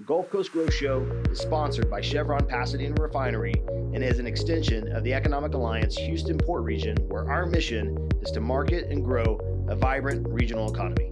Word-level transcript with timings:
The 0.00 0.06
Gulf 0.06 0.30
Coast 0.30 0.52
Growth 0.52 0.72
Show 0.72 1.02
is 1.30 1.40
sponsored 1.40 1.90
by 1.90 2.00
Chevron 2.00 2.46
Pasadena 2.46 2.94
Refinery 2.94 3.52
and 3.68 4.02
is 4.02 4.18
an 4.18 4.26
extension 4.26 4.90
of 4.96 5.04
the 5.04 5.12
Economic 5.12 5.52
Alliance 5.52 5.94
Houston 5.94 6.38
Port 6.38 6.64
Region, 6.64 6.96
where 7.08 7.30
our 7.30 7.44
mission 7.44 8.08
is 8.22 8.30
to 8.30 8.40
market 8.40 8.86
and 8.90 9.04
grow 9.04 9.38
a 9.68 9.76
vibrant 9.76 10.26
regional 10.26 10.72
economy. 10.72 11.10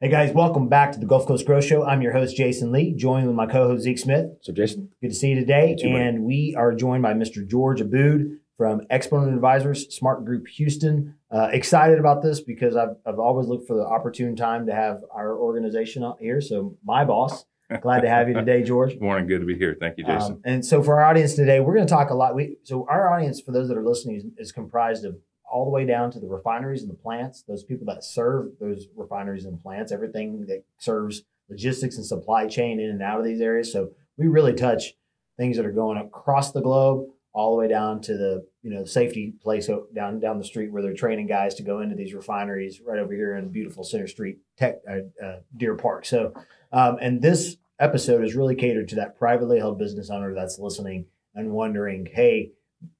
Hey 0.00 0.10
guys, 0.10 0.32
welcome 0.32 0.68
back 0.68 0.92
to 0.92 1.00
the 1.00 1.06
Gulf 1.06 1.26
Coast 1.26 1.44
Growth 1.44 1.64
Show. 1.64 1.84
I'm 1.84 2.02
your 2.02 2.12
host, 2.12 2.36
Jason 2.36 2.70
Lee, 2.70 2.94
joined 2.94 3.26
with 3.26 3.34
my 3.34 3.46
co 3.46 3.66
host, 3.66 3.82
Zeke 3.82 3.98
Smith. 3.98 4.26
So, 4.42 4.52
Jason, 4.52 4.90
Good 5.02 5.08
to 5.08 5.14
see 5.14 5.30
you 5.30 5.34
today. 5.34 5.74
too, 5.76 5.88
and 5.88 6.22
we 6.22 6.54
are 6.56 6.72
joined 6.72 7.02
by 7.02 7.14
Mr. 7.14 7.44
George 7.44 7.80
Abboud 7.80 8.36
from 8.56 8.82
Exponent 8.90 9.34
Advisors, 9.34 9.92
Smart 9.92 10.24
Group 10.24 10.46
Houston. 10.54 11.16
Uh, 11.32 11.48
excited 11.50 11.98
about 11.98 12.22
this 12.22 12.40
because 12.40 12.76
I've, 12.76 12.94
I've 13.04 13.18
always 13.18 13.48
looked 13.48 13.66
for 13.66 13.76
the 13.76 13.84
opportune 13.84 14.36
time 14.36 14.66
to 14.66 14.72
have 14.72 15.00
our 15.12 15.36
organization 15.36 16.04
out 16.04 16.18
here. 16.20 16.40
So, 16.40 16.76
my 16.84 17.04
boss, 17.04 17.44
glad 17.82 18.02
to 18.02 18.08
have 18.08 18.28
you 18.28 18.34
today, 18.34 18.62
George. 18.62 18.90
good 18.92 19.02
morning. 19.02 19.26
Good 19.26 19.40
to 19.40 19.46
be 19.46 19.58
here. 19.58 19.76
Thank 19.80 19.98
you, 19.98 20.04
Jason. 20.04 20.34
Um, 20.34 20.42
and 20.44 20.64
so, 20.64 20.80
for 20.80 21.00
our 21.00 21.10
audience 21.10 21.34
today, 21.34 21.58
we're 21.58 21.74
going 21.74 21.88
to 21.88 21.92
talk 21.92 22.10
a 22.10 22.14
lot. 22.14 22.36
We, 22.36 22.58
so, 22.62 22.86
our 22.88 23.12
audience, 23.12 23.40
for 23.40 23.50
those 23.50 23.66
that 23.66 23.76
are 23.76 23.84
listening, 23.84 24.14
is, 24.14 24.24
is 24.36 24.52
comprised 24.52 25.04
of 25.04 25.16
all 25.50 25.64
the 25.64 25.70
way 25.70 25.84
down 25.84 26.10
to 26.12 26.20
the 26.20 26.26
refineries 26.26 26.82
and 26.82 26.90
the 26.90 26.96
plants, 26.96 27.42
those 27.42 27.64
people 27.64 27.86
that 27.86 28.04
serve 28.04 28.52
those 28.60 28.86
refineries 28.96 29.44
and 29.44 29.60
plants, 29.60 29.92
everything 29.92 30.46
that 30.46 30.64
serves 30.78 31.22
logistics 31.48 31.96
and 31.96 32.04
supply 32.04 32.46
chain 32.46 32.80
in 32.80 32.90
and 32.90 33.02
out 33.02 33.18
of 33.18 33.24
these 33.24 33.40
areas. 33.40 33.72
So, 33.72 33.90
we 34.16 34.26
really 34.26 34.52
touch 34.52 34.94
things 35.36 35.56
that 35.56 35.64
are 35.64 35.72
going 35.72 35.96
across 35.96 36.52
the 36.52 36.60
globe 36.60 37.06
all 37.32 37.52
the 37.52 37.56
way 37.56 37.68
down 37.68 38.00
to 38.00 38.16
the 38.16 38.44
you 38.62 38.70
know 38.70 38.84
safety 38.84 39.32
place 39.42 39.70
down 39.94 40.18
down 40.18 40.38
the 40.38 40.44
street 40.44 40.72
where 40.72 40.82
they're 40.82 40.94
training 40.94 41.26
guys 41.26 41.54
to 41.54 41.62
go 41.62 41.80
into 41.80 41.94
these 41.94 42.12
refineries 42.12 42.80
right 42.84 42.98
over 42.98 43.12
here 43.12 43.36
in 43.36 43.48
beautiful 43.48 43.84
Center 43.84 44.08
Street 44.08 44.38
Tech 44.56 44.78
uh, 44.90 45.24
uh, 45.24 45.36
Deer 45.56 45.76
Park. 45.76 46.04
So, 46.04 46.34
um, 46.72 46.98
and 47.00 47.22
this 47.22 47.56
episode 47.78 48.24
is 48.24 48.34
really 48.34 48.56
catered 48.56 48.88
to 48.88 48.96
that 48.96 49.16
privately 49.16 49.58
held 49.58 49.78
business 49.78 50.10
owner 50.10 50.34
that's 50.34 50.58
listening 50.58 51.06
and 51.34 51.52
wondering, 51.52 52.08
hey, 52.12 52.50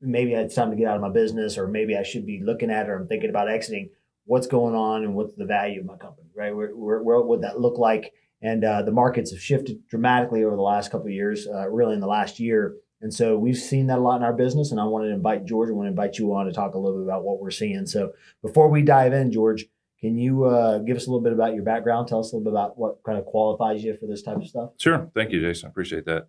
maybe 0.00 0.32
it's 0.32 0.54
time 0.54 0.70
to 0.70 0.76
get 0.76 0.86
out 0.86 0.96
of 0.96 1.02
my 1.02 1.10
business, 1.10 1.58
or 1.58 1.68
maybe 1.68 1.96
I 1.96 2.02
should 2.02 2.26
be 2.26 2.40
looking 2.42 2.70
at 2.70 2.88
or 2.88 2.96
I'm 2.96 3.08
thinking 3.08 3.30
about 3.30 3.50
exiting. 3.50 3.90
What's 4.24 4.46
going 4.46 4.74
on, 4.74 5.04
and 5.04 5.14
what's 5.14 5.34
the 5.34 5.46
value 5.46 5.80
of 5.80 5.86
my 5.86 5.96
company, 5.96 6.28
right? 6.36 6.54
Where, 6.54 6.76
where, 6.76 7.02
where 7.02 7.20
would 7.20 7.40
that 7.42 7.60
look 7.60 7.78
like? 7.78 8.12
And 8.42 8.62
uh, 8.62 8.82
the 8.82 8.92
markets 8.92 9.30
have 9.30 9.40
shifted 9.40 9.86
dramatically 9.88 10.44
over 10.44 10.54
the 10.54 10.62
last 10.62 10.90
couple 10.90 11.06
of 11.06 11.12
years, 11.12 11.46
uh, 11.46 11.68
really 11.68 11.94
in 11.94 12.00
the 12.00 12.06
last 12.06 12.38
year. 12.38 12.76
And 13.00 13.12
so 13.12 13.38
we've 13.38 13.56
seen 13.56 13.86
that 13.86 13.98
a 13.98 14.02
lot 14.02 14.16
in 14.16 14.22
our 14.22 14.32
business. 14.32 14.70
And 14.70 14.80
I 14.80 14.84
wanted 14.84 15.08
to 15.08 15.14
invite 15.14 15.44
George. 15.44 15.70
I 15.70 15.72
want 15.72 15.86
to 15.86 15.90
invite 15.90 16.18
you 16.18 16.34
on 16.34 16.46
to 16.46 16.52
talk 16.52 16.74
a 16.74 16.78
little 16.78 16.98
bit 16.98 17.04
about 17.04 17.24
what 17.24 17.40
we're 17.40 17.50
seeing. 17.50 17.86
So 17.86 18.12
before 18.42 18.68
we 18.68 18.82
dive 18.82 19.12
in, 19.12 19.32
George, 19.32 19.66
can 20.00 20.18
you 20.18 20.44
uh, 20.44 20.78
give 20.78 20.96
us 20.96 21.06
a 21.06 21.10
little 21.10 21.22
bit 21.22 21.32
about 21.32 21.54
your 21.54 21.64
background? 21.64 22.06
Tell 22.06 22.20
us 22.20 22.32
a 22.32 22.36
little 22.36 22.44
bit 22.44 22.56
about 22.56 22.78
what 22.78 23.02
kind 23.04 23.18
of 23.18 23.24
qualifies 23.24 23.82
you 23.82 23.96
for 23.96 24.06
this 24.06 24.22
type 24.22 24.36
of 24.36 24.46
stuff. 24.46 24.70
Sure. 24.78 25.10
Thank 25.14 25.32
you, 25.32 25.40
Jason. 25.40 25.66
I 25.66 25.70
appreciate 25.70 26.04
that. 26.06 26.28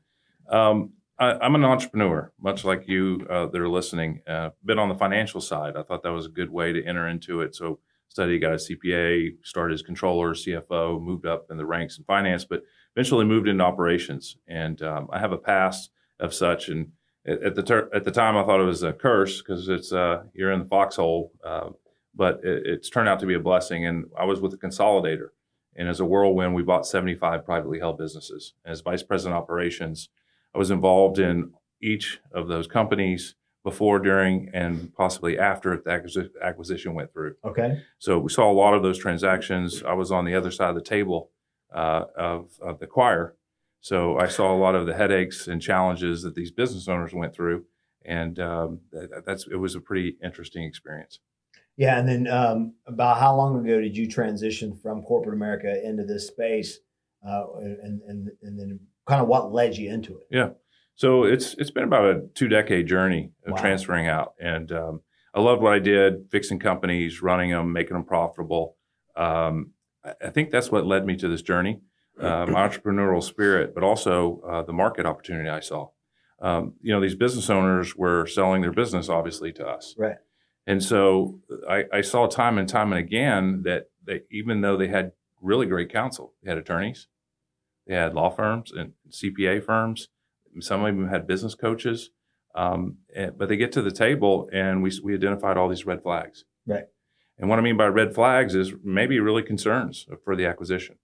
Um, 0.49 0.93
I, 1.19 1.33
I'm 1.33 1.55
an 1.55 1.65
entrepreneur, 1.65 2.31
much 2.39 2.63
like 2.63 2.87
you 2.87 3.27
uh, 3.29 3.47
that 3.47 3.59
are 3.59 3.69
listening. 3.69 4.21
Uh, 4.25 4.51
been 4.63 4.79
on 4.79 4.89
the 4.89 4.95
financial 4.95 5.41
side. 5.41 5.75
I 5.75 5.83
thought 5.83 6.03
that 6.03 6.13
was 6.13 6.25
a 6.25 6.29
good 6.29 6.49
way 6.49 6.71
to 6.71 6.83
enter 6.83 7.07
into 7.07 7.41
it. 7.41 7.55
So, 7.55 7.79
studied, 8.07 8.39
got 8.39 8.53
a 8.53 8.55
CPA, 8.55 9.35
started 9.43 9.73
as 9.75 9.81
controller, 9.81 10.33
CFO, 10.33 11.01
moved 11.01 11.25
up 11.25 11.47
in 11.51 11.57
the 11.57 11.65
ranks 11.65 11.97
in 11.97 12.05
finance, 12.05 12.43
but 12.45 12.63
eventually 12.95 13.25
moved 13.25 13.47
into 13.47 13.63
operations. 13.63 14.37
And 14.47 14.81
um, 14.81 15.09
I 15.11 15.19
have 15.19 15.31
a 15.31 15.37
past 15.37 15.91
of 16.19 16.33
such. 16.33 16.69
And 16.69 16.93
at, 17.25 17.43
at 17.43 17.55
the 17.55 17.63
ter- 17.63 17.89
at 17.93 18.05
the 18.05 18.11
time, 18.11 18.37
I 18.37 18.43
thought 18.43 18.61
it 18.61 18.65
was 18.65 18.83
a 18.83 18.93
curse 18.93 19.41
because 19.41 19.67
it's 19.67 19.91
uh, 19.91 20.23
you're 20.33 20.51
in 20.51 20.59
the 20.59 20.65
foxhole. 20.65 21.31
Uh, 21.43 21.69
but 22.15 22.43
it, 22.43 22.65
it's 22.65 22.89
turned 22.89 23.09
out 23.09 23.19
to 23.19 23.25
be 23.25 23.35
a 23.35 23.39
blessing. 23.39 23.85
And 23.85 24.05
I 24.17 24.25
was 24.25 24.39
with 24.39 24.53
a 24.53 24.57
consolidator. 24.57 25.29
And 25.75 25.87
as 25.87 25.99
a 25.99 26.05
whirlwind, 26.05 26.55
we 26.55 26.63
bought 26.63 26.87
75 26.87 27.45
privately 27.45 27.79
held 27.79 27.97
businesses. 27.97 28.53
As 28.65 28.81
vice 28.81 29.03
president 29.03 29.37
operations, 29.37 30.09
I 30.53 30.57
was 30.57 30.71
involved 30.71 31.19
in 31.19 31.51
each 31.81 32.19
of 32.33 32.47
those 32.47 32.67
companies 32.67 33.35
before, 33.63 33.99
during, 33.99 34.49
and 34.53 34.93
possibly 34.95 35.37
after 35.37 35.77
the 35.77 36.31
acquisition 36.41 36.93
went 36.93 37.11
through. 37.11 37.35
Okay. 37.43 37.81
So 37.99 38.17
we 38.17 38.29
saw 38.29 38.49
a 38.49 38.53
lot 38.53 38.73
of 38.73 38.83
those 38.83 38.97
transactions. 38.97 39.83
I 39.83 39.93
was 39.93 40.11
on 40.11 40.25
the 40.25 40.35
other 40.35 40.51
side 40.51 40.69
of 40.69 40.75
the 40.75 40.81
table 40.81 41.31
uh, 41.73 42.05
of, 42.17 42.51
of 42.61 42.79
the 42.79 42.87
choir. 42.87 43.35
So 43.81 44.17
I 44.17 44.27
saw 44.27 44.53
a 44.53 44.57
lot 44.57 44.75
of 44.75 44.85
the 44.85 44.93
headaches 44.93 45.47
and 45.47 45.61
challenges 45.61 46.23
that 46.23 46.35
these 46.35 46.51
business 46.51 46.87
owners 46.87 47.13
went 47.13 47.33
through. 47.33 47.65
And 48.05 48.39
um, 48.39 48.79
that, 48.91 49.23
that's 49.25 49.45
it 49.47 49.57
was 49.57 49.75
a 49.75 49.81
pretty 49.81 50.17
interesting 50.23 50.63
experience. 50.63 51.19
Yeah. 51.77 51.99
And 51.99 52.07
then 52.07 52.27
um, 52.27 52.73
about 52.87 53.19
how 53.19 53.35
long 53.35 53.59
ago 53.59 53.79
did 53.79 53.95
you 53.95 54.07
transition 54.07 54.75
from 54.75 55.01
corporate 55.03 55.35
America 55.35 55.85
into 55.85 56.03
this 56.03 56.27
space? 56.27 56.79
Uh, 57.27 57.45
and, 57.59 58.01
and, 58.07 58.29
and 58.41 58.59
then 58.59 58.79
kind 59.09 59.21
of 59.21 59.27
what 59.27 59.51
led 59.51 59.75
you 59.75 59.91
into 59.91 60.17
it? 60.19 60.27
Yeah. 60.29 60.49
So 60.95 61.23
it's 61.23 61.55
it's 61.57 61.71
been 61.71 61.83
about 61.83 62.05
a 62.05 62.21
two 62.35 62.47
decade 62.47 62.87
journey 62.87 63.31
of 63.45 63.53
Wow. 63.53 63.57
transferring 63.61 64.07
out, 64.07 64.33
and 64.39 64.71
um, 64.71 65.01
I 65.33 65.41
loved 65.41 65.61
what 65.61 65.73
I 65.73 65.79
did, 65.79 66.29
fixing 66.29 66.59
companies, 66.59 67.21
running 67.21 67.51
them, 67.51 67.71
making 67.73 67.93
them 67.93 68.03
profitable. 68.05 68.75
Um, 69.15 69.71
I, 70.03 70.29
think 70.29 70.51
that's 70.51 70.71
what 70.71 70.85
led 70.85 71.05
me 71.05 71.15
to 71.17 71.27
this 71.27 71.41
journey, 71.41 71.81
uh, 72.19 72.45
my 72.49 72.67
entrepreneurial 72.67 73.23
spirit, 73.23 73.73
but 73.73 73.83
also 73.83 74.41
uh, 74.47 74.63
the 74.63 74.73
market 74.73 75.05
opportunity 75.05 75.49
I 75.49 75.59
saw. 75.59 75.89
Um, 76.41 76.73
you 76.81 76.93
know, 76.93 77.01
these 77.01 77.15
business 77.15 77.49
owners 77.49 77.95
were 77.95 78.25
selling 78.25 78.61
their 78.61 78.71
business 78.71 79.09
obviously 79.09 79.51
to 79.53 79.67
us, 79.67 79.95
Right. 79.97 80.17
and 80.67 80.81
so 80.83 81.39
I, 81.69 81.85
I 81.93 82.01
saw 82.01 82.27
time 82.27 82.57
and 82.57 82.67
time 82.67 82.93
and 82.93 82.99
again 82.99 83.63
that 83.63 83.89
they, 84.05 84.21
even 84.31 84.61
though 84.61 84.77
they 84.77 84.87
had 84.87 85.11
really 85.41 85.65
great 85.65 85.91
counsel, 85.91 86.33
they 86.43 86.49
had 86.49 86.57
attorneys, 86.57 87.07
they 87.89 87.95
had 87.95 88.13
law 88.13 88.29
firms 88.29 88.71
and 88.71 88.93
CPA 89.11 89.63
firms. 89.63 90.07
Some 90.61 90.85
of 90.85 90.95
them 90.95 91.09
had 91.09 91.27
business 91.27 91.55
coaches, 91.55 92.11
um, 92.55 92.97
and, 93.15 93.37
but 93.37 93.49
they 93.49 93.57
get 93.57 93.71
to 93.73 93.81
the 93.81 93.91
table 93.91 94.47
and 94.53 94.81
we 94.81 94.91
we 95.03 95.13
identified 95.13 95.57
all 95.57 95.67
these 95.69 95.85
red 95.85 96.01
flags. 96.03 96.45
Right. 96.65 96.85
And 97.37 97.49
what 97.49 97.59
I 97.59 97.61
mean 97.61 97.77
by 97.77 97.87
red 97.87 98.13
flags 98.13 98.53
is 98.55 98.73
maybe 98.83 99.19
really 99.19 99.43
concerns 99.43 100.05
for 100.23 100.35
the 100.35 100.45
acquisition. 100.45 100.97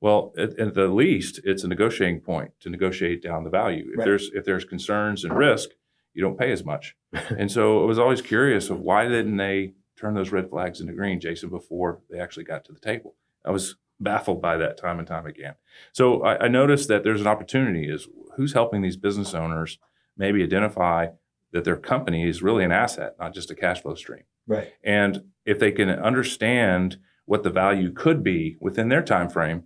Well, 0.00 0.32
at, 0.38 0.58
at 0.58 0.74
the 0.74 0.86
least, 0.88 1.40
it's 1.44 1.64
a 1.64 1.68
negotiating 1.68 2.20
point 2.20 2.52
to 2.60 2.70
negotiate 2.70 3.22
down 3.22 3.42
the 3.44 3.50
value. 3.50 3.86
If 3.92 3.98
Right. 3.98 4.04
there's 4.04 4.30
if 4.32 4.44
there's 4.44 4.64
concerns 4.64 5.24
and 5.24 5.36
risk, 5.36 5.70
you 6.14 6.22
don't 6.22 6.38
pay 6.38 6.52
as 6.52 6.64
much. 6.64 6.94
and 7.12 7.50
so 7.50 7.82
I 7.82 7.86
was 7.86 7.98
always 7.98 8.22
curious 8.22 8.70
of 8.70 8.78
why 8.80 9.08
didn't 9.08 9.36
they 9.38 9.74
turn 9.96 10.14
those 10.14 10.30
red 10.30 10.48
flags 10.50 10.80
into 10.80 10.92
green, 10.92 11.18
Jason, 11.18 11.48
before 11.50 12.00
they 12.10 12.20
actually 12.20 12.44
got 12.44 12.64
to 12.66 12.72
the 12.72 12.78
table. 12.80 13.16
I 13.44 13.50
was 13.50 13.74
baffled 14.00 14.40
by 14.40 14.56
that 14.56 14.78
time 14.78 14.98
and 14.98 15.08
time 15.08 15.26
again. 15.26 15.54
So 15.92 16.22
I, 16.22 16.44
I 16.44 16.48
noticed 16.48 16.88
that 16.88 17.04
there's 17.04 17.20
an 17.20 17.26
opportunity 17.26 17.90
is 17.90 18.08
who's 18.36 18.52
helping 18.52 18.82
these 18.82 18.96
business 18.96 19.34
owners 19.34 19.78
maybe 20.16 20.42
identify 20.42 21.08
that 21.52 21.64
their 21.64 21.76
company 21.76 22.28
is 22.28 22.42
really 22.42 22.64
an 22.64 22.72
asset, 22.72 23.14
not 23.18 23.34
just 23.34 23.50
a 23.50 23.54
cash 23.54 23.82
flow 23.82 23.94
stream. 23.94 24.24
Right. 24.46 24.72
And 24.84 25.24
if 25.44 25.58
they 25.58 25.72
can 25.72 25.88
understand 25.88 26.98
what 27.24 27.42
the 27.42 27.50
value 27.50 27.92
could 27.92 28.22
be 28.22 28.56
within 28.60 28.88
their 28.88 29.02
time 29.02 29.28
frame 29.28 29.64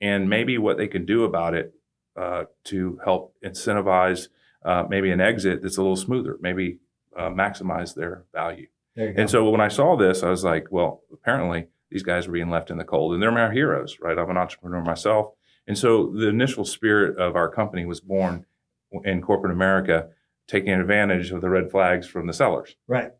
and 0.00 0.28
maybe 0.28 0.58
what 0.58 0.76
they 0.76 0.88
can 0.88 1.04
do 1.04 1.24
about 1.24 1.54
it 1.54 1.74
uh, 2.16 2.44
to 2.64 2.98
help 3.04 3.34
incentivize 3.44 4.28
uh, 4.64 4.84
maybe 4.88 5.10
an 5.10 5.20
exit 5.20 5.62
that's 5.62 5.76
a 5.76 5.82
little 5.82 5.96
smoother, 5.96 6.38
maybe 6.40 6.78
uh, 7.16 7.28
maximize 7.28 7.94
their 7.94 8.24
value. 8.32 8.66
There 8.96 9.08
you 9.08 9.14
go. 9.14 9.20
And 9.20 9.30
so 9.30 9.48
when 9.48 9.60
I 9.60 9.68
saw 9.68 9.96
this, 9.96 10.22
I 10.22 10.30
was 10.30 10.44
like, 10.44 10.66
well, 10.70 11.02
apparently 11.12 11.66
these 11.92 12.02
guys 12.02 12.26
were 12.26 12.32
being 12.32 12.50
left 12.50 12.70
in 12.70 12.78
the 12.78 12.84
cold, 12.84 13.12
and 13.12 13.22
they're 13.22 13.30
my 13.30 13.52
heroes, 13.52 13.98
right? 14.00 14.18
I'm 14.18 14.30
an 14.30 14.36
entrepreneur 14.36 14.82
myself. 14.82 15.32
And 15.66 15.78
so 15.78 16.12
the 16.14 16.28
initial 16.28 16.64
spirit 16.64 17.18
of 17.18 17.36
our 17.36 17.48
company 17.48 17.84
was 17.84 18.00
born 18.00 18.46
in 19.04 19.22
corporate 19.22 19.52
America, 19.52 20.08
taking 20.48 20.72
advantage 20.72 21.30
of 21.30 21.40
the 21.40 21.48
red 21.48 21.70
flags 21.70 22.06
from 22.06 22.26
the 22.26 22.32
sellers. 22.32 22.76
right. 22.86 23.12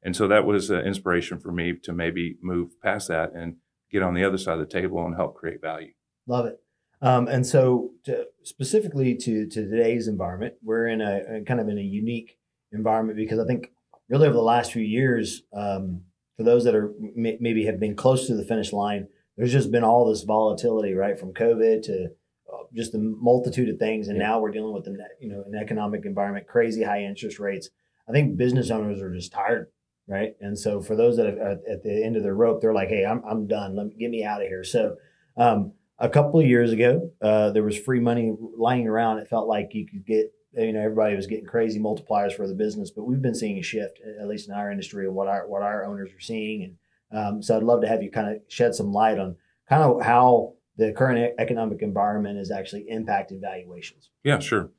And 0.00 0.14
so 0.14 0.28
that 0.28 0.46
was 0.46 0.70
an 0.70 0.86
inspiration 0.86 1.40
for 1.40 1.50
me 1.50 1.74
to 1.82 1.92
maybe 1.92 2.36
move 2.40 2.80
past 2.80 3.08
that 3.08 3.32
and 3.32 3.56
get 3.90 4.00
on 4.00 4.14
the 4.14 4.24
other 4.24 4.38
side 4.38 4.54
of 4.54 4.60
the 4.60 4.66
table 4.80 5.04
and 5.04 5.16
help 5.16 5.34
create 5.34 5.60
value. 5.60 5.92
Love 6.28 6.46
it. 6.46 6.60
Um, 7.02 7.26
and 7.26 7.44
so, 7.44 7.90
to, 8.04 8.26
specifically 8.44 9.16
to 9.16 9.46
to 9.46 9.68
today's 9.68 10.08
environment, 10.08 10.54
we're 10.62 10.86
in 10.86 11.00
a, 11.00 11.38
a 11.38 11.44
kind 11.44 11.60
of 11.60 11.68
in 11.68 11.78
a 11.78 11.82
unique 11.82 12.38
environment 12.72 13.16
because 13.16 13.38
I 13.38 13.44
think 13.44 13.72
really 14.08 14.26
over 14.26 14.34
the 14.34 14.42
last 14.42 14.72
few 14.72 14.82
years, 14.82 15.42
um, 15.52 16.02
for 16.38 16.44
those 16.44 16.64
that 16.64 16.74
are 16.74 16.94
m- 17.16 17.36
maybe 17.40 17.66
have 17.66 17.78
been 17.80 17.94
close 17.96 18.26
to 18.28 18.34
the 18.34 18.44
finish 18.44 18.72
line, 18.72 19.08
there's 19.36 19.52
just 19.52 19.70
been 19.70 19.84
all 19.84 20.08
this 20.08 20.22
volatility, 20.22 20.94
right, 20.94 21.18
from 21.18 21.34
COVID 21.34 21.82
to 21.82 22.06
uh, 22.50 22.56
just 22.74 22.94
a 22.94 22.98
multitude 22.98 23.68
of 23.68 23.78
things, 23.78 24.08
and 24.08 24.16
Yeah. 24.16 24.28
now 24.28 24.40
we're 24.40 24.52
dealing 24.52 24.72
with 24.72 24.86
an 24.86 24.96
you 25.20 25.28
know 25.28 25.44
an 25.46 25.54
economic 25.54 26.06
environment, 26.06 26.46
crazy 26.46 26.82
high 26.84 27.02
interest 27.02 27.38
rates. 27.38 27.68
I 28.08 28.12
think 28.12 28.36
business 28.38 28.70
owners 28.70 29.02
are 29.02 29.12
just 29.12 29.32
tired, 29.32 29.66
right? 30.06 30.34
And 30.40 30.58
so 30.58 30.80
for 30.80 30.96
those 30.96 31.16
that 31.18 31.26
are 31.26 31.38
at, 31.40 31.58
at 31.70 31.82
the 31.82 32.02
end 32.04 32.16
of 32.16 32.22
their 32.22 32.34
rope, 32.34 32.60
they're 32.62 32.72
like, 32.72 32.88
"Hey, 32.88 33.04
I'm 33.04 33.22
I'm 33.28 33.46
done. 33.48 33.76
Let 33.76 33.88
me 33.88 33.96
get 33.98 34.10
me 34.10 34.24
out 34.24 34.40
of 34.40 34.46
here." 34.48 34.64
So. 34.64 34.96
Um, 35.36 35.72
a 36.00 36.08
couple 36.08 36.38
of 36.38 36.46
years 36.46 36.70
ago, 36.72 37.10
uh, 37.20 37.50
there 37.50 37.64
was 37.64 37.76
free 37.76 37.98
money 37.98 38.32
lying 38.56 38.86
around. 38.86 39.18
It 39.18 39.26
felt 39.28 39.48
like 39.48 39.70
you 39.72 39.84
could 39.84 40.06
get 40.06 40.32
you 40.56 40.72
know 40.72 40.80
everybody 40.80 41.16
was 41.16 41.26
getting 41.26 41.46
crazy 41.46 41.78
multipliers 41.78 42.34
for 42.34 42.46
the 42.46 42.54
business, 42.54 42.90
but 42.90 43.04
we've 43.04 43.22
been 43.22 43.34
seeing 43.34 43.58
a 43.58 43.62
shift, 43.62 44.00
at 44.20 44.28
least 44.28 44.48
in 44.48 44.54
our 44.54 44.70
industry, 44.70 45.06
of 45.06 45.14
what 45.14 45.28
our 45.28 45.46
what 45.48 45.62
our 45.62 45.84
owners 45.84 46.10
are 46.12 46.20
seeing, 46.20 46.62
and 46.64 46.76
um, 47.10 47.42
so 47.42 47.56
I'd 47.56 47.62
love 47.62 47.80
to 47.82 47.88
have 47.88 48.02
you 48.02 48.10
kind 48.10 48.34
of 48.34 48.42
shed 48.48 48.74
some 48.74 48.92
light 48.92 49.18
on 49.18 49.36
kind 49.68 49.82
of 49.82 50.02
how 50.02 50.54
the 50.76 50.92
current 50.92 51.34
economic 51.38 51.82
environment 51.82 52.38
is 52.38 52.50
actually 52.50 52.86
impacting 52.90 53.40
valuations. 53.40 54.10
Yeah, 54.24 54.38
sure. 54.38 54.70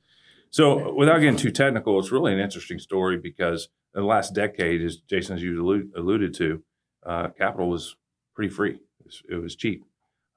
So 0.52 0.94
without 0.94 1.20
getting 1.20 1.36
too 1.36 1.52
technical, 1.52 2.00
it's 2.00 2.12
really 2.12 2.34
an 2.34 2.40
interesting 2.40 2.80
story 2.80 3.18
because 3.18 3.70
in 3.94 4.02
the 4.02 4.08
last 4.08 4.34
decade, 4.34 4.82
as 4.82 4.98
Jason, 4.98 5.36
as 5.36 5.44
you 5.44 5.90
alluded 5.96 6.34
to, 6.36 6.64
uh, 7.06 7.30
capital 7.38 7.70
was 7.70 7.96
pretty 8.34 8.54
free. 8.54 8.76
It 8.76 9.06
was, 9.06 9.22
it 9.30 9.36
was 9.36 9.56
cheap. 9.56 9.84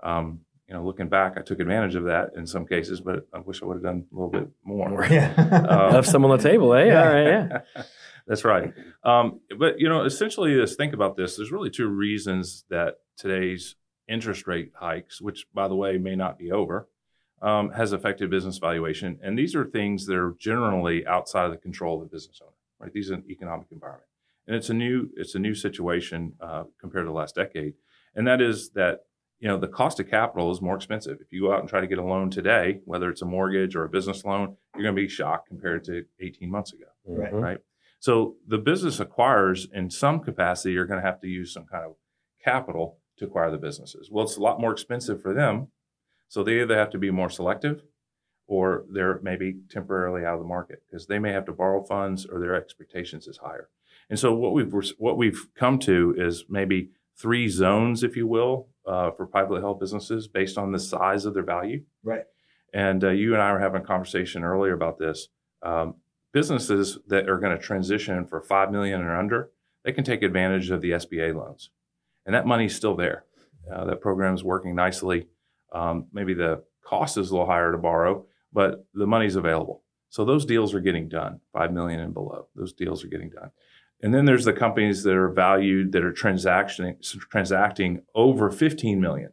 Um, 0.03 0.41
you 0.69 0.75
know, 0.75 0.85
looking 0.85 1.09
back, 1.09 1.35
I 1.37 1.43
took 1.43 1.61
advantage 1.61 1.95
of 1.95 2.05
that 2.05 2.31
in 2.37 2.47
some 2.47 2.67
cases, 2.67 3.01
but 3.01 3.27
I 3.33 3.41
wish 3.41 3.63
I 3.63 3.67
would 3.67 3.75
have 3.75 3.83
done 3.83 4.07
a 4.11 4.15
little 4.15 4.31
bit 4.31 4.49
more. 4.65 5.07
Yeah. 5.11 5.35
um, 5.37 5.93
Left 5.95 6.09
some 6.09 6.25
on 6.25 6.37
the 6.37 6.43
table, 6.43 6.73
eh? 6.75 6.87
Yeah. 6.87 7.03
All 7.03 7.13
right, 7.13 7.27
yeah. 7.27 7.83
That's 8.27 8.45
right. 8.45 8.73
Um, 9.03 9.41
but 9.59 9.81
you 9.81 9.89
know, 9.89 10.05
essentially, 10.05 10.55
just 10.55 10.77
think 10.77 10.95
about 10.95 11.17
this. 11.17 11.37
There's 11.37 11.51
really 11.51 11.71
two 11.71 11.89
reasons 11.89 12.65
that 12.71 12.99
today's 13.17 13.75
interest 14.09 14.47
rate 14.47 14.73
hikes, 14.75 15.21
which 15.21 15.47
by 15.53 15.69
the 15.69 15.75
way 15.75 15.99
may 15.99 16.15
not 16.15 16.39
be 16.39 16.53
over, 16.53 16.89
um, 17.41 17.71
has 17.71 17.93
affected 17.93 18.31
business 18.31 18.59
valuation. 18.59 19.19
And 19.23 19.39
these 19.39 19.55
are 19.55 19.65
things 19.65 20.07
that 20.07 20.17
are 20.17 20.35
generally 20.39 21.07
outside 21.07 21.47
of 21.47 21.51
the 21.51 21.59
control 21.59 22.01
of 22.01 22.09
the 22.09 22.15
business 22.15 22.41
owner. 22.41 22.53
Right? 22.79 22.93
These 22.93 23.11
are 23.11 23.15
an 23.15 23.25
economic 23.29 23.67
environment, 23.71 24.09
and 24.47 24.57
it's 24.57 24.71
a 24.71 24.75
new 24.75 25.11
it's 25.17 25.35
a 25.35 25.39
new 25.39 25.55
situation 25.55 26.35
uh, 26.41 26.65
compared 26.81 27.05
to 27.05 27.09
the 27.09 27.17
last 27.17 27.35
decade. 27.35 27.75
And 28.15 28.27
that 28.27 28.41
is 28.41 28.71
that 28.71 29.07
you 29.43 29.49
know 29.49 29.59
the 29.59 29.67
cost 29.67 29.99
of 29.99 30.09
capital 30.09 30.53
is 30.53 30.63
more 30.63 30.77
expensive. 30.77 31.19
If 31.21 31.33
you 31.33 31.43
go 31.43 31.53
out 31.53 31.59
and 31.59 31.69
try 31.69 31.81
to 31.81 31.89
get 31.89 31.99
a 31.99 32.05
loan 32.05 32.31
today, 32.31 32.81
whether 32.85 33.11
it's 33.11 33.23
a 33.23 33.27
mortgage 33.27 33.75
or 33.75 33.83
a 33.83 33.89
business 33.89 34.25
loan, 34.25 34.57
you're 34.77 34.85
going 34.85 34.95
to 34.95 35.03
be 35.03 35.09
shocked 35.09 35.49
compared 35.49 35.83
to 35.87 36.05
18 36.21 36.49
months 36.49 36.73
ago. 36.73 36.85
Right. 37.05 37.35
Right. 37.35 37.59
So 37.99 38.37
the 38.47 38.59
business 38.59 39.01
acquirers, 39.01 39.67
in 39.73 39.91
some 39.91 40.21
capacity, 40.21 40.75
You're 40.75 40.87
going 40.87 41.01
to 41.01 41.07
have 41.07 41.21
to 41.23 41.27
use 41.27 41.53
some 41.53 41.67
kind 41.67 41.85
of 41.85 41.97
capital 42.43 42.99
to 43.19 43.25
acquire 43.25 43.51
the 43.51 43.59
businesses. 43.59 44.11
Well, 44.13 44.25
it's 44.25 44.37
a 44.37 44.41
lot 44.41 44.61
more 44.61 44.71
expensive 44.71 45.21
for 45.21 45.35
them, 45.35 45.69
so 46.29 46.45
they 46.45 46.61
either 46.61 46.79
have 46.79 46.91
to 46.91 46.99
be 46.99 47.11
more 47.11 47.29
selective, 47.29 47.83
or 48.47 48.85
they're 48.93 49.19
maybe 49.25 49.57
temporarily 49.69 50.25
out 50.25 50.35
of 50.35 50.41
the 50.41 50.47
market 50.47 50.85
because 50.89 51.09
they 51.09 51.19
may 51.19 51.33
have 51.33 51.47
to 51.47 51.53
borrow 51.53 51.83
funds 51.83 52.27
or 52.27 52.39
their 52.39 52.55
expectations 52.55 53.27
is 53.27 53.39
higher. 53.39 53.69
And 54.09 54.21
so 54.21 54.33
what 54.33 54.53
we've 54.53 54.73
what 54.99 55.17
we've 55.17 55.49
come 55.57 55.81
to 55.81 56.15
is 56.17 56.45
maybe 56.49 56.91
three 57.17 57.49
zones, 57.49 58.05
if 58.05 58.17
you 58.17 58.29
will, 58.29 58.69
uh, 58.87 59.11
for 59.13 59.27
privately 59.27 59.61
held 59.61 59.81
businesses 59.81 60.29
based 60.29 60.59
on 60.59 60.73
the 60.73 60.79
size 60.79 61.25
of 61.25 61.35
their 61.35 61.45
value. 61.45 61.83
Right. 62.03 62.25
And 62.75 63.05
uh, 63.05 63.11
you 63.11 63.35
and 63.35 63.43
I 63.43 63.53
were 63.53 63.61
having 63.61 63.83
a 63.83 63.85
conversation 63.85 64.45
earlier 64.45 64.73
about 64.73 64.99
this. 64.99 65.29
Um, 65.63 65.97
businesses 66.33 66.99
that 67.09 67.29
are 67.29 67.39
going 67.39 67.57
to 67.57 67.63
transition 67.63 68.27
for 68.27 68.41
five 68.41 68.73
million 68.73 69.03
or 69.03 69.17
under, 69.17 69.51
they 69.85 69.93
can 69.93 70.05
take 70.05 70.23
advantage 70.23 70.71
of 70.71 70.81
the 70.81 70.93
SBA 70.93 71.35
loans, 71.35 71.71
and 72.25 72.35
that 72.35 72.47
money's 72.47 72.75
still 72.75 72.97
there. 72.97 73.25
Uh, 73.73 73.85
that 73.85 74.01
program 74.01 74.35
is 74.35 74.43
working 74.43 74.75
nicely. 74.75 75.27
Um, 75.73 76.07
maybe 76.13 76.35
the 76.35 76.63
cost 76.85 77.17
is 77.17 77.31
a 77.31 77.33
little 77.33 77.47
higher 77.47 77.73
to 77.73 77.79
borrow, 77.79 78.27
but 78.53 78.87
the 78.95 79.07
money's 79.07 79.37
available. 79.37 79.83
So 80.09 80.25
those 80.25 80.45
deals 80.45 80.75
are 80.75 80.81
getting 80.81 81.09
done, 81.09 81.41
five 81.53 81.73
million 81.73 82.01
and 82.01 82.13
below. 82.13 82.49
Those 82.55 82.73
deals 82.73 83.05
are 83.05 83.09
getting 83.09 83.31
done. 83.31 83.51
And 84.03 84.13
then 84.13 84.25
there's 84.25 84.45
the 84.45 84.53
companies 84.53 85.05
that 85.05 85.15
are 85.15 85.29
valued 85.29 85.93
that 85.93 86.05
are 86.05 86.13
transacting 86.13 86.97
transacting 87.31 88.03
over 88.15 88.51
15 88.51 89.01
million, 89.01 89.33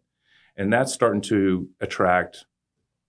and 0.56 0.72
that's 0.72 0.94
starting 0.94 1.22
to 1.22 1.70
attract 1.82 2.46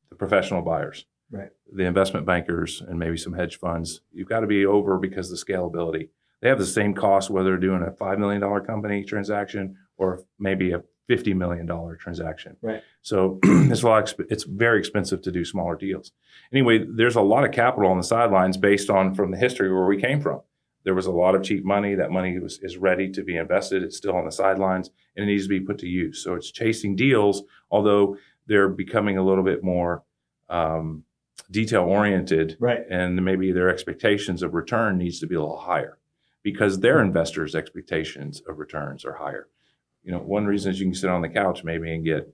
the 0.09 0.17
professional 0.17 0.63
buyers 0.63 1.05
right. 1.31 1.51
the 1.73 1.85
investment 1.85 2.27
bankers 2.27 2.83
and 2.87 2.99
maybe 2.99 3.17
some 3.17 3.33
hedge 3.33 3.59
funds. 3.59 4.01
You've 4.13 4.29
got 4.29 4.41
to 4.41 4.47
be 4.47 4.67
over 4.67 4.99
because 4.99 5.31
of 5.31 5.39
the 5.39 5.53
scalability. 5.53 6.09
They 6.41 6.49
have 6.49 6.59
the 6.59 6.67
same 6.67 6.95
cost 6.95 7.31
whether 7.31 7.51
they're 7.51 7.59
doing 7.59 7.83
a 7.83 7.91
$5 7.91 8.19
million 8.19 8.65
company 8.65 9.05
transaction 9.05 9.77
or 9.97 10.25
maybe 10.39 10.73
a 10.73 10.83
$50 11.09 11.37
million 11.37 11.69
transaction. 11.99 12.57
Right. 12.63 12.83
So 13.03 13.39
it's 13.43 13.83
a 13.83 13.87
lot, 13.87 14.15
it's 14.31 14.45
very 14.45 14.79
expensive 14.79 15.23
to 15.23 15.33
do 15.33 15.45
smaller 15.45 15.77
deals. 15.77 16.13
Anyway, 16.53 16.85
there's 16.89 17.17
a 17.17 17.21
lot 17.21 17.45
of 17.45 17.53
capital 17.53 17.91
on 17.91 17.99
the 17.99 18.05
sidelines 18.05 18.57
based 18.57 18.91
on 18.91 19.15
from 19.15 19.31
the 19.31 19.37
history 19.37 19.73
where 19.73 19.87
we 19.87 20.01
came 20.01 20.21
from. 20.21 20.41
There 20.85 20.95
was 20.95 21.07
a 21.07 21.13
lot 21.13 21.35
of 21.35 21.43
cheap 21.43 21.65
money. 21.65 21.95
That 21.95 22.11
money 22.11 22.39
was, 22.39 22.59
is 22.63 22.77
ready 22.77 23.11
to 23.13 23.23
be 23.23 23.37
invested. 23.37 23.83
It's 23.83 23.97
still 23.97 24.17
on 24.17 24.25
the 24.25 24.33
sidelines 24.33 24.91
and 25.17 25.25
it 25.25 25.33
needs 25.33 25.45
to 25.45 25.49
be 25.49 25.61
put 25.61 25.79
to 25.79 25.89
use. 25.89 26.23
So 26.23 26.35
it's 26.35 26.51
chasing 26.51 26.97
deals, 26.97 27.43
although 27.71 28.17
they're 28.47 28.69
becoming 28.69 29.19
a 29.19 29.25
little 29.25 29.45
bit 29.45 29.63
more 29.63 30.03
um, 30.49 31.05
detail 31.51 31.83
oriented 31.83 32.57
right. 32.61 32.81
and 32.91 33.23
maybe 33.25 33.53
their 33.53 33.69
expectations 33.69 34.43
of 34.43 34.55
return 34.55 34.99
needs 34.99 35.21
to 35.21 35.27
be 35.27 35.35
a 35.35 35.41
little 35.41 35.59
higher 35.59 35.99
because 36.43 36.81
their 36.81 37.03
investors 37.03 37.55
expectations 37.55 38.43
of 38.49 38.59
returns 38.59 39.05
are 39.05 39.15
higher 39.15 39.49
you 40.03 40.13
know 40.13 40.19
one 40.19 40.47
reason 40.47 40.71
is 40.71 40.81
you 40.81 40.87
can 40.87 40.95
sit 40.95 41.11
on 41.11 41.23
the 41.23 41.29
couch 41.29 41.65
maybe 41.65 41.93
and 41.93 42.05
get 42.05 42.33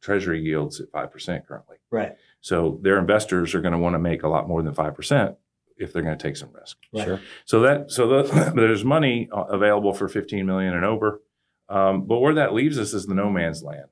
treasury 0.00 0.40
yields 0.42 0.80
at 0.80 0.90
5% 0.92 1.46
currently 1.46 1.76
right 1.90 2.16
so 2.40 2.78
their 2.82 2.98
investors 2.98 3.54
are 3.54 3.60
going 3.60 3.72
to 3.72 3.78
want 3.78 3.94
to 3.94 3.98
make 3.98 4.22
a 4.22 4.28
lot 4.28 4.48
more 4.48 4.62
than 4.62 4.74
5% 4.74 5.36
if 5.76 5.92
they're 5.92 6.02
going 6.02 6.16
to 6.16 6.22
take 6.22 6.36
some 6.36 6.50
risk 6.52 6.76
right. 6.92 7.04
sure 7.04 7.20
so 7.44 7.60
that 7.60 7.90
so 7.90 8.22
the, 8.22 8.52
there's 8.56 8.84
money 8.84 9.28
uh, 9.32 9.44
available 9.44 9.92
for 9.92 10.08
15 10.08 10.46
million 10.46 10.74
and 10.74 10.84
over 10.84 11.20
um, 11.68 12.06
but 12.06 12.18
where 12.18 12.34
that 12.34 12.52
leaves 12.52 12.78
us 12.78 12.92
is 12.92 13.06
the 13.06 13.14
no 13.14 13.30
man's 13.30 13.62
land 13.62 13.86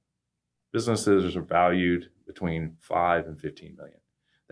businesses 0.72 1.36
are 1.36 1.42
valued 1.42 2.10
between 2.26 2.76
5 2.80 3.26
and 3.26 3.40
15 3.40 3.76
million 3.76 3.98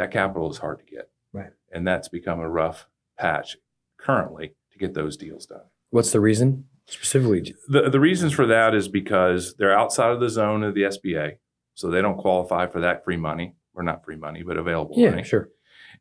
that 0.01 0.11
capital 0.11 0.51
is 0.51 0.57
hard 0.57 0.79
to 0.79 0.85
get. 0.85 1.11
Right. 1.33 1.51
And 1.71 1.87
that's 1.87 2.09
become 2.09 2.41
a 2.41 2.49
rough 2.49 2.89
patch 3.19 3.59
currently 3.99 4.55
to 4.73 4.79
get 4.79 4.95
those 4.95 5.17
deals 5.17 5.45
done. 5.45 5.61
What's 5.91 6.11
the 6.11 6.21
reason 6.21 6.65
specifically? 6.87 7.55
The, 7.69 7.91
the 7.91 8.01
reasons 8.01 8.33
for 8.33 8.47
that 8.47 8.75
is 8.75 8.89
because 8.89 9.55
they're 9.57 9.79
outside 9.79 10.11
of 10.11 10.21
the 10.21 10.31
zone 10.31 10.65
of 10.65 10.75
the 10.75 10.83
SBA. 10.83 11.37
So 11.75 11.91
they 11.91 12.01
don't 12.01 12.17
qualify 12.17 12.67
for 12.67 12.81
that 12.81 13.05
free 13.05 13.19
money, 13.19 13.55
or 13.75 13.83
not 13.83 14.05
free 14.05 14.17
money, 14.17 14.43
but 14.43 14.57
available 14.57 14.95
yeah, 14.99 15.11
money. 15.11 15.23
sure. 15.23 15.51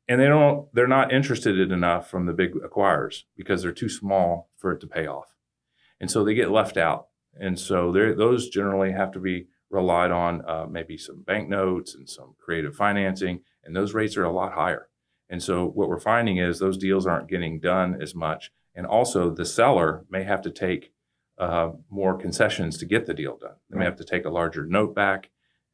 And 0.09 0.19
they 0.19 0.27
don't, 0.27 0.67
they're 0.73 0.87
not 0.87 1.13
interested 1.13 1.57
in 1.57 1.71
enough 1.71 2.09
from 2.09 2.25
the 2.25 2.33
big 2.33 2.53
acquirers 2.55 3.23
because 3.37 3.61
they're 3.61 3.71
too 3.71 3.87
small 3.87 4.49
for 4.57 4.73
it 4.73 4.81
to 4.81 4.87
pay 4.87 5.07
off. 5.07 5.35
And 6.01 6.11
so 6.11 6.25
they 6.25 6.33
get 6.33 6.51
left 6.51 6.75
out. 6.75 7.07
And 7.39 7.57
so 7.57 7.91
those 7.91 8.49
generally 8.49 8.91
have 8.91 9.11
to 9.11 9.19
be 9.19 9.47
relied 9.69 10.11
on 10.11 10.43
uh, 10.45 10.65
maybe 10.69 10.97
some 10.97 11.21
bank 11.21 11.47
notes 11.47 11.93
and 11.95 12.09
some 12.09 12.33
creative 12.43 12.75
financing 12.75 13.41
and 13.69 13.75
those 13.75 13.93
rates 13.93 14.17
are 14.17 14.23
a 14.23 14.31
lot 14.31 14.53
higher. 14.53 14.87
And 15.29 15.43
so 15.43 15.67
what 15.67 15.89
we're 15.89 15.99
finding 15.99 16.37
is 16.37 16.57
those 16.57 16.77
deals 16.77 17.05
aren't 17.05 17.29
getting 17.29 17.59
done 17.59 18.01
as 18.01 18.15
much, 18.15 18.51
and 18.73 18.87
also 18.87 19.29
the 19.29 19.45
seller 19.45 20.05
may 20.09 20.23
have 20.23 20.41
to 20.41 20.49
take 20.49 20.91
uh, 21.37 21.71
more 21.89 22.17
concessions 22.17 22.79
to 22.79 22.85
get 22.85 23.05
the 23.05 23.13
deal 23.13 23.37
done. 23.37 23.55
They 23.69 23.77
may 23.77 23.85
have 23.85 23.95
to 23.97 24.03
take 24.03 24.25
a 24.25 24.31
larger 24.31 24.65
note 24.65 24.95
back 24.95 25.29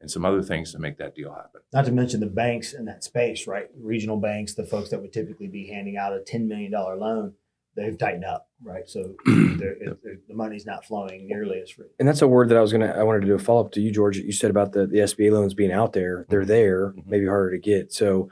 and 0.06 0.12
some 0.12 0.24
other 0.24 0.44
things 0.44 0.72
to 0.72 0.78
make 0.78 1.00
that 1.00 1.16
deal 1.16 1.34
happen. 1.34 1.62
Not 1.74 1.86
to 1.86 1.92
mention 1.92 2.20
the 2.20 2.28
banks 2.28 2.74
in 2.74 2.86
that 2.86 3.04
space, 3.04 3.48
right? 3.48 3.66
Regional 3.76 4.18
banks, 4.18 4.54
the 4.54 4.64
folks 4.64 4.92
that 4.92 5.02
would 5.02 5.12
typically 5.12 5.48
be 5.48 5.66
handing 5.66 5.98
out 5.98 6.14
a 6.14 6.20
$10 6.20 6.46
million 6.46 6.72
loan, 6.72 7.34
they've 7.76 7.98
tightened 7.98 8.24
up, 8.24 8.48
right? 8.64 8.88
So 8.88 9.16
they're, 9.26 9.78
they're, 9.80 10.20
the 10.28 10.36
money's 10.36 10.68
not 10.68 10.86
flowing 10.86 11.28
nearly 11.28 11.60
as 11.60 11.72
free. 11.72 11.88
And 11.98 12.08
that's 12.08 12.22
a 12.22 12.28
word 12.28 12.50
that 12.50 12.58
I 12.58 12.62
was 12.62 12.72
gonna 12.72 12.94
I 12.96 13.02
wanted 13.02 13.22
to 13.22 13.28
do 13.28 13.34
a 13.34 13.40
follow 13.40 13.66
up 13.66 13.72
to 13.72 13.82
you, 13.82 13.92
George. 13.92 14.18
You 14.18 14.32
said 14.32 14.52
about 14.52 14.74
the 14.74 14.86
the 14.86 15.00
SBA 15.00 15.32
loans 15.32 15.56
being 15.56 15.72
out 15.72 15.94
there. 15.94 16.28
They're 16.30 16.42
mm-hmm. 16.42 16.48
there, 16.50 16.88
mm-hmm. 16.90 17.10
maybe 17.10 17.26
harder 17.26 17.52
to 17.52 17.58
get. 17.58 17.92
So 17.92 18.30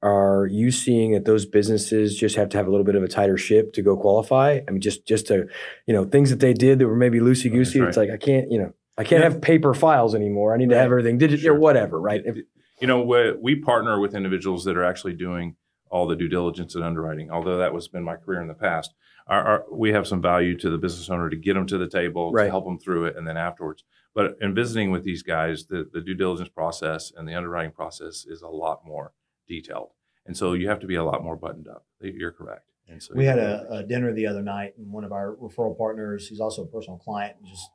are 0.00 0.46
you 0.46 0.70
seeing 0.70 1.12
that 1.12 1.24
those 1.24 1.44
businesses 1.44 2.16
just 2.16 2.36
have 2.36 2.48
to 2.50 2.56
have 2.56 2.68
a 2.68 2.70
little 2.70 2.86
bit 2.86 2.94
of 2.94 3.02
a 3.02 3.08
tighter 3.08 3.36
ship 3.36 3.72
to 3.72 3.82
go 3.82 3.96
qualify? 3.96 4.60
I 4.66 4.70
mean, 4.70 4.80
just 4.80 5.04
just 5.06 5.26
to, 5.26 5.48
you 5.86 5.94
know, 5.94 6.04
things 6.04 6.30
that 6.30 6.38
they 6.38 6.54
did 6.54 6.78
that 6.78 6.86
were 6.86 6.96
maybe 6.96 7.18
loosey 7.18 7.50
goosey. 7.50 7.80
Right. 7.80 7.88
It's 7.88 7.96
like 7.96 8.10
I 8.10 8.16
can't, 8.16 8.50
you 8.50 8.58
know, 8.58 8.72
I 8.98 9.04
can't 9.04 9.22
yeah. 9.22 9.30
have 9.30 9.40
paper 9.40 9.74
files 9.74 10.14
anymore. 10.14 10.54
I 10.54 10.58
need 10.58 10.64
right. 10.64 10.74
to 10.74 10.80
have 10.80 10.90
everything 10.90 11.18
digital 11.18 11.42
sure. 11.42 11.54
or 11.54 11.58
whatever, 11.58 12.00
right? 12.00 12.22
If, 12.24 12.38
you 12.80 12.86
know, 12.86 13.02
we, 13.02 13.32
we 13.40 13.56
partner 13.56 14.00
with 14.00 14.14
individuals 14.14 14.64
that 14.64 14.76
are 14.76 14.84
actually 14.84 15.14
doing 15.14 15.56
all 15.90 16.06
the 16.06 16.16
due 16.16 16.28
diligence 16.28 16.74
and 16.74 16.84
underwriting. 16.84 17.30
Although 17.30 17.58
that 17.58 17.72
was 17.72 17.88
been 17.88 18.04
my 18.04 18.16
career 18.16 18.42
in 18.42 18.48
the 18.48 18.54
past, 18.54 18.92
our, 19.26 19.44
our, 19.44 19.64
we 19.70 19.92
have 19.92 20.06
some 20.06 20.20
value 20.20 20.56
to 20.58 20.70
the 20.70 20.78
business 20.78 21.08
owner 21.10 21.30
to 21.30 21.36
get 21.36 21.54
them 21.54 21.66
to 21.66 21.78
the 21.78 21.88
table, 21.88 22.32
right. 22.32 22.44
to 22.44 22.50
help 22.50 22.64
them 22.64 22.78
through 22.78 23.06
it, 23.06 23.16
and 23.16 23.26
then 23.26 23.36
afterwards. 23.36 23.84
But 24.14 24.36
in 24.40 24.54
visiting 24.54 24.90
with 24.90 25.04
these 25.04 25.22
guys, 25.22 25.66
the, 25.66 25.88
the 25.92 26.00
due 26.00 26.14
diligence 26.14 26.48
process 26.48 27.12
and 27.16 27.28
the 27.28 27.34
underwriting 27.34 27.72
process 27.72 28.26
is 28.26 28.42
a 28.42 28.48
lot 28.48 28.84
more 28.84 29.12
detailed, 29.46 29.90
and 30.26 30.36
so 30.36 30.54
you 30.54 30.68
have 30.68 30.80
to 30.80 30.86
be 30.86 30.96
a 30.96 31.04
lot 31.04 31.22
more 31.22 31.36
buttoned 31.36 31.68
up. 31.68 31.86
You're 32.00 32.32
correct. 32.32 32.64
And 32.88 33.02
so 33.02 33.12
we 33.14 33.26
had 33.26 33.38
a, 33.38 33.66
a, 33.70 33.82
dinner 33.82 34.14
the 34.14 34.26
other 34.26 34.42
night, 34.42 34.72
and 34.78 34.90
one 34.90 35.04
of 35.04 35.12
our 35.12 35.36
referral 35.36 35.76
partners, 35.76 36.26
he's 36.26 36.40
also 36.40 36.62
a 36.62 36.66
personal 36.66 36.98
client, 36.98 37.36
just 37.46 37.68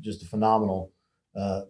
just 0.00 0.22
a 0.22 0.26
phenomenal 0.26 0.92
uh, 1.38 1.62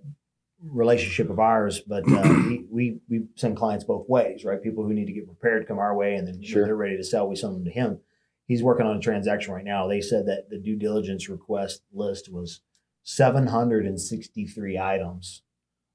relationship 0.63 1.31
of 1.31 1.39
ours. 1.39 1.81
But 1.81 2.05
uh, 2.11 2.23
we, 2.47 2.67
we 2.71 3.01
we 3.09 3.23
send 3.37 3.57
clients 3.57 3.85
both 3.85 4.09
ways, 4.09 4.45
right? 4.45 4.63
People 4.63 4.85
who 4.85 4.93
need 4.93 5.07
to 5.07 5.13
get 5.13 5.27
prepared 5.27 5.67
come 5.67 5.79
our 5.79 5.95
way, 5.95 6.15
and 6.15 6.27
then 6.27 6.43
sure. 6.43 6.65
they're 6.65 6.77
ready 6.77 6.97
to 6.97 7.05
sell, 7.05 7.29
we 7.29 7.37
send 7.37 7.55
them 7.55 7.65
to 7.65 7.71
him 7.71 8.01
he's 8.49 8.63
working 8.63 8.87
on 8.87 8.97
a 8.97 9.01
transaction 9.01 9.55
right 9.55 9.65
now. 9.65 9.87
They 9.87 10.01
said 10.01 10.27
that 10.27 10.51
the 10.51 10.59
due 10.59 10.77
diligence 10.77 11.29
request 11.29 11.83
list 11.93 12.33
was 12.33 12.63
763 13.05 14.79
items 14.79 15.43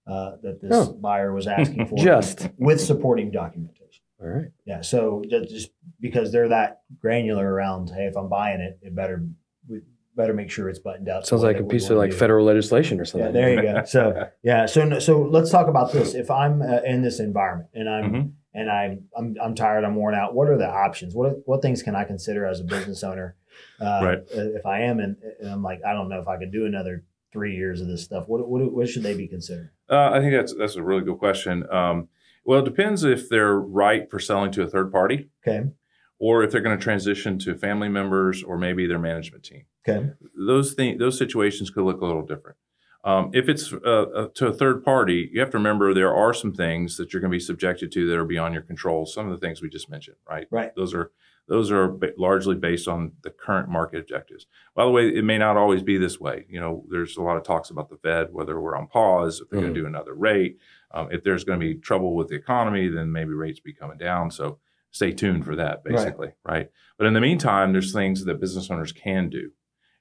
uh, 0.08 0.38
that 0.42 0.62
this 0.62 0.72
oh. 0.72 0.94
buyer 0.94 1.34
was 1.34 1.48
asking 1.48 1.88
for 1.90 1.98
just 1.98 2.48
with 2.58 2.80
supporting 2.80 3.32
documentation. 3.32 4.04
All 4.22 4.30
right. 4.30 4.52
Yeah. 4.66 4.82
So 4.82 5.24
just 5.28 5.72
because 6.00 6.32
they're 6.32 6.50
that 6.50 6.84
granular 7.02 7.52
around, 7.52 7.90
hey, 7.90 8.06
if 8.06 8.16
I'm 8.16 8.30
buying 8.30 8.62
it, 8.62 8.80
it 8.82 8.96
better 8.96 9.26
better 10.16 10.34
make 10.34 10.50
sure 10.52 10.70
it's 10.70 10.80
buttoned 10.80 11.10
out. 11.10 11.26
Sounds 11.28 11.44
like 11.44 11.58
a 11.60 11.64
piece 11.64 11.90
of 11.90 11.98
like 11.98 12.12
do. 12.12 12.18
federal 12.18 12.46
legislation 12.46 13.00
or 13.00 13.06
something. 13.06 13.28
Yeah, 13.28 13.32
there 13.32 13.54
you 13.54 13.62
go. 13.62 13.84
So 13.86 14.30
yeah, 14.44 14.66
so 14.66 15.00
so 15.00 15.22
let's 15.22 15.50
talk 15.50 15.68
about 15.68 15.92
this. 15.92 16.14
If 16.14 16.30
I'm 16.32 16.62
uh, 16.62 16.82
in 16.86 17.02
this 17.02 17.20
environment 17.20 17.70
and 17.74 17.90
I'm 17.90 18.12
Mhm. 18.12 18.32
and 18.54 18.70
I'm, 18.72 19.06
I'm 19.18 19.36
I'm 19.42 19.56
tired, 19.56 19.84
I'm 19.84 19.96
worn 19.96 20.16
out. 20.16 20.34
What 20.36 20.50
are 20.50 20.58
the 20.58 20.70
options? 20.70 21.16
What 21.16 21.48
what 21.48 21.62
things 21.62 21.82
can 21.84 21.96
I 21.96 22.04
consider 22.04 22.46
as 22.46 22.60
a 22.60 22.64
business 22.64 23.04
owner? 23.04 23.36
Uh, 23.80 24.02
Right. 24.04 24.20
If 24.32 24.66
I 24.66 24.82
am 24.82 25.00
and, 25.00 25.16
and 25.40 25.50
I'm 25.50 25.64
like, 25.64 25.80
I 25.86 25.94
don't 25.94 26.10
know 26.10 26.20
if 26.20 26.28
I 26.28 26.38
could 26.38 26.52
do 26.52 26.66
another 26.66 27.04
three 27.32 27.56
years 27.56 27.82
of 27.82 27.88
this 27.88 28.04
stuff. 28.04 28.26
What 28.28 28.48
what, 28.48 28.72
what 28.72 28.88
should 28.90 29.04
they 29.04 29.16
be 29.16 29.28
considering? 29.28 29.70
Uh, 29.90 30.12
I 30.14 30.20
think 30.20 30.34
that's 30.34 30.54
that's 30.56 30.76
a 30.76 30.84
really 30.84 31.02
good 31.04 31.18
question. 31.20 31.66
Um, 31.72 32.10
well, 32.46 32.60
it 32.60 32.66
depends 32.66 33.04
if 33.04 33.30
they're 33.30 33.56
right 33.58 34.10
for 34.12 34.20
selling 34.20 34.52
to 34.52 34.64
a 34.64 34.68
third 34.68 34.92
party, 34.92 35.30
Okay. 35.48 35.66
Or 36.24 36.42
if 36.42 36.52
they're 36.52 36.62
going 36.62 36.78
to 36.78 36.82
transition 36.82 37.38
to 37.38 37.54
family 37.54 37.90
members 37.90 38.44
or 38.44 38.58
maybe 38.58 38.88
their 38.88 38.98
management 38.98 39.44
team. 39.44 39.66
Okay. 39.86 40.12
Those 40.48 40.72
things, 40.74 40.98
those 40.98 41.18
situations 41.18 41.70
could 41.70 41.84
look 41.84 42.00
a 42.00 42.06
little 42.06 42.26
different. 42.26 42.56
Um, 43.04 43.32
if 43.34 43.50
it's 43.50 43.74
uh, 43.74 44.06
uh, 44.16 44.28
to 44.36 44.48
a 44.48 44.54
third 44.54 44.86
party, 44.86 45.30
you 45.34 45.42
have 45.42 45.50
to 45.50 45.58
remember 45.58 45.94
there 45.94 46.16
are 46.16 46.34
some 46.34 46.54
things 46.54 46.96
that 46.96 47.12
you're 47.12 47.20
going 47.20 47.30
to 47.30 47.36
be 47.36 47.42
subjected 47.42 47.92
to 47.92 48.08
that 48.08 48.18
are 48.18 48.24
beyond 48.24 48.54
your 48.54 48.64
control. 48.64 49.06
Some 49.06 49.30
of 49.30 49.38
the 49.38 49.46
things 49.46 49.62
we 49.62 49.68
just 49.68 49.90
mentioned, 49.90 50.16
right? 50.26 50.48
Right. 50.50 50.74
Those 50.78 50.94
are 50.94 51.12
those 51.50 51.74
are 51.74 51.90
ba- 51.90 52.14
largely 52.18 52.56
based 52.56 52.88
on 52.88 53.12
the 53.24 53.30
current 53.30 53.68
market 53.68 54.00
objectives. 54.00 54.46
By 54.74 54.86
the 54.86 54.92
way, 54.92 55.10
it 55.10 55.26
may 55.26 55.38
not 55.38 55.58
always 55.58 55.84
be 55.84 55.98
this 55.98 56.22
way. 56.22 56.46
You 56.48 56.62
know, 56.62 56.86
there's 56.90 57.18
a 57.18 57.22
lot 57.22 57.36
of 57.36 57.44
talks 57.44 57.70
about 57.70 57.90
the 57.90 57.98
Fed, 57.98 58.30
whether 58.32 58.62
we're 58.62 58.78
on 58.78 58.88
pause, 58.88 59.42
if 59.42 59.50
they're 59.50 59.60
going 59.60 59.74
to 59.74 59.82
do 59.82 59.86
another 59.86 60.14
rate. 60.14 60.58
Um, 60.92 61.10
if 61.12 61.22
there's 61.22 61.44
going 61.44 61.60
to 61.60 61.66
be 61.66 61.76
trouble 61.76 62.16
with 62.16 62.30
the 62.30 62.36
economy, 62.36 62.88
then 62.88 63.12
maybe 63.12 63.34
rates 63.34 63.60
be 63.60 63.74
coming 63.74 63.98
down. 63.98 64.32
So 64.32 64.60
stay 64.94 65.12
tuned 65.12 65.44
for 65.44 65.56
that, 65.58 65.84
basically, 65.84 66.30
right? 66.46 66.70
But 66.98 67.08
in 67.08 67.14
the 67.14 67.20
meantime, 67.20 67.74
there's 67.74 67.92
things 67.92 68.24
that 68.24 68.40
business 68.40 68.72
owners 68.72 68.94
can 68.94 69.30
do, 69.30 69.52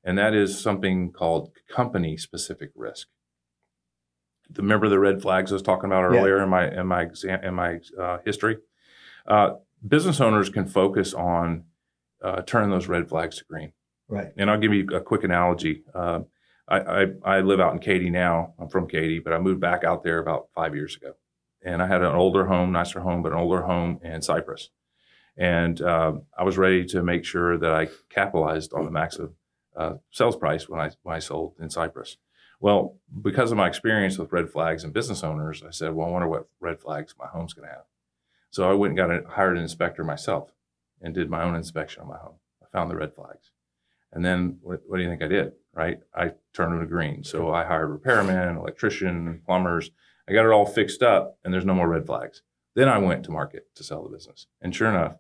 and 0.05 0.17
that 0.19 0.35
is 0.35 0.61
something 0.61 1.11
called 1.11 1.51
company-specific 1.69 2.71
risk. 2.77 3.09
Remember 4.57 4.89
the 4.89 4.99
red 5.01 5.21
flags 5.23 5.51
I 5.51 5.55
was 5.55 5.63
talking 5.63 5.87
about 5.87 6.13
Yeah. 6.13 6.21
earlier 6.21 6.43
in 6.43 6.49
my 6.51 6.71
in 6.71 6.87
my 6.87 7.03
exam 7.03 7.43
in 7.43 7.55
my 7.55 7.81
uh, 7.99 8.19
history. 8.25 8.59
Uh, 9.27 9.55
business 9.87 10.21
owners 10.21 10.51
can 10.51 10.67
focus 10.67 11.15
on 11.15 11.65
uh, 12.23 12.43
turning 12.43 12.71
those 12.71 12.87
red 12.87 13.09
flags 13.09 13.39
to 13.39 13.45
green. 13.45 13.73
Right. 14.09 14.29
And 14.37 14.51
I'll 14.51 14.61
give 14.61 14.75
you 14.75 14.87
a 14.95 15.01
quick 15.01 15.25
analogy. 15.25 15.85
Uh, 15.95 16.21
I, 16.69 16.79
I, 16.81 17.07
I 17.25 17.41
live 17.41 17.61
out 17.61 17.73
in 17.73 17.79
Katy 17.81 18.11
now. 18.11 18.55
I'm 18.59 18.69
from 18.69 18.87
Katy, 18.89 19.21
but 19.21 19.33
I 19.33 19.39
moved 19.39 19.61
back 19.61 19.85
out 19.85 20.03
there 20.05 20.19
about 20.19 20.49
five 20.55 20.75
years 20.75 20.97
ago. 20.97 21.15
And 21.65 21.81
I 21.83 21.87
had 21.87 22.03
an 22.03 22.15
older 22.15 22.47
home, 22.47 22.73
nicer 22.73 23.01
home, 23.01 23.23
but 23.23 23.33
an 23.33 23.39
older 23.39 23.63
home 23.63 24.01
in 24.03 24.21
Cypress. 24.23 24.71
And 25.37 25.81
uh, 25.81 26.15
I 26.37 26.45
was 26.45 26.59
ready 26.59 26.85
to 26.87 27.03
make 27.03 27.25
sure 27.25 27.57
that 27.59 27.73
I 27.73 27.89
capitalized 28.11 28.73
on 28.75 28.85
the 28.85 28.91
massive 28.91 29.31
uh, 29.77 29.95
sales 30.11 30.37
price 30.37 30.69
when 30.69 30.81
I, 30.81 30.91
when 31.03 31.17
I 31.17 31.21
sold 31.21 31.55
in 31.61 31.71
Cypress. 31.71 32.19
Well, 32.61 32.97
because 33.23 33.51
of 33.51 33.57
my 33.57 33.67
experience 33.67 34.19
with 34.19 34.31
red 34.31 34.51
flags 34.51 34.85
and 34.85 34.93
business 34.93 35.25
owners, 35.25 35.65
I 35.67 35.71
said, 35.71 35.95
well, 35.95 36.07
I 36.07 36.11
wonder 36.11 36.29
what 36.29 36.49
red 36.61 36.81
flags 36.81 37.15
my 37.19 37.27
home's 37.27 37.55
going 37.55 37.69
to 37.69 37.75
have. 37.75 37.85
So 38.51 38.71
I 38.71 38.75
went 38.75 38.91
and 38.91 38.97
got 38.97 39.11
a, 39.11 39.23
hired 39.29 39.57
an 39.57 39.63
inspector 39.63 40.05
myself 40.05 40.53
and 41.01 41.15
did 41.15 41.31
my 41.31 41.43
own 41.43 41.57
inspection 41.57 42.03
on 42.03 42.09
my 42.09 42.19
home. 42.19 42.37
I 42.63 42.67
found 42.71 42.91
the 42.91 42.97
red 42.97 43.15
flags. 43.15 43.51
And 44.13 44.25
then 44.25 44.59
what, 44.63 44.83
what 44.87 44.99
do 44.99 45.03
you 45.03 45.09
think 45.09 45.23
I 45.23 45.29
did? 45.29 45.53
Right? 45.75 45.99
I 46.15 46.33
turned 46.53 46.73
them 46.73 46.81
to 46.81 46.87
green. 46.87 47.25
So 47.25 47.53
I 47.53 47.65
hired 47.65 47.91
repairmen, 47.91 48.57
electrician, 48.57 49.41
plumbers. 49.47 49.91
I 50.29 50.33
got 50.33 50.45
it 50.45 50.53
all 50.53 50.67
fixed 50.67 51.03
up 51.03 51.39
and 51.43 51.53
there's 51.53 51.65
no 51.65 51.75
more 51.75 51.89
red 51.89 52.07
flags. 52.07 52.43
Then 52.75 52.89
I 52.89 52.99
went 52.99 53.25
to 53.25 53.31
market 53.31 53.75
to 53.77 53.85
sell 53.85 54.03
the 54.03 54.09
business. 54.09 54.47
And 54.61 54.75
sure 54.75 54.89
enough, 54.89 55.17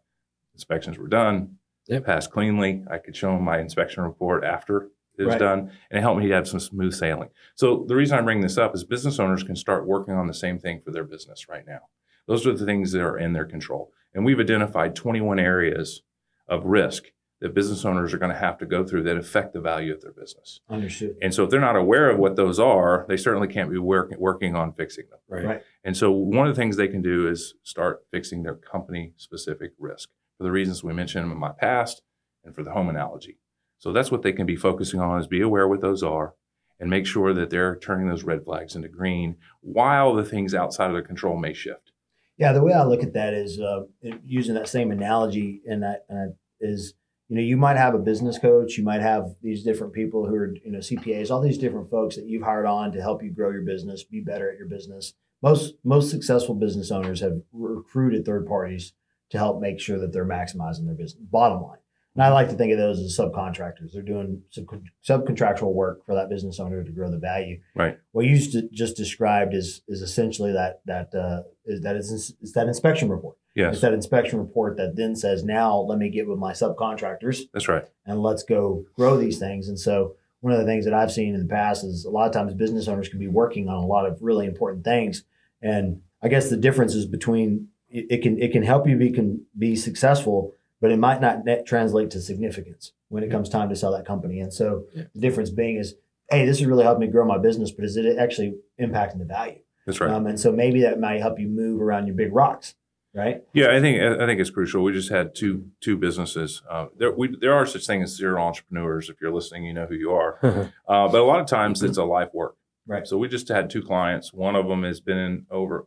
inspections 0.54 0.99
were 0.99 1.09
done, 1.09 1.59
Yep. 1.88 2.04
passed 2.06 2.30
cleanly. 2.30 2.85
I 2.90 2.99
could 2.99 3.16
show 3.16 3.32
them 3.32 3.42
my 3.42 3.59
inspection 3.59 4.02
report 4.04 4.44
after 4.44 4.88
it 5.18 5.25
was 5.25 5.32
Right. 5.35 5.38
done 5.38 5.59
and 5.90 5.99
it 5.99 6.00
helped 6.00 6.21
me 6.21 6.28
to 6.28 6.35
have 6.35 6.49
some 6.49 6.61
smooth 6.61 6.94
sailing. 6.94 7.28
So 7.54 7.85
the 7.87 7.94
reason 7.97 8.18
I 8.18 8.23
bring 8.23 8.40
this 8.40 8.56
up 8.56 8.75
is 8.75 8.85
business 8.85 9.18
owners 9.21 9.42
can 9.42 9.56
start 9.56 9.87
working 9.87 10.14
on 10.14 10.26
the 10.26 10.35
same 10.35 10.59
thing 10.59 10.80
for 10.80 10.90
their 10.90 11.04
business 11.04 11.49
right 11.49 11.66
now. 11.66 11.88
Those 12.26 12.47
are 12.47 12.52
the 12.52 12.64
things 12.64 12.92
that 12.92 13.02
are 13.02 13.18
in 13.18 13.32
their 13.32 13.44
control. 13.44 13.92
And 14.14 14.25
we've 14.25 14.40
identified 14.40 14.94
21 14.94 15.38
areas 15.38 16.02
of 16.49 16.64
risk 16.64 17.12
that 17.43 17.55
business 17.55 17.85
owners 17.85 18.15
are 18.15 18.19
going 18.19 18.33
to 18.33 18.39
have 18.39 18.57
to 18.59 18.67
go 18.67 18.85
through 18.85 19.03
that 19.03 19.17
affect 19.17 19.53
the 19.53 19.61
value 19.61 19.93
of 19.93 20.01
their 20.01 20.13
business. 20.13 20.61
Understood. 20.71 21.17
And 21.21 21.35
so 21.35 21.45
if 21.45 21.51
they're 21.51 21.61
not 21.61 21.77
aware 21.77 22.09
of 22.09 22.19
what 22.19 22.37
those 22.37 22.59
are, 22.59 23.05
they 23.09 23.17
certainly 23.17 23.49
can't 23.49 23.71
be 23.71 23.79
work, 23.79 24.13
working 24.17 24.57
on 24.57 24.73
fixing 24.73 25.07
them. 25.11 25.19
Right. 25.29 25.45
Right. 25.45 25.63
And 25.85 25.97
so 25.97 26.11
one 26.11 26.47
of 26.47 26.55
the 26.55 26.61
things 26.61 26.77
they 26.77 26.89
can 26.89 27.03
do 27.03 27.29
is 27.29 27.55
start 27.63 28.07
fixing 28.11 28.45
their 28.45 28.55
company 28.55 29.13
specific 29.17 29.73
risk 29.79 30.09
for 30.39 30.45
the 30.45 30.53
reasons 30.53 30.83
we 30.83 30.95
mentioned 30.95 31.31
in 31.31 31.39
my 31.39 31.53
past 31.53 32.03
and 32.45 32.55
for 32.55 32.63
the 32.63 32.73
home 32.73 32.89
analogy. 32.89 33.39
So 33.79 33.93
that's 33.93 34.13
what 34.13 34.23
they 34.23 34.33
can 34.33 34.47
be 34.47 34.57
focusing 34.57 35.01
on 35.01 35.21
is 35.21 35.27
be 35.27 35.41
aware 35.41 35.67
what 35.67 35.81
those 35.81 36.05
are 36.05 36.35
and 36.79 36.89
make 36.89 37.07
sure 37.07 37.35
that 37.35 37.51
they're 37.51 37.77
turning 37.77 38.09
those 38.09 38.23
red 38.25 38.45
flags 38.45 38.77
into 38.77 38.89
green 38.89 39.37
while 39.61 40.15
the 40.15 40.25
things 40.25 40.55
outside 40.55 40.87
of 40.87 40.93
their 40.93 41.03
control 41.03 41.37
may 41.37 41.53
shift. 41.53 41.93
Yeah, 42.39 42.53
the 42.53 42.63
way 42.63 42.73
I 42.73 42.85
look 42.85 43.03
at 43.03 43.15
that 43.15 43.35
is 43.35 43.61
uh, 43.61 43.83
using 44.25 44.55
that 44.55 44.69
same 44.69 44.91
analogy, 44.91 45.61
and 45.67 45.83
that 45.83 46.05
uh, 46.11 46.33
is, 46.61 46.95
you 47.33 47.39
know, 47.39 47.45
you 47.45 47.57
might 47.57 47.79
have 47.79 47.95
a 47.95 47.99
business 47.99 48.39
coach, 48.39 48.77
you 48.77 48.85
might 48.85 49.01
have 49.01 49.35
these 49.41 49.65
different 49.65 49.95
people 49.95 50.27
who 50.27 50.35
are, 50.35 50.55
you 50.62 50.71
know, 50.71 50.81
CPAs, 50.81 51.31
all 51.31 51.41
these 51.41 51.57
different 51.57 51.89
folks 51.89 52.15
that 52.15 52.27
you've 52.27 52.43
hired 52.43 52.67
on 52.67 52.93
to 52.93 53.01
help 53.01 53.23
you 53.23 53.31
grow 53.31 53.51
your 53.51 53.62
business, 53.62 54.05
be 54.05 54.21
better 54.21 54.53
at 54.53 54.59
your 54.59 54.69
business. 54.69 55.15
Most 55.41 55.77
most 55.83 56.11
successful 56.11 56.55
business 56.55 56.91
owners 56.91 57.21
have 57.21 57.41
recruited 57.51 58.27
third 58.27 58.47
parties 58.47 58.93
to 59.31 59.39
help 59.39 59.62
make 59.62 59.81
sure 59.81 59.99
that 59.99 60.12
they're 60.12 60.29
maximizing 60.29 60.85
their 60.85 60.95
business. 60.95 61.25
Bottom 61.31 61.62
line, 61.62 61.79
and 62.14 62.23
I 62.23 62.28
like 62.31 62.49
to 62.50 62.54
think 62.54 62.73
of 62.73 62.78
those 62.78 62.99
as 63.00 63.16
subcontractors. 63.19 63.92
They're 63.92 64.02
doing 64.02 64.42
sub- 64.50 64.66
subcontractual 65.09 65.73
work 65.73 66.04
for 66.04 66.14
that 66.14 66.28
business 66.28 66.61
owner 66.61 66.85
to 66.85 66.90
grow 66.92 67.11
the 67.11 67.19
value. 67.19 67.61
Right. 67.75 67.99
What 68.12 68.26
you 68.26 68.37
just- 68.38 68.73
just 68.73 68.97
described 68.97 69.54
is 69.54 69.83
is 69.88 70.02
essentially 70.02 70.52
that 70.52 70.81
that 70.87 71.14
uh, 71.14 71.42
is 71.64 71.81
that 71.83 71.97
is, 71.97 72.35
is 72.40 72.52
that 72.52 72.66
inspection 72.69 73.09
report. 73.09 73.37
Yes, 73.54 73.75
It's 73.75 73.83
that 73.83 73.92
inspection 73.92 74.38
report 74.38 74.78
that 74.78 74.97
then 74.97 75.14
says, 75.14 75.45
now 75.45 75.76
let 75.78 75.99
me 75.99 76.09
get 76.09 76.26
with 76.26 76.38
my 76.38 76.52
subcontractors 76.52 77.42
that's 77.52 77.69
right. 77.69 77.85
and 78.07 78.23
let's 78.23 78.42
go 78.45 78.87
grow 78.95 79.19
these 79.19 79.38
things. 79.38 79.69
And 79.69 79.78
so 79.78 80.16
one 80.40 80.54
of 80.54 80.59
the 80.59 80.64
things 80.64 80.87
that 80.87 80.95
I've 80.95 81.12
seen 81.12 81.35
in 81.35 81.40
the 81.42 81.47
past 81.54 81.85
is 81.85 82.07
a 82.07 82.11
lot 82.11 82.26
of 82.26 82.33
times 82.33 82.54
business 82.54 82.88
owners 82.88 83.11
can 83.11 83.19
be 83.19 83.28
working 83.28 83.69
on 83.69 83.76
a 83.76 83.87
lot 83.87 84.07
of 84.07 84.19
really 84.23 84.47
important 84.47 84.85
things. 84.85 85.25
And 85.61 86.00
I 86.23 86.28
guess 86.28 86.49
the 86.49 86.57
difference 86.57 86.95
is 86.95 87.04
between 87.04 87.69
it, 87.90 88.07
it 88.11 88.23
can 88.23 88.40
it 88.40 88.52
can 88.52 88.62
help 88.62 88.88
you 88.88 88.97
be 88.97 89.11
can 89.12 89.45
be 89.59 89.76
successful, 89.76 90.54
but 90.83 90.91
it 90.91 90.99
might 90.99 91.21
not 91.21 91.45
net 91.45 91.65
translate 91.65 92.11
to 92.11 92.21
significance 92.21 92.93
when 93.09 93.23
it 93.23 93.31
comes 93.31 93.49
time 93.49 93.69
to 93.69 93.77
sell 93.77 93.93
that 93.93 94.05
company. 94.05 94.41
And 94.41 94.53
so 94.53 94.85
Yeah. 94.95 95.05
the 95.15 95.21
difference 95.21 95.49
being 95.49 95.77
is, 95.77 95.95
hey, 96.29 96.45
this 96.45 96.61
is 96.61 96.67
really 96.67 96.83
helping 96.83 97.07
me 97.07 97.07
grow 97.07 97.25
my 97.25 97.39
business, 97.39 97.71
but 97.71 97.85
is 97.85 97.97
it 97.97 98.19
actually 98.19 98.57
impacting 98.81 99.19
the 99.21 99.25
value? 99.25 99.61
That's 99.87 100.01
right. 100.01 100.11
Um, 100.11 100.27
and 100.27 100.39
so 100.39 100.51
maybe 100.53 100.83
that 100.83 100.99
might 100.99 101.21
help 101.21 101.39
you 101.39 101.49
move 101.49 101.81
around 101.81 102.07
your 102.09 102.17
big 102.17 102.35
rocks, 102.35 102.75
right? 103.15 103.45
Yeah, 103.53 103.75
I 103.77 103.81
think 103.81 104.01
I 104.03 104.27
think 104.27 104.41
it's 104.41 104.51
crucial. 104.51 104.83
We 104.83 104.93
just 104.93 105.09
had 105.11 105.35
two 105.37 105.71
two 105.81 105.97
businesses. 105.97 106.62
Uh, 106.69 106.87
there 106.97 107.12
we, 107.12 107.37
there 107.41 107.55
are 107.55 107.65
such 107.67 107.87
things 107.87 108.11
as 108.11 108.17
serial 108.17 108.39
entrepreneurs. 108.45 109.09
If 109.09 109.21
you're 109.21 109.33
listening, 109.33 109.65
you 109.65 109.73
know 109.73 109.87
who 109.87 109.95
you 109.95 110.12
are. 110.12 110.39
Uh, 110.89 111.09
but 111.09 111.21
a 111.21 111.25
lot 111.25 111.41
of 111.41 111.47
times 111.47 111.83
it's 111.83 111.97
a 111.97 112.05
life 112.05 112.29
work. 112.35 112.57
Right. 112.87 113.07
So 113.07 113.17
we 113.19 113.29
just 113.29 113.49
had 113.49 113.71
two 113.71 113.83
clients. 113.83 114.33
One 114.33 114.57
of 114.57 114.67
them 114.69 114.83
has 114.83 115.01
been 115.01 115.17
in 115.19 115.47
over, 115.51 115.87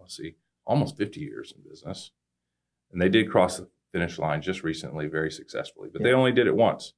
let's 0.00 0.16
see, 0.16 0.34
almost 0.66 0.96
50 0.96 1.20
years 1.20 1.52
in 1.54 1.62
business, 1.68 2.10
and 2.90 3.00
they 3.00 3.08
did 3.10 3.30
cross 3.30 3.58
the 3.58 3.68
finish 3.92 4.18
line 4.18 4.42
just 4.42 4.62
recently, 4.62 5.06
very 5.06 5.30
successfully. 5.30 5.88
But 5.92 6.02
they 6.02 6.12
only 6.12 6.32
did 6.32 6.46
it 6.46 6.56
once. 6.56 6.94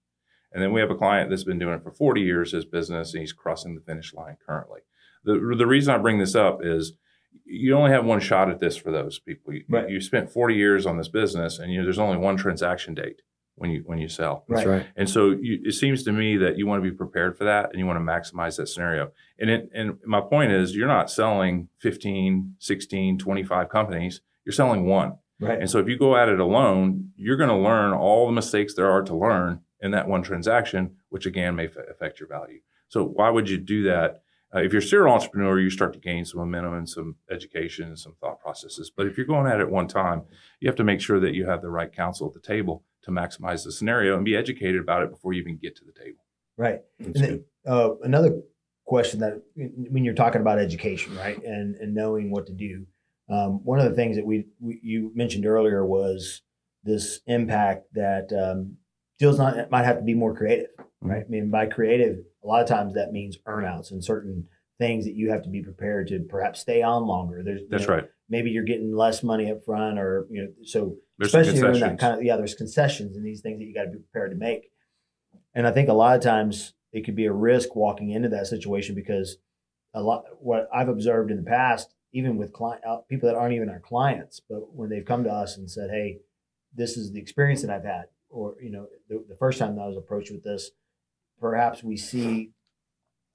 And 0.53 0.63
then 0.63 0.73
we 0.73 0.81
have 0.81 0.91
a 0.91 0.95
client 0.95 1.31
that's 1.31 1.45
been 1.45 1.59
doing 1.59 1.75
it 1.75 1.83
for 1.83 1.91
40 1.91 2.21
years 2.21 2.55
as 2.55 2.65
business, 2.65 3.13
and 3.13 3.21
he's 3.21 3.33
crossing 3.33 3.75
the 3.75 3.81
finish 3.81 4.15
line 4.15 4.37
currently. 4.47 4.81
The 5.25 5.55
the 5.59 5.67
reason 5.67 5.93
I 5.95 5.99
bring 5.99 6.19
this 6.19 6.35
up 6.37 6.61
is 6.63 6.93
you 7.45 7.75
only 7.75 7.91
have 7.91 8.05
one 8.05 8.21
shot 8.21 8.49
at 8.49 8.61
this 8.61 8.77
for 8.77 8.93
those 8.93 9.19
people. 9.19 9.53
You, 9.53 9.65
Right. 9.69 9.89
you 9.91 10.01
spent 10.01 10.31
40 10.31 10.55
years 10.55 10.87
on 10.87 10.97
this 10.97 11.09
business, 11.09 11.59
and 11.59 11.73
you 11.73 11.83
there's 11.83 11.99
only 11.99 12.17
one 12.19 12.37
transaction 12.37 12.95
date 12.95 13.23
when 13.57 13.71
you 13.71 13.83
when 13.87 13.99
you 13.99 14.09
sell. 14.09 14.45
That's 14.49 14.65
Right. 14.65 14.77
right. 14.79 14.87
And 14.97 15.11
so 15.11 15.31
you, 15.31 15.59
it 15.65 15.73
seems 15.73 16.05
to 16.05 16.13
me 16.13 16.37
that 16.37 16.57
you 16.57 16.69
want 16.69 16.85
to 16.85 16.89
be 16.91 16.97
prepared 16.97 17.37
for 17.37 17.45
that 17.45 17.71
and 17.71 17.79
you 17.81 17.87
want 17.87 17.97
to 17.99 18.05
maximize 18.05 18.57
that 18.59 18.69
scenario. 18.69 19.11
And 19.41 19.51
it, 19.51 19.71
and 19.75 19.99
my 20.07 20.21
point 20.21 20.53
is 20.53 20.77
you're 20.77 20.87
not 20.87 21.11
selling 21.11 21.69
15, 21.79 22.55
16, 22.61 23.19
25 23.19 23.69
companies. 23.69 24.21
You're 24.45 24.53
selling 24.53 24.85
one. 24.87 25.15
Right. 25.41 25.59
And 25.59 25.69
so 25.69 25.79
if 25.79 25.89
you 25.89 25.99
go 25.99 26.17
at 26.17 26.29
it 26.29 26.41
alone, 26.41 27.11
you're 27.17 27.37
going 27.37 27.51
to 27.51 27.57
learn 27.57 27.93
all 27.93 28.27
the 28.27 28.33
mistakes 28.33 28.75
there 28.75 28.91
are 28.91 29.03
to 29.03 29.17
learn 29.17 29.61
in 29.81 29.91
that 29.91 30.09
one 30.09 30.23
transaction, 30.23 30.97
which 31.09 31.27
again 31.27 31.57
may 31.57 31.67
f- 31.67 31.77
affect 31.91 32.21
your 32.21 32.29
value. 32.29 32.61
So 32.89 33.05
why 33.05 33.31
would 33.31 33.49
you 33.49 33.59
do 33.59 33.83
that? 33.85 34.23
Uh, 34.55 34.61
if 34.61 34.73
you're 34.73 34.81
a 34.81 34.85
serial 34.85 35.13
entrepreneur, 35.13 35.59
you 35.59 35.71
start 35.71 35.93
to 35.95 35.99
gain 35.99 36.25
some 36.25 36.39
momentum 36.39 36.75
and 36.75 36.89
some 36.89 37.17
education 37.31 37.89
and 37.89 37.99
some 37.99 38.15
thought 38.21 38.39
processes. 38.39 38.91
But 38.97 39.07
if 39.07 39.17
you're 39.17 39.27
going 39.27 39.51
at 39.51 39.61
it 39.61 39.69
one 39.69 39.89
time, 39.89 40.23
you 40.61 40.69
have 40.69 40.77
to 40.77 40.85
make 40.85 41.01
sure 41.01 41.19
that 41.19 41.35
you 41.35 41.47
have 41.47 41.61
the 41.61 41.71
right 41.71 41.93
counsel 41.93 42.29
at 42.29 42.35
the 42.35 42.41
table 42.41 42.85
to 43.03 43.11
maximize 43.11 43.65
the 43.65 43.73
scenario 43.73 44.15
and 44.15 44.25
be 44.25 44.37
educated 44.37 44.81
about 44.81 45.03
it 45.03 45.11
before 45.11 45.33
you 45.33 45.41
even 45.41 45.57
get 45.57 45.75
to 45.77 45.85
the 45.85 45.93
table. 45.93 46.25
Right. 46.57 46.81
That's 47.01 47.21
And 47.21 47.25
then, 47.25 47.45
uh, 47.67 47.97
another 48.03 48.43
question 48.85 49.21
that 49.21 49.43
when 49.57 50.05
you're 50.05 50.15
talking 50.15 50.41
about 50.41 50.59
education, 50.59 51.17
right, 51.17 51.43
and 51.43 51.75
and 51.77 51.95
knowing 51.95 52.31
what 52.31 52.47
to 52.47 52.53
do, 52.53 52.87
Um, 53.29 53.65
one 53.65 53.79
of 53.79 53.89
the 53.89 53.97
things 53.97 54.17
that 54.17 54.27
we, 54.27 54.47
we 54.61 54.81
you 54.83 55.11
mentioned 55.15 55.47
earlier 55.47 55.85
was 55.85 56.43
this 56.83 57.21
impact 57.27 57.87
that 57.95 58.31
um, 58.33 58.77
deals 59.19 59.39
not 59.39 59.71
might 59.71 59.85
have 59.85 59.97
to 59.97 60.03
be 60.03 60.15
more 60.15 60.35
creative, 60.35 60.69
right? 61.01 61.25
I 61.27 61.31
mean, 61.31 61.51
by 61.51 61.67
creative, 61.67 62.19
a 62.43 62.47
lot 62.47 62.63
of 62.63 62.69
times 62.69 62.95
that 62.95 63.13
means 63.13 63.39
earnouts 63.47 63.91
and 63.91 64.05
certain 64.05 64.47
things 64.79 65.05
that 65.05 65.15
you 65.15 65.31
have 65.31 65.43
to 65.43 65.49
be 65.49 65.63
prepared 65.63 66.09
to 66.09 66.21
perhaps 66.29 66.61
stay 66.61 66.83
on 66.83 67.07
longer. 67.07 67.43
There's 67.45 67.63
That's 67.71 67.89
know, 67.89 67.95
right. 67.95 68.05
Maybe 68.29 68.51
you're 68.51 68.65
getting 68.65 68.95
less 68.95 69.23
money 69.23 69.51
up 69.51 69.65
front, 69.65 69.99
or 69.99 70.27
you 70.31 70.43
know, 70.43 70.49
so 70.65 70.97
There's 71.19 71.35
especially 71.35 71.61
that 71.81 71.99
kind 71.99 72.19
of 72.19 72.23
yeah, 72.23 72.37
there's 72.37 72.55
concessions 72.55 73.17
and 73.17 73.25
these 73.25 73.41
things 73.41 73.59
that 73.59 73.65
you 73.65 73.75
got 73.75 73.85
to 73.85 73.91
be 73.91 73.99
prepared 73.99 74.33
to 74.33 74.37
make. 74.37 74.71
And 75.55 75.67
I 75.67 75.73
think 75.73 75.89
a 75.89 75.95
lot 75.95 76.17
of 76.17 76.23
times 76.23 76.75
it 76.93 77.05
could 77.05 77.17
be 77.17 77.27
a 77.27 77.33
risk 77.33 77.77
walking 77.77 78.11
into 78.11 78.29
that 78.31 78.47
situation 78.47 78.95
because 78.95 79.37
a 79.95 80.03
lot 80.03 80.25
what 80.41 80.69
I've 80.75 80.89
observed 80.89 81.31
in 81.31 81.37
the 81.37 81.49
past, 81.49 81.94
even 82.15 82.37
with 82.39 82.53
client 82.53 82.83
uh, 82.89 82.99
people 83.09 83.29
that 83.29 83.37
aren't 83.37 83.55
even 83.55 83.69
our 83.69 83.81
clients, 83.81 84.41
but 84.49 84.75
when 84.75 84.89
they've 84.89 85.05
come 85.05 85.25
to 85.25 85.31
us 85.31 85.59
and 85.59 85.71
said, 85.71 85.91
"Hey, 85.91 86.21
this 86.75 86.97
is 86.97 87.13
the 87.13 87.21
experience 87.21 87.61
that 87.63 87.71
I've 87.71 87.85
had," 87.85 88.05
or 88.31 88.55
you 88.63 88.71
know, 88.71 88.87
the, 89.11 89.23
the 89.29 89.35
first 89.37 89.59
time 89.59 89.75
that 89.77 89.83
I 89.83 89.87
was 89.87 89.97
approached 89.99 90.31
with 90.31 90.43
this, 90.45 90.71
perhaps 91.39 91.83
we 91.85 91.97
see 91.99 92.53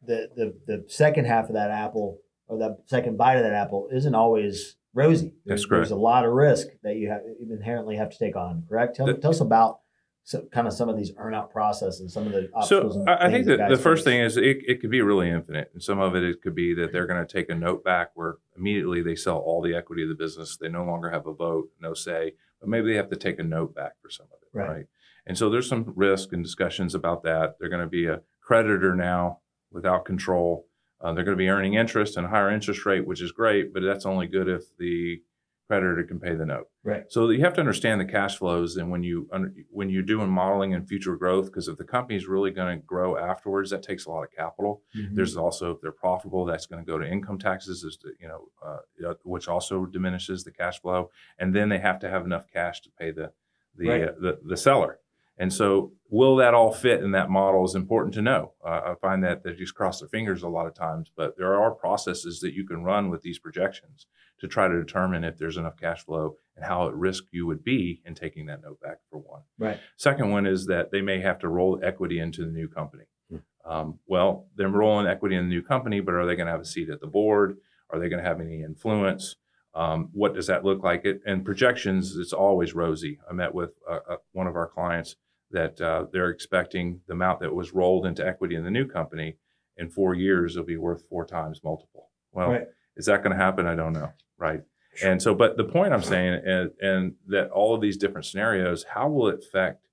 the 0.02 0.30
the 0.36 0.56
the 0.66 0.86
second 0.88 1.26
half 1.26 1.50
of 1.50 1.54
that 1.54 1.70
apple 1.70 2.20
or 2.48 2.58
that 2.58 2.78
second 2.88 3.18
bite 3.18 3.36
of 3.38 3.44
that 3.44 3.54
apple 3.54 3.90
isn't 3.92 4.16
always 4.16 4.78
rosy. 4.94 5.28
That's 5.28 5.36
There's, 5.46 5.66
correct. 5.66 5.80
there's 5.82 5.92
a 5.92 5.96
lot 5.98 6.26
of 6.26 6.32
risk 6.34 6.68
that 6.84 6.96
you 6.96 7.10
have 7.10 7.22
you 7.40 7.54
inherently 7.54 7.98
have 7.98 8.10
to 8.10 8.18
take 8.18 8.36
on. 8.36 8.64
Correct? 8.68 8.96
Tell, 8.96 9.06
That- 9.06 9.22
tell 9.22 9.32
us 9.32 9.42
about 9.42 9.82
so, 10.30 10.44
kind 10.52 10.68
of 10.68 10.74
some 10.74 10.90
of 10.90 10.96
these 10.96 11.12
earnout 11.14 11.50
process 11.50 12.02
and 12.02 12.12
some 12.12 12.28
of 12.28 12.34
the 12.34 12.52
obstacles. 12.54 12.94
So 12.94 13.04
I, 13.08 13.26
I 13.26 13.32
think 13.32 13.48
that 13.48 13.68
the 13.68 13.76
first 13.76 14.06
face. 14.06 14.12
thing 14.14 14.20
is 14.22 14.38
it, 14.38 14.58
it 14.68 14.80
could 14.80 14.92
be 14.92 15.02
really 15.02 15.28
infinite. 15.28 15.72
And 15.74 15.82
some 15.82 16.00
of 16.00 16.16
it, 16.16 16.22
it 16.22 16.44
could 16.44 16.54
be 16.54 16.76
that 16.76 16.92
they're 16.92 17.08
going 17.08 17.26
to 17.26 17.34
take 17.34 17.50
a 17.50 17.56
note 17.56 17.84
back 17.84 18.12
where 18.14 18.36
immediately 18.56 19.02
they 19.02 19.16
sell 19.16 19.38
all 19.38 19.60
the 19.60 19.74
equity 19.74 20.04
of 20.04 20.10
the 20.10 20.14
business. 20.14 20.56
They 20.56 20.70
no 20.70 20.86
longer 20.86 21.10
have 21.10 21.26
a 21.26 21.34
vote, 21.34 21.70
no 21.82 21.96
say, 21.96 22.34
but 22.60 22.70
maybe 22.70 22.92
they 22.92 22.98
have 22.98 23.10
to 23.10 23.16
take 23.16 23.40
a 23.40 23.44
note 23.44 23.74
back 23.74 23.94
for 24.04 24.12
some 24.12 24.28
of 24.28 24.38
it. 24.44 24.56
Right. 24.56 24.70
Right. 24.70 24.86
And 25.26 25.36
so 25.36 25.50
there's 25.50 25.68
some 25.68 25.94
risk 25.96 26.32
and 26.32 26.44
discussions 26.44 26.94
about 26.94 27.24
that. 27.24 27.56
They're 27.60 27.68
going 27.68 27.82
to 27.82 27.88
be 27.88 28.06
a 28.06 28.22
creditor 28.40 28.96
now 28.96 29.40
without 29.72 30.06
control. 30.06 30.68
Uh, 31.02 31.14
they're 31.14 31.24
going 31.24 31.38
to 31.38 31.44
be 31.44 31.50
earning 31.50 31.74
interest 31.74 32.18
and 32.18 32.28
higher 32.28 32.52
interest 32.52 32.86
rate, 32.86 33.08
which 33.08 33.24
is 33.24 33.32
great, 33.32 33.74
but 33.74 33.82
that's 33.82 34.06
only 34.06 34.28
good 34.28 34.48
if 34.48 34.66
the 34.78 35.24
creditor 35.70 36.04
can 36.04 36.20
pay 36.20 36.34
the 36.34 36.46
note. 36.48 36.68
Right. 36.84 37.04
So 37.10 37.30
you 37.30 37.42
have 37.42 37.54
to 37.54 37.60
understand 37.60 38.02
the 38.02 38.06
cash 38.06 38.38
flows, 38.38 38.78
and 38.78 38.90
when 38.90 39.04
you 39.04 39.30
when 39.70 39.90
you're 39.90 40.02
doing 40.02 40.28
modeling 40.30 40.74
and 40.74 40.88
future 40.88 41.16
growth, 41.16 41.46
because 41.46 41.68
if 41.68 41.78
the 41.78 41.84
company's 41.84 42.28
really 42.28 42.50
going 42.50 42.80
to 42.80 42.84
grow 42.86 43.18
afterwards, 43.18 43.70
that 43.70 43.84
takes 43.84 44.08
a 44.08 44.10
lot 44.10 44.24
of 44.24 44.32
capital. 44.32 44.82
Mhm. 44.98 45.14
There's 45.16 45.38
also 45.38 45.72
if 45.76 45.82
they're 45.82 45.92
profitable, 45.92 46.44
that's 46.46 46.66
going 46.66 46.84
to 46.84 46.92
go 46.92 46.98
to 46.98 47.08
income 47.08 47.38
taxes, 47.38 47.84
is 47.84 47.98
to, 47.98 48.10
you 48.20 48.28
know, 48.28 48.50
uh, 48.66 49.10
uh, 49.10 49.14
which 49.24 49.48
also 49.48 49.86
diminishes 49.86 50.44
the 50.44 50.52
cash 50.52 50.82
flow, 50.82 51.12
and 51.38 51.56
then 51.56 51.70
they 51.70 51.78
have 51.80 52.00
to 52.00 52.10
have 52.10 52.26
enough 52.26 52.48
cash 52.52 52.82
to 52.82 52.90
pay 52.98 53.12
the 53.12 53.32
the 53.76 53.88
Right. 53.88 54.04
uh, 54.10 54.14
the, 54.20 54.40
the 54.44 54.58
seller. 54.58 55.00
And 55.38 55.54
so, 55.54 55.94
will 56.10 56.36
that 56.38 56.54
all 56.54 56.74
fit 56.74 57.02
in 57.02 57.12
that 57.12 57.30
model 57.30 57.64
is 57.64 57.74
important 57.76 58.14
to 58.16 58.22
know. 58.22 58.54
Uh, 58.66 58.82
I 58.92 58.96
find 58.96 59.24
that 59.24 59.42
they 59.44 59.54
just 59.54 59.74
cross 59.74 60.02
their 60.02 60.10
fingers 60.10 60.44
a 60.44 60.50
lot 60.50 60.68
of 60.68 60.74
times, 60.74 61.10
but 61.16 61.38
there 61.38 61.56
are 61.56 61.72
processes 61.72 62.42
that 62.42 62.54
you 62.54 62.66
can 62.68 62.84
run 62.84 63.10
with 63.10 63.22
these 63.22 63.40
projections 63.40 64.08
to 64.40 64.48
try 64.48 64.68
to 64.68 64.78
determine 64.80 65.24
if 65.24 65.38
there's 65.38 65.58
enough 65.58 65.78
cash 65.78 66.04
flow 66.06 66.36
and 66.56 66.66
how 66.66 66.88
at 66.88 66.96
risk 66.96 67.26
you 67.32 67.46
would 67.46 67.64
be 67.64 68.02
in 68.06 68.16
taking 68.16 68.46
that 68.48 68.62
note 68.62 68.80
back 68.82 68.98
for 69.10 69.18
one. 69.20 69.42
right. 69.58 69.80
Second 69.98 70.32
one 70.32 70.46
is 70.46 70.66
that 70.68 70.92
they 70.92 71.02
may 71.02 71.20
have 71.22 71.40
to 71.40 71.48
roll 71.48 71.80
equity 71.84 72.20
into 72.20 72.46
the 72.46 72.52
new 72.52 72.68
company. 72.68 73.04
Hmm. 73.30 73.38
Um, 73.70 74.00
well, 74.08 74.48
they're 74.56 74.70
rolling 74.70 75.08
equity 75.08 75.36
in 75.36 75.44
the 75.48 75.56
new 75.56 75.62
company, 75.62 76.00
but 76.00 76.14
are 76.16 76.26
they 76.26 76.36
going 76.36 76.48
to 76.48 76.52
have 76.52 76.62
a 76.62 76.66
seat 76.66 76.90
at 76.90 77.02
the 77.02 77.08
board? 77.08 77.58
Are 77.90 78.00
they 78.00 78.10
going 78.10 78.22
to 78.24 78.28
have 78.28 78.40
any 78.42 78.62
influence? 78.64 79.36
Um, 79.76 80.10
what 80.14 80.34
does 80.34 80.48
that 80.48 80.66
look 80.66 80.84
like? 80.84 81.06
It, 81.06 81.22
and 81.26 81.46
projections, 81.46 82.18
it's 82.18 82.34
always 82.34 82.74
rosy. 82.74 83.20
I 83.30 83.34
met 83.34 83.54
with 83.54 83.72
uh, 83.90 84.00
uh, 84.10 84.16
one 84.32 84.48
of 84.48 84.56
our 84.56 84.68
clients 84.68 85.16
that 85.52 85.80
uh, 85.82 86.06
they're 86.12 86.30
expecting 86.30 87.02
the 87.08 87.14
amount 87.14 87.40
that 87.42 87.54
was 87.54 87.74
rolled 87.74 88.06
into 88.06 88.26
equity 88.26 88.56
in 88.56 88.64
the 88.64 88.72
new 88.72 88.88
company 88.88 89.38
in 89.78 89.90
four 89.90 90.14
years 90.14 90.56
will 90.58 90.64
be 90.66 90.78
worth 90.78 91.08
four 91.10 91.26
times 91.26 91.62
multiple. 91.64 92.10
Well, 92.32 92.50
Right. 92.52 92.68
is 92.98 93.06
that 93.06 93.24
going 93.24 93.36
to 93.36 93.42
happen? 93.44 93.66
I 93.66 93.76
don't 93.76 93.94
know. 93.94 94.12
Right. 94.40 94.62
And 95.04 95.22
so, 95.22 95.36
but 95.36 95.56
the 95.58 95.66
point 95.66 95.94
I'm 95.94 96.02
saying, 96.02 96.42
and, 96.46 96.72
and 96.82 97.14
that 97.28 97.52
all 97.52 97.76
of 97.76 97.82
these 97.82 97.98
different 97.98 98.26
scenarios, 98.26 98.86
how 98.96 99.08
will 99.08 99.28
it 99.28 99.44
affect 99.44 99.86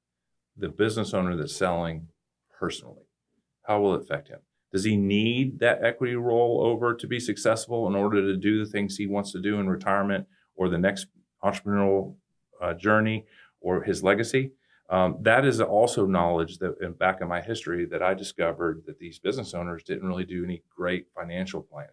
the 0.56 0.68
business 0.68 1.12
owner 1.12 1.36
that's 1.36 1.54
selling 1.54 2.08
personally? 2.58 3.04
How 3.62 3.80
will 3.80 3.94
it 3.94 4.02
affect 4.02 4.28
him? 4.28 4.38
Does 4.72 4.84
he 4.84 4.96
need 4.96 5.60
that 5.60 5.84
equity 5.84 6.16
roll 6.16 6.62
over 6.64 6.94
to 6.94 7.06
be 7.06 7.20
successful 7.20 7.86
in 7.86 7.94
order 7.94 8.20
to 8.22 8.36
do 8.36 8.64
the 8.64 8.70
things 8.70 8.96
he 8.96 9.06
wants 9.06 9.32
to 9.32 9.40
do 9.40 9.60
in 9.60 9.68
retirement 9.68 10.26
or 10.56 10.68
the 10.68 10.78
next 10.78 11.06
entrepreneurial 11.44 12.14
uh, 12.60 12.74
journey 12.74 13.26
or 13.60 13.82
his 13.82 14.02
legacy? 14.02 14.52
Um, 14.88 15.18
that 15.22 15.44
is 15.44 15.60
also 15.60 16.06
knowledge 16.06 16.58
that 16.58 16.76
in 16.80 16.92
back 16.92 17.20
in 17.20 17.28
my 17.28 17.40
history 17.40 17.86
that 17.86 18.02
I 18.02 18.14
discovered 18.14 18.84
that 18.86 18.98
these 18.98 19.18
business 19.18 19.52
owners 19.52 19.82
didn't 19.82 20.06
really 20.06 20.24
do 20.24 20.44
any 20.44 20.62
great 20.76 21.06
financial 21.14 21.62
planning. 21.62 21.90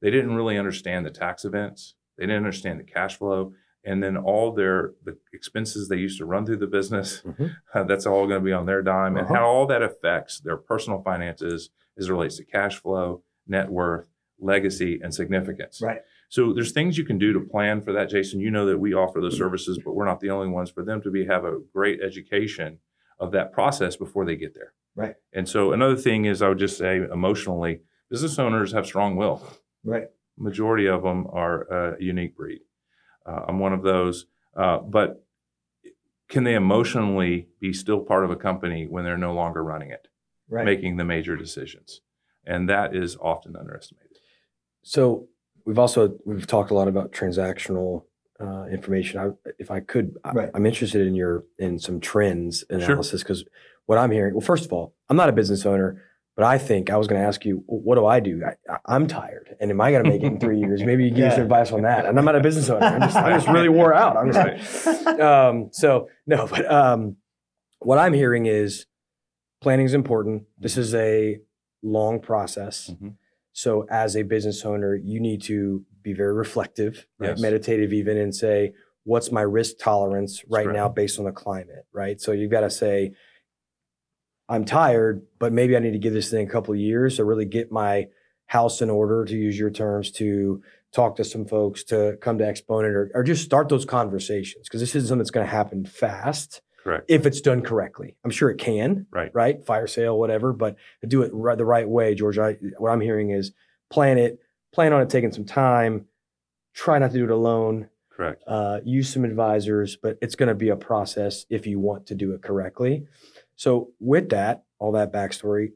They 0.00 0.10
didn't 0.10 0.34
really 0.36 0.58
understand 0.58 1.04
the 1.06 1.10
tax 1.10 1.44
events. 1.44 1.94
They 2.16 2.24
didn't 2.24 2.38
understand 2.44 2.80
the 2.80 2.84
cash 2.84 3.16
flow, 3.16 3.52
and 3.84 4.02
then 4.02 4.16
all 4.16 4.52
their 4.52 4.92
the 5.04 5.16
expenses 5.32 5.88
they 5.88 5.96
used 5.96 6.18
to 6.18 6.24
run 6.26 6.44
through 6.46 6.56
the 6.58 6.66
business. 6.66 7.22
Mhm. 7.24 7.52
that's 7.88 8.06
all 8.06 8.26
going 8.26 8.40
to 8.40 8.44
be 8.44 8.52
on 8.52 8.66
their 8.66 8.82
dime, 8.82 9.16
and 9.16 9.26
Uh-huh. 9.26 9.34
how 9.36 9.44
all 9.46 9.66
that 9.66 9.82
affects 9.82 10.40
their 10.40 10.56
personal 10.56 11.00
finances 11.02 11.70
as 11.96 12.08
it 12.08 12.12
relates 12.12 12.36
to 12.36 12.44
cash 12.44 12.80
flow, 12.80 13.22
net 13.46 13.70
worth, 13.70 14.06
legacy, 14.40 15.00
and 15.02 15.12
significance. 15.14 15.80
Right. 15.82 16.02
So 16.28 16.52
there's 16.52 16.72
things 16.72 16.98
you 16.98 17.04
can 17.04 17.18
do 17.18 17.32
to 17.32 17.40
plan 17.40 17.80
for 17.80 17.92
that, 17.94 18.10
Jason. 18.10 18.40
You 18.40 18.50
know 18.50 18.66
that 18.66 18.78
we 18.78 18.92
offer 18.94 19.20
those 19.20 19.36
services, 19.38 19.80
but 19.84 19.94
we're 19.94 20.04
not 20.04 20.20
the 20.20 20.30
only 20.30 20.48
ones 20.48 20.70
for 20.70 20.84
them 20.84 21.00
to 21.02 21.10
be 21.10 21.24
have 21.24 21.44
a 21.44 21.58
great 21.72 22.00
education 22.02 22.78
of 23.18 23.32
that 23.32 23.52
process 23.52 23.96
before 23.96 24.24
they 24.26 24.36
get 24.36 24.54
there. 24.54 24.74
Right. 24.94 25.14
And 25.32 25.48
so 25.48 25.72
another 25.72 25.96
thing 25.96 26.24
is 26.26 26.42
I 26.42 26.48
would 26.50 26.58
just 26.58 26.76
say 26.76 26.96
emotionally, 26.98 27.80
business 28.10 28.38
owners 28.38 28.72
have 28.72 28.84
strong 28.86 29.16
will. 29.16 29.42
Right. 29.84 30.08
Majority 30.36 30.86
of 30.86 31.02
them 31.02 31.26
are 31.32 31.62
a 31.94 31.96
unique 32.02 32.36
breed. 32.36 32.60
Uh, 33.26 33.44
I'm 33.48 33.58
one 33.58 33.72
of 33.72 33.82
those. 33.82 34.26
Uh, 34.56 34.78
but 34.78 35.24
can 36.28 36.44
they 36.44 36.54
emotionally 36.54 37.48
be 37.60 37.72
still 37.72 38.00
part 38.00 38.24
of 38.24 38.30
a 38.30 38.36
company 38.36 38.86
when 38.86 39.04
they're 39.04 39.16
no 39.18 39.34
longer 39.34 39.62
running 39.64 39.90
it, 39.90 40.08
Right. 40.48 40.64
making 40.64 40.96
the 40.96 41.04
major 41.04 41.36
decisions? 41.36 42.00
And 42.44 42.68
that 42.68 42.94
is 42.94 43.16
often 43.16 43.56
underestimated. 43.56 44.18
So 44.82 45.28
we've 45.64 45.78
also 45.78 46.16
we've 46.24 46.46
talked 46.46 46.70
a 46.70 46.74
lot 46.74 46.88
about 46.88 47.12
transactional 47.12 48.04
uh, 48.40 48.64
information. 48.70 49.18
I, 49.20 49.50
if 49.58 49.70
I 49.70 49.80
could, 49.80 50.16
Right. 50.32 50.50
I'm 50.54 50.64
interested 50.66 51.06
in 51.06 51.14
your 51.14 51.44
in 51.58 51.78
some 51.78 52.00
trends 52.00 52.64
analysis 52.70 53.22
because 53.22 53.44
what 53.86 53.98
I'm 53.98 54.10
hearing. 54.10 54.34
Well, 54.34 54.40
first 54.40 54.64
of 54.64 54.72
all, 54.72 54.94
I'm 55.08 55.16
not 55.16 55.28
a 55.28 55.32
business 55.32 55.66
owner, 55.66 56.02
but 56.38 56.46
I 56.46 56.56
think 56.56 56.88
I 56.88 56.96
was 56.96 57.08
going 57.08 57.20
to 57.20 57.26
ask 57.26 57.44
you, 57.44 57.64
what 57.66 57.96
do 57.96 58.06
I 58.06 58.20
do? 58.20 58.40
I, 58.46 58.76
I'm 58.86 59.08
tired, 59.08 59.56
and 59.58 59.72
am 59.72 59.80
I 59.80 59.90
going 59.90 60.04
to 60.04 60.08
make 60.08 60.22
it 60.22 60.26
in 60.26 60.38
three 60.44 60.60
years? 60.60 60.84
Maybe 60.84 61.02
you 61.02 61.10
give 61.10 61.24
me 61.24 61.30
some 61.32 61.42
advice 61.42 61.72
on 61.72 61.82
that. 61.82 62.06
And 62.06 62.16
I'm 62.16 62.24
not 62.24 62.36
a 62.36 62.40
business 62.40 62.70
owner. 62.70 62.86
I'm 62.86 63.00
just, 63.00 63.16
I'm 63.16 63.34
just 63.40 63.48
really 63.48 63.68
wore 63.68 63.92
out. 63.92 64.16
I'm 64.16 64.32
just 64.32 65.06
um, 65.20 65.70
so 65.72 66.08
no, 66.28 66.46
but 66.46 66.70
um, 66.70 67.16
what 67.80 67.98
I'm 67.98 68.12
hearing 68.12 68.46
is 68.46 68.86
planning 69.60 69.84
is 69.84 69.94
important. 69.94 70.44
This 70.56 70.76
is 70.76 70.94
a 70.94 71.40
long 71.82 72.20
process. 72.20 72.88
Mhm. 72.88 73.14
So 73.52 73.88
as 73.90 74.16
a 74.16 74.22
business 74.22 74.64
owner, 74.64 74.94
you 74.94 75.18
need 75.18 75.42
to 75.42 75.84
be 76.04 76.12
very 76.12 76.34
reflective, 76.34 77.08
right? 77.18 77.30
Yes. 77.30 77.40
meditative, 77.40 77.92
even, 77.92 78.16
and 78.16 78.32
say, 78.32 78.74
what's 79.02 79.32
my 79.32 79.42
risk 79.42 79.78
tolerance 79.80 80.44
right 80.48 80.66
correct. 80.66 80.76
now 80.76 80.88
based 80.88 81.18
on 81.18 81.24
the 81.24 81.32
climate, 81.32 81.84
right? 81.92 82.20
So 82.20 82.30
you've 82.30 82.52
got 82.52 82.60
to 82.60 82.70
say, 82.70 83.14
I'm 84.48 84.64
tired, 84.64 85.22
but 85.38 85.52
maybe 85.52 85.76
I 85.76 85.80
need 85.80 85.92
to 85.92 85.98
give 85.98 86.12
this 86.12 86.30
thing 86.30 86.46
a 86.46 86.50
couple 86.50 86.72
of 86.74 86.80
years 86.80 87.16
to 87.16 87.24
really 87.24 87.44
get 87.44 87.70
my 87.70 88.08
house 88.46 88.80
in 88.80 88.88
order, 88.88 89.24
to 89.26 89.36
use 89.36 89.58
your 89.58 89.70
terms, 89.70 90.10
to 90.12 90.62
talk 90.90 91.16
to 91.16 91.24
some 91.24 91.44
folks, 91.44 91.84
to 91.84 92.16
come 92.22 92.38
to 92.38 92.46
Exponent, 92.46 92.94
or, 92.94 93.10
or 93.14 93.22
just 93.22 93.44
start 93.44 93.68
those 93.68 93.84
conversations 93.84 94.66
because 94.66 94.80
this 94.80 94.94
isn't 94.94 95.08
something 95.08 95.18
that's 95.18 95.30
going 95.30 95.44
to 95.46 95.50
happen 95.52 95.84
fast 95.84 96.62
Correct. 96.82 97.04
if 97.08 97.26
it's 97.26 97.42
done 97.42 97.60
correctly. 97.60 98.16
I'm 98.24 98.30
sure 98.30 98.48
it 98.48 98.56
can, 98.56 99.06
Right. 99.10 99.30
right? 99.34 99.64
Fire 99.66 99.86
sale, 99.86 100.18
whatever, 100.18 100.54
but 100.54 100.76
do 101.06 101.20
it 101.22 101.30
right, 101.34 101.58
the 101.58 101.66
right 101.66 101.86
way, 101.86 102.14
George. 102.14 102.38
I, 102.38 102.52
what 102.78 102.90
I'm 102.90 103.02
hearing 103.02 103.30
is 103.30 103.52
plan 103.90 104.16
it, 104.16 104.38
plan 104.72 104.94
on 104.94 105.02
it 105.02 105.10
taking 105.10 105.30
some 105.32 105.44
time, 105.44 106.06
try 106.72 106.98
not 106.98 107.10
to 107.10 107.18
do 107.18 107.24
it 107.24 107.30
alone, 107.30 107.90
Correct. 108.10 108.42
uh, 108.46 108.80
use 108.82 109.12
some 109.12 109.26
advisors, 109.26 109.96
but 109.96 110.16
it's 110.22 110.36
going 110.36 110.48
to 110.48 110.54
be 110.54 110.70
a 110.70 110.76
process 110.76 111.44
if 111.50 111.66
you 111.66 111.78
want 111.78 112.06
to 112.06 112.14
do 112.14 112.32
it 112.32 112.40
correctly. 112.40 113.06
So, 113.58 113.90
with 113.98 114.28
that, 114.30 114.62
all 114.78 114.92
that 114.92 115.12
backstory, 115.12 115.70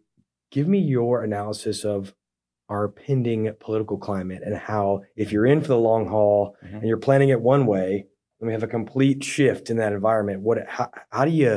give 0.52 0.68
me 0.68 0.78
your 0.78 1.24
analysis 1.24 1.84
of 1.84 2.14
our 2.68 2.88
pending 2.88 3.52
political 3.58 3.98
climate 3.98 4.40
and 4.46 4.56
how, 4.56 5.02
if 5.16 5.32
you're 5.32 5.44
in 5.46 5.60
for 5.60 5.66
the 5.66 5.78
long 5.78 6.06
haul 6.06 6.56
Mhm. 6.64 6.74
and 6.78 6.84
you're 6.84 6.96
planning 6.96 7.30
it 7.30 7.40
one 7.40 7.66
way, 7.66 8.06
and 8.40 8.46
we 8.46 8.52
have 8.52 8.62
a 8.62 8.68
complete 8.68 9.24
shift 9.24 9.68
in 9.68 9.78
that 9.78 9.92
environment, 9.92 10.42
what, 10.42 10.58
how, 10.68 10.90
how 11.10 11.24
do 11.24 11.32
you, 11.32 11.54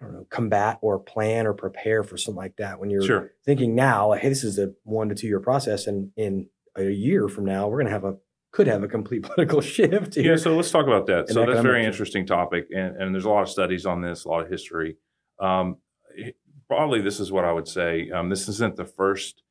I 0.00 0.04
don't 0.04 0.12
know, 0.12 0.26
combat 0.28 0.78
or 0.82 0.98
plan 0.98 1.46
or 1.46 1.54
prepare 1.54 2.02
for 2.02 2.16
something 2.16 2.36
like 2.36 2.56
that 2.56 2.80
when 2.80 2.90
you're 2.90 3.02
Sure. 3.02 3.30
thinking 3.44 3.76
now, 3.76 4.08
like, 4.08 4.22
hey, 4.22 4.30
this 4.30 4.42
is 4.42 4.58
a 4.58 4.72
one 4.82 5.08
to 5.08 5.14
two 5.14 5.28
year 5.28 5.40
process, 5.40 5.86
and 5.86 6.10
in 6.16 6.48
a 6.76 6.90
year 6.90 7.28
from 7.28 7.44
now, 7.44 7.68
we're 7.68 7.76
going 7.78 7.86
to 7.86 7.92
have 7.92 8.04
a 8.04 8.16
could 8.50 8.66
have 8.66 8.82
a 8.82 8.88
complete 8.88 9.22
political 9.28 9.60
shift 9.60 10.16
here. 10.16 10.32
Yeah, 10.32 10.36
so 10.36 10.54
let's 10.56 10.70
talk 10.72 10.86
about 10.88 11.06
that. 11.06 11.28
So 11.28 11.46
that's 11.46 11.60
a 11.60 11.62
very 11.62 11.84
interesting 11.84 12.26
topic, 12.26 12.66
and, 12.74 12.96
and 13.00 13.14
there's 13.14 13.24
a 13.24 13.30
lot 13.30 13.42
of 13.42 13.48
studies 13.48 13.86
on 13.86 14.00
this, 14.00 14.24
a 14.24 14.28
lot 14.28 14.42
of 14.44 14.50
history. 14.50 14.96
Um, 15.38 15.78
it- 16.16 16.36
broadly, 16.68 17.00
this 17.00 17.20
is 17.20 17.30
what 17.32 17.44
I 17.44 17.52
would 17.52 17.68
say. 17.68 18.10
Um, 18.10 18.28
this 18.30 18.48
isn't 18.48 18.76
the 18.76 18.84
first 18.84 19.42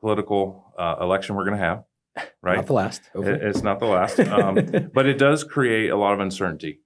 political 0.00 0.72
uh, 0.78 0.96
election 1.00 1.34
we're 1.34 1.44
going 1.44 1.58
to 1.58 1.64
have, 1.64 1.84
right? 2.42 2.56
Not 2.56 2.66
the 2.66 2.72
last. 2.74 3.02
It- 3.14 3.42
it's 3.42 3.62
not 3.62 3.78
the 3.80 3.86
last, 3.86 4.20
um, 4.20 4.90
but 4.94 5.06
it 5.06 5.18
does 5.18 5.44
create 5.44 5.90
a 5.90 5.96
lot 5.96 6.12
of 6.14 6.20
uncertainty, 6.20 6.80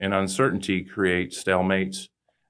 and 0.00 0.14
uncertainty 0.14 0.82
creates 0.84 1.42
stalemates, 1.42 2.08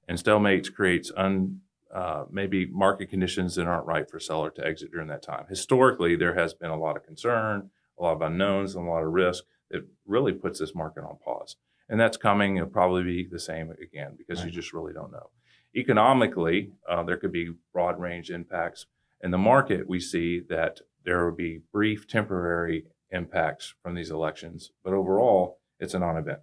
and 0.09 0.19
stalemates 0.19 0.73
creates 0.73 1.11
un, 1.17 1.61
uh, 1.95 2.25
maybe 2.31 2.67
market 2.67 3.09
conditions 3.09 3.55
that 3.55 3.67
aren't 3.67 3.87
right 3.87 4.11
for 4.11 4.19
seller 4.21 4.51
to 4.51 4.67
exit 4.67 4.91
during 4.91 5.09
that 5.09 5.23
time. 5.23 5.47
Historically, 5.49 6.17
there 6.17 6.35
has 6.35 6.53
been 6.55 6.71
a 6.71 6.79
lot 6.79 6.97
of 6.97 7.05
concern, 7.05 7.71
a 7.99 8.03
lot 8.03 8.13
of 8.15 8.23
unknowns, 8.23 8.75
and 8.75 8.87
a 8.87 8.91
lot 8.91 9.03
of 9.05 9.13
risk 9.13 9.45
that 9.71 9.83
really 10.07 10.33
puts 10.33 10.59
this 10.59 10.75
market 10.75 11.05
on 11.05 11.17
pause. 11.25 11.57
And 11.89 12.01
that's 12.01 12.17
coming. 12.17 12.57
It'll 12.57 12.69
probably 12.69 13.03
be 13.05 13.29
the 13.31 13.39
same 13.39 13.71
again 13.71 14.17
because 14.17 14.45
you 14.45 14.51
just 14.51 14.73
really 14.73 14.93
don't 14.93 15.13
know. 15.13 15.31
Economically, 15.77 16.73
uh, 16.89 17.03
there 17.03 17.17
could 17.17 17.33
be 17.33 17.53
broad 17.73 17.99
range 17.99 18.31
impacts. 18.31 18.87
In 19.23 19.31
the 19.31 19.39
market, 19.39 19.89
we 19.89 20.01
see 20.01 20.41
that 20.49 20.81
there 21.05 21.25
will 21.25 21.37
be 21.37 21.61
brief, 21.73 22.07
temporary 22.07 22.85
impacts 23.11 23.75
from 23.83 23.95
these 23.95 24.11
elections, 24.11 24.71
but 24.83 24.93
overall, 24.93 25.59
it's 25.81 25.95
a 25.95 25.99
non-event, 25.99 26.41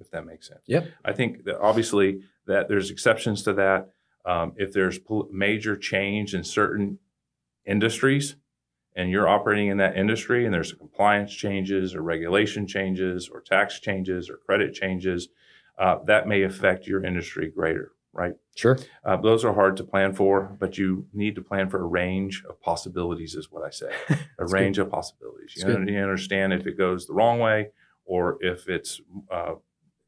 if 0.00 0.10
that 0.10 0.24
makes 0.24 0.48
sense. 0.48 0.62
Yep. 0.66 0.88
I 1.04 1.12
think 1.12 1.44
that 1.44 1.58
obviously 1.60 2.22
that 2.46 2.68
there's 2.68 2.90
exceptions 2.90 3.42
to 3.44 3.52
that. 3.54 3.90
Um, 4.24 4.52
if 4.56 4.72
there's 4.72 4.98
pol- 4.98 5.28
major 5.32 5.76
change 5.76 6.34
in 6.34 6.44
certain 6.44 6.98
industries, 7.66 8.36
and 8.94 9.10
you're 9.10 9.28
operating 9.28 9.68
in 9.68 9.78
that 9.78 9.96
industry, 9.96 10.44
and 10.44 10.52
there's 10.52 10.72
compliance 10.72 11.34
changes, 11.34 11.94
or 11.94 12.02
regulation 12.02 12.66
changes, 12.66 13.28
or 13.32 13.40
tax 13.40 13.80
changes, 13.80 14.28
or 14.28 14.36
credit 14.36 14.74
changes, 14.74 15.28
uh, 15.78 15.96
that 16.06 16.28
may 16.28 16.42
affect 16.42 16.86
your 16.86 17.02
industry 17.04 17.50
greater, 17.50 17.92
right? 18.12 18.34
sure. 18.54 18.78
Uh, 19.04 19.16
those 19.16 19.44
are 19.44 19.54
hard 19.54 19.76
to 19.78 19.84
plan 19.84 20.14
for, 20.14 20.56
but 20.60 20.78
you 20.78 21.06
need 21.12 21.34
to 21.34 21.42
plan 21.42 21.68
for 21.68 21.80
a 21.80 21.86
range 21.86 22.44
of 22.48 22.60
possibilities, 22.60 23.34
is 23.34 23.50
what 23.50 23.64
I 23.64 23.70
say. 23.70 23.90
A 24.38 24.46
range 24.46 24.78
of 24.78 24.90
possibilities. 24.90 25.54
You, 25.56 25.64
good. 25.64 25.76
un- 25.76 25.88
you 25.88 25.98
understand 25.98 26.52
if 26.52 26.66
it 26.66 26.76
goes 26.76 27.06
the 27.06 27.14
wrong 27.14 27.38
way 27.38 27.68
or 28.04 28.38
if 28.40 28.68
it's 28.68 29.00
uh, 29.30 29.54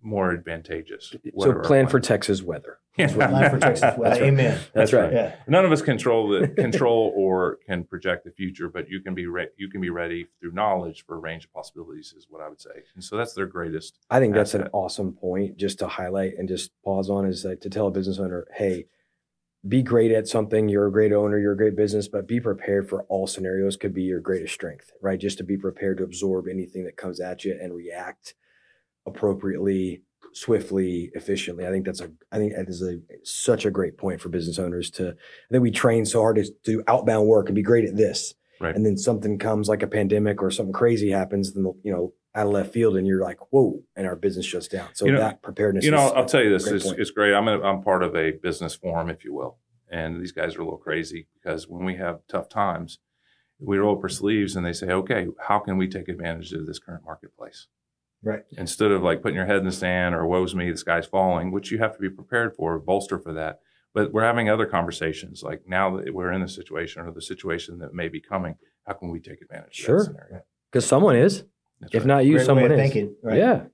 more 0.04 0.32
advantageous. 0.32 1.14
So 1.38 1.54
plan 1.60 1.88
for 1.88 2.00
Texas 2.00 2.42
weather. 2.42 2.78
Yeah. 2.96 3.12
Plan 3.12 3.50
for 3.50 3.58
Texas 3.58 3.98
weather. 3.98 4.10
That's 4.10 4.20
right. 4.20 4.28
Amen. 4.28 4.60
That's 4.72 4.92
right. 4.92 5.12
Yeah. 5.12 5.34
None 5.48 5.64
of 5.64 5.72
us 5.72 5.82
control 5.82 6.28
the 6.28 6.46
control 6.56 7.12
or 7.16 7.58
can 7.66 7.82
project 7.82 8.24
the 8.24 8.30
future, 8.30 8.68
but 8.68 8.88
you 8.88 9.00
can 9.00 9.16
be 9.16 9.26
re- 9.26 9.48
you 9.56 9.68
can 9.68 9.80
be 9.80 9.90
ready 9.90 10.28
through 10.38 10.52
knowledge 10.52 11.04
for 11.04 11.16
a 11.16 11.18
range 11.18 11.44
of 11.44 11.52
possibilities, 11.52 12.14
is 12.16 12.28
what 12.30 12.40
I 12.40 12.48
would 12.48 12.60
say. 12.60 12.70
And 12.94 13.02
so 13.02 13.16
that's 13.16 13.32
their 13.34 13.46
greatest. 13.46 13.98
I 14.10 14.20
think 14.20 14.32
that's 14.32 14.54
an 14.54 14.68
awesome 14.72 15.12
point 15.12 15.56
just 15.56 15.80
to 15.80 15.88
highlight 15.88 16.34
and 16.38 16.48
just 16.48 16.70
pause 16.84 17.10
on 17.10 17.26
is 17.26 17.44
like 17.44 17.62
to 17.62 17.68
tell 17.68 17.88
a 17.88 17.90
business 17.90 18.20
owner, 18.20 18.46
hey, 18.54 18.86
be 19.66 19.82
great 19.82 20.12
at 20.12 20.28
something. 20.28 20.68
You're 20.68 20.86
a 20.86 20.92
great 20.92 21.12
owner, 21.12 21.36
you're 21.36 21.54
a 21.54 21.56
great 21.56 21.74
business, 21.74 22.06
but 22.06 22.28
be 22.28 22.38
prepared 22.38 22.88
for 22.88 23.02
all 23.04 23.26
scenarios 23.26 23.76
could 23.76 23.92
be 23.92 24.02
your 24.02 24.20
greatest 24.20 24.54
strength, 24.54 24.92
right? 25.02 25.18
Just 25.18 25.38
to 25.38 25.44
be 25.44 25.56
prepared 25.56 25.98
to 25.98 26.04
absorb 26.04 26.46
anything 26.46 26.84
that 26.84 26.96
comes 26.96 27.18
at 27.18 27.44
you 27.44 27.58
and 27.60 27.74
react 27.74 28.34
appropriately, 29.06 30.02
swiftly, 30.32 31.10
efficiently. 31.14 31.66
I 31.66 31.70
think 31.70 31.86
that's 31.86 32.00
a 32.00 32.10
I 32.32 32.38
think 32.38 32.54
that 32.54 32.68
is 32.68 32.82
a 32.82 32.98
such 33.22 33.64
a 33.64 33.70
great 33.70 33.96
point 33.96 34.20
for 34.20 34.28
business 34.28 34.58
owners 34.58 34.90
to 34.92 35.08
I 35.10 35.50
think 35.50 35.62
we 35.62 35.70
train 35.70 36.04
so 36.04 36.20
hard 36.20 36.36
to 36.36 36.46
do 36.64 36.82
outbound 36.88 37.26
work 37.26 37.48
and 37.48 37.54
be 37.54 37.62
great 37.62 37.84
at 37.84 37.96
this. 37.96 38.34
Right. 38.60 38.74
And 38.74 38.86
then 38.86 38.96
something 38.96 39.38
comes 39.38 39.68
like 39.68 39.82
a 39.82 39.86
pandemic 39.86 40.42
or 40.42 40.50
something 40.50 40.72
crazy 40.72 41.10
happens, 41.10 41.52
then 41.52 41.64
you 41.82 41.92
know, 41.92 42.12
out 42.34 42.46
of 42.46 42.52
left 42.52 42.72
field, 42.72 42.96
and 42.96 43.06
you're 43.06 43.22
like, 43.22 43.38
whoa, 43.50 43.82
and 43.96 44.06
our 44.06 44.16
business 44.16 44.46
shuts 44.46 44.68
down. 44.68 44.88
So 44.94 45.06
You 45.06 45.12
know- 45.12 45.18
that 45.18 45.42
preparedness. 45.42 45.84
You 45.84 45.90
know, 45.90 46.06
is 46.06 46.12
I'll 46.12 46.24
tell 46.24 46.42
you 46.42 46.50
this: 46.50 46.66
it's, 46.66 46.86
it's 46.92 47.10
great. 47.10 47.34
I'm 47.34 47.48
a, 47.48 47.60
I'm 47.60 47.82
part 47.82 48.02
of 48.02 48.16
a 48.16 48.32
business 48.32 48.74
forum, 48.74 49.08
if 49.10 49.24
you 49.24 49.34
will, 49.34 49.58
and 49.90 50.20
these 50.20 50.32
guys 50.32 50.56
are 50.56 50.60
a 50.60 50.64
little 50.64 50.78
crazy 50.78 51.26
because 51.34 51.68
when 51.68 51.84
we 51.84 51.96
have 51.96 52.20
tough 52.28 52.48
times, 52.48 52.98
we 53.60 53.78
roll 53.78 53.96
up 53.96 54.02
our 54.02 54.08
sleeves 54.08 54.56
and 54.56 54.64
they 54.66 54.72
say, 54.72 54.88
"Okay, 54.88 55.26
how 55.46 55.58
can 55.58 55.76
we 55.76 55.88
take 55.88 56.08
advantage 56.08 56.52
of 56.52 56.66
this 56.66 56.78
current 56.78 57.04
marketplace?" 57.04 57.68
Right. 58.24 58.42
Instead 58.56 58.90
of 58.90 59.02
like 59.02 59.22
putting 59.22 59.36
your 59.36 59.46
head 59.46 59.56
in 59.58 59.64
the 59.64 59.72
sand 59.72 60.14
or 60.14 60.26
"woe's 60.26 60.54
me, 60.54 60.70
the 60.70 60.76
sky's 60.76 61.06
falling," 61.06 61.52
which 61.52 61.70
you 61.70 61.78
have 61.78 61.92
to 61.94 61.98
be 62.00 62.08
prepared 62.10 62.54
for, 62.56 62.78
bolster 62.78 63.18
for 63.18 63.32
that. 63.34 63.60
But 63.92 64.12
we're 64.12 64.24
having 64.24 64.48
other 64.48 64.66
conversations, 64.66 65.42
like 65.42 65.62
now 65.68 65.96
that 65.98 66.12
we're 66.14 66.32
in 66.32 66.40
the 66.40 66.48
situation 66.48 67.02
or 67.02 67.12
the 67.12 67.22
situation 67.22 67.78
that 67.78 67.94
may 67.94 68.08
be 68.08 68.20
coming, 68.20 68.56
how 68.86 68.94
can 68.94 69.10
we 69.10 69.20
take 69.20 69.40
advantage 69.42 69.74
Sure. 69.74 69.96
of 70.00 70.06
that 70.06 70.12
scenario? 70.12 70.44
because 70.72 70.86
someone 70.86 71.14
is. 71.16 71.44
That's 71.80 71.94
If 71.94 72.02
right. 72.02 72.06
not 72.08 72.24
you, 72.24 72.32
Great 72.32 72.40
way 72.40 72.44
someone 72.46 72.64
of 72.72 72.72
is. 72.72 72.78
thinking. 72.80 73.14
Right. 73.22 73.38
Yeah. 73.38 73.66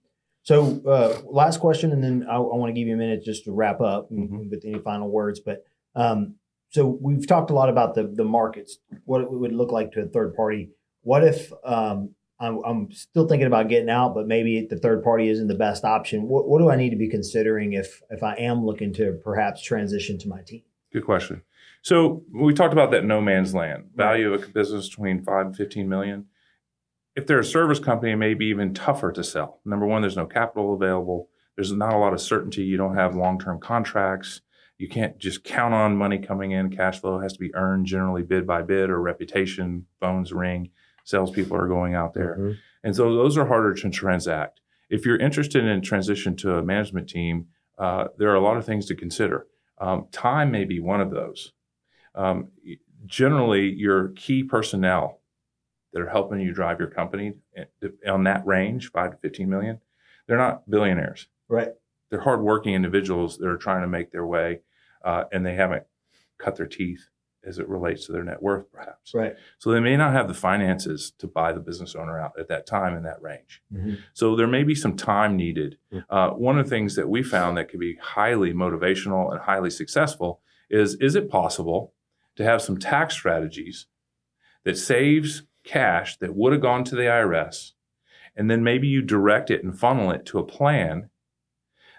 So, 0.43 0.81
uh, 0.87 1.21
last 1.27 1.61
question, 1.61 1.93
and 1.93 2.03
then 2.03 2.27
I, 2.29 2.35
I 2.37 2.39
want 2.57 2.69
to 2.71 2.79
give 2.79 2.89
you 2.89 2.95
a 2.95 2.97
minute 2.99 3.23
just 3.23 3.45
to 3.45 3.53
wrap 3.53 3.81
up 3.81 4.11
and- 4.11 4.29
Mhm. 4.31 4.51
with 4.51 4.65
any 4.65 4.79
final 4.79 5.09
words. 5.11 5.39
But 5.41 5.65
um, 5.95 6.37
so 6.71 6.87
we've 7.01 7.27
talked 7.27 7.51
a 7.51 7.55
lot 7.55 7.69
about 7.69 7.95
the 7.95 8.05
the 8.05 8.25
markets, 8.25 8.79
what 9.05 9.21
it 9.23 9.31
would 9.31 9.53
look 9.53 9.71
like 9.73 9.93
to 9.93 10.01
a 10.03 10.07
third 10.07 10.35
party. 10.35 10.71
What 11.03 11.25
if 11.25 11.53
um, 11.65 12.15
I'm, 12.41 12.63
I'm 12.65 12.91
still 12.91 13.29
thinking 13.29 13.47
about 13.47 13.69
getting 13.69 13.91
out, 13.91 14.15
but 14.15 14.27
maybe 14.27 14.67
the 14.69 14.79
third 14.79 15.05
party 15.05 15.29
isn't 15.29 15.49
the 15.49 15.55
best 15.55 15.85
option? 15.85 16.27
What, 16.27 16.49
what 16.49 16.59
do 16.59 16.71
I 16.71 16.77
need 16.77 16.91
to 16.91 16.97
be 16.97 17.09
considering 17.09 17.75
if 17.75 18.03
if 18.11 18.23
I 18.23 18.35
am 18.35 18.65
looking 18.65 18.93
to 18.95 19.21
perhaps 19.23 19.63
transition 19.63 20.19
to 20.21 20.29
my 20.29 20.41
team? 20.43 20.63
Good 20.93 21.05
question. 21.05 21.43
So 21.83 22.25
we 22.33 22.55
talked 22.55 22.73
about 22.73 22.91
that 22.91 23.05
no 23.05 23.21
man's 23.21 23.55
land 23.55 23.91
value 23.95 24.33
of 24.33 24.43
a 24.43 24.49
business 24.49 24.89
between 24.89 25.23
five 25.23 25.47
and 25.47 25.57
fifteen 25.57 25.89
million. 25.89 26.27
If 27.17 27.27
they're 27.27 27.41
a 27.41 27.45
service 27.45 27.79
company, 27.79 28.13
it 28.13 28.17
may 28.17 28.35
be 28.35 28.47
even 28.47 28.73
tougher 28.73 29.13
to 29.13 29.25
sell. 29.25 29.61
Number 29.65 29.87
one, 29.87 30.01
there's 30.03 30.17
no 30.17 30.27
capital 30.27 30.75
available. 30.75 31.29
There's 31.57 31.73
not 31.73 31.93
a 31.93 31.99
lot 31.99 32.15
of 32.15 32.21
certainty. 32.21 32.63
You 32.63 32.77
don't 32.77 32.97
have 32.97 33.17
long-term 33.17 33.61
contracts. 33.61 34.41
You 34.79 34.89
can't 34.89 35.19
just 35.19 35.45
count 35.45 35.75
on 35.75 35.97
money 35.97 36.19
coming 36.19 36.53
in. 36.53 36.71
Cash 36.71 37.01
flow 37.01 37.19
has 37.19 37.35
to 37.35 37.39
be 37.39 37.55
earned, 37.55 37.87
generally 37.87 38.23
bid 38.23 38.47
by 38.47 38.63
bid 38.63 38.89
or 38.89 39.01
reputation. 39.01 39.87
Phones 40.01 40.33
ring. 40.33 40.71
Salespeople 41.05 41.57
are 41.57 41.69
going 41.69 41.95
out 41.95 42.15
there. 42.15 42.37
Mhm. 42.39 42.57
And 42.83 42.97
so 42.97 43.15
those 43.15 43.37
are 43.37 43.47
harder 43.47 43.75
to 43.75 43.91
transact. 43.91 44.61
If 44.89 45.05
you're 45.05 45.19
interested 45.19 45.65
in 45.65 45.81
transition 45.83 46.37
to 46.37 46.57
a 46.57 46.63
management 46.63 47.09
team, 47.09 47.49
uh, 47.79 48.09
there 48.19 48.31
are 48.31 48.35
a 48.35 48.41
lot 48.41 48.57
of 48.57 48.65
things 48.65 48.87
to 48.87 48.95
consider. 48.95 49.47
Um, 49.79 50.09
time 50.13 50.51
may 50.51 50.65
be 50.65 50.81
one 50.81 51.01
of 51.01 51.11
those. 51.11 51.53
Um, 52.15 52.51
generally, 53.07 53.71
your 53.73 54.09
key 54.09 54.43
personnel 54.43 55.21
that 55.93 56.03
are 56.03 56.09
helping 56.09 56.41
you 56.41 56.53
drive 56.53 56.79
your 56.79 56.91
company 56.91 57.35
eh, 57.57 57.65
on 58.09 58.25
that 58.25 58.47
range, 58.47 58.91
five 58.93 59.13
to 59.13 59.17
15 59.17 59.49
million, 59.49 59.81
they're 60.27 60.37
not 60.37 60.69
billionaires. 60.69 61.29
Right. 61.49 61.71
They're 62.11 62.21
hardworking 62.21 62.75
individuals 62.75 63.39
that 63.39 63.49
are 63.49 63.57
trying 63.57 63.83
to 63.83 63.89
make 63.89 64.11
their 64.11 64.27
way, 64.27 64.61
uh, 65.05 65.25
and 65.33 65.45
they 65.47 65.55
haven't 65.55 65.85
cut 66.39 66.57
their 66.57 66.67
teeth 66.67 67.09
as 67.45 67.59
it 67.59 67.69
relates 67.69 68.07
to 68.07 68.13
their 68.13 68.23
net 68.23 68.43
worth, 68.43 68.71
perhaps. 68.71 69.15
Right. 69.15 69.35
So 69.59 69.71
they 69.71 69.81
may 69.81 69.97
not 69.97 70.13
have 70.13 70.29
the 70.29 70.35
finances 70.35 71.13
to 71.19 71.27
buy 71.27 71.53
the 71.53 71.61
business 71.61 71.95
owner 71.95 72.21
out 72.21 72.33
at 72.39 72.49
that 72.49 72.67
time 72.67 72.97
in 72.97 73.03
that 73.05 73.23
range. 73.23 73.63
Mm-hmm. 73.73 73.95
So 74.13 74.37
there 74.37 74.47
may 74.47 74.63
be 74.63 74.75
some 74.75 74.97
time 74.97 75.37
needed. 75.37 75.79
Mm. 75.93 76.05
Uh, 76.11 76.31
one 76.31 76.59
of 76.59 76.67
the 76.67 76.71
things 76.71 76.97
that 76.97 77.09
we 77.09 77.23
found 77.23 77.57
that 77.57 77.69
could 77.69 77.81
be 77.81 77.97
highly 77.97 78.53
motivational 78.53 79.33
and 79.33 79.41
highly 79.41 79.71
successful 79.71 80.41
is 80.69 80.95
is 80.97 81.17
it 81.17 81.31
possible 81.31 81.95
to 82.37 82.45
have 82.45 82.63
some 82.63 82.79
tax 82.79 83.15
strategies 83.15 83.87
that 84.65 84.79
saves 84.79 85.43
cash 85.65 86.17
that 86.19 86.35
would 86.35 86.53
have 86.53 86.63
gone 86.63 86.85
to 86.85 86.95
the 86.95 87.03
IRS, 87.03 87.73
and 88.37 88.51
then 88.51 88.63
maybe 88.63 88.87
you 88.87 89.03
direct 89.03 89.51
it 89.51 89.65
and 89.65 89.79
funnel 89.79 90.11
it 90.11 90.25
to 90.27 90.39
a 90.39 90.47
plan 90.47 91.11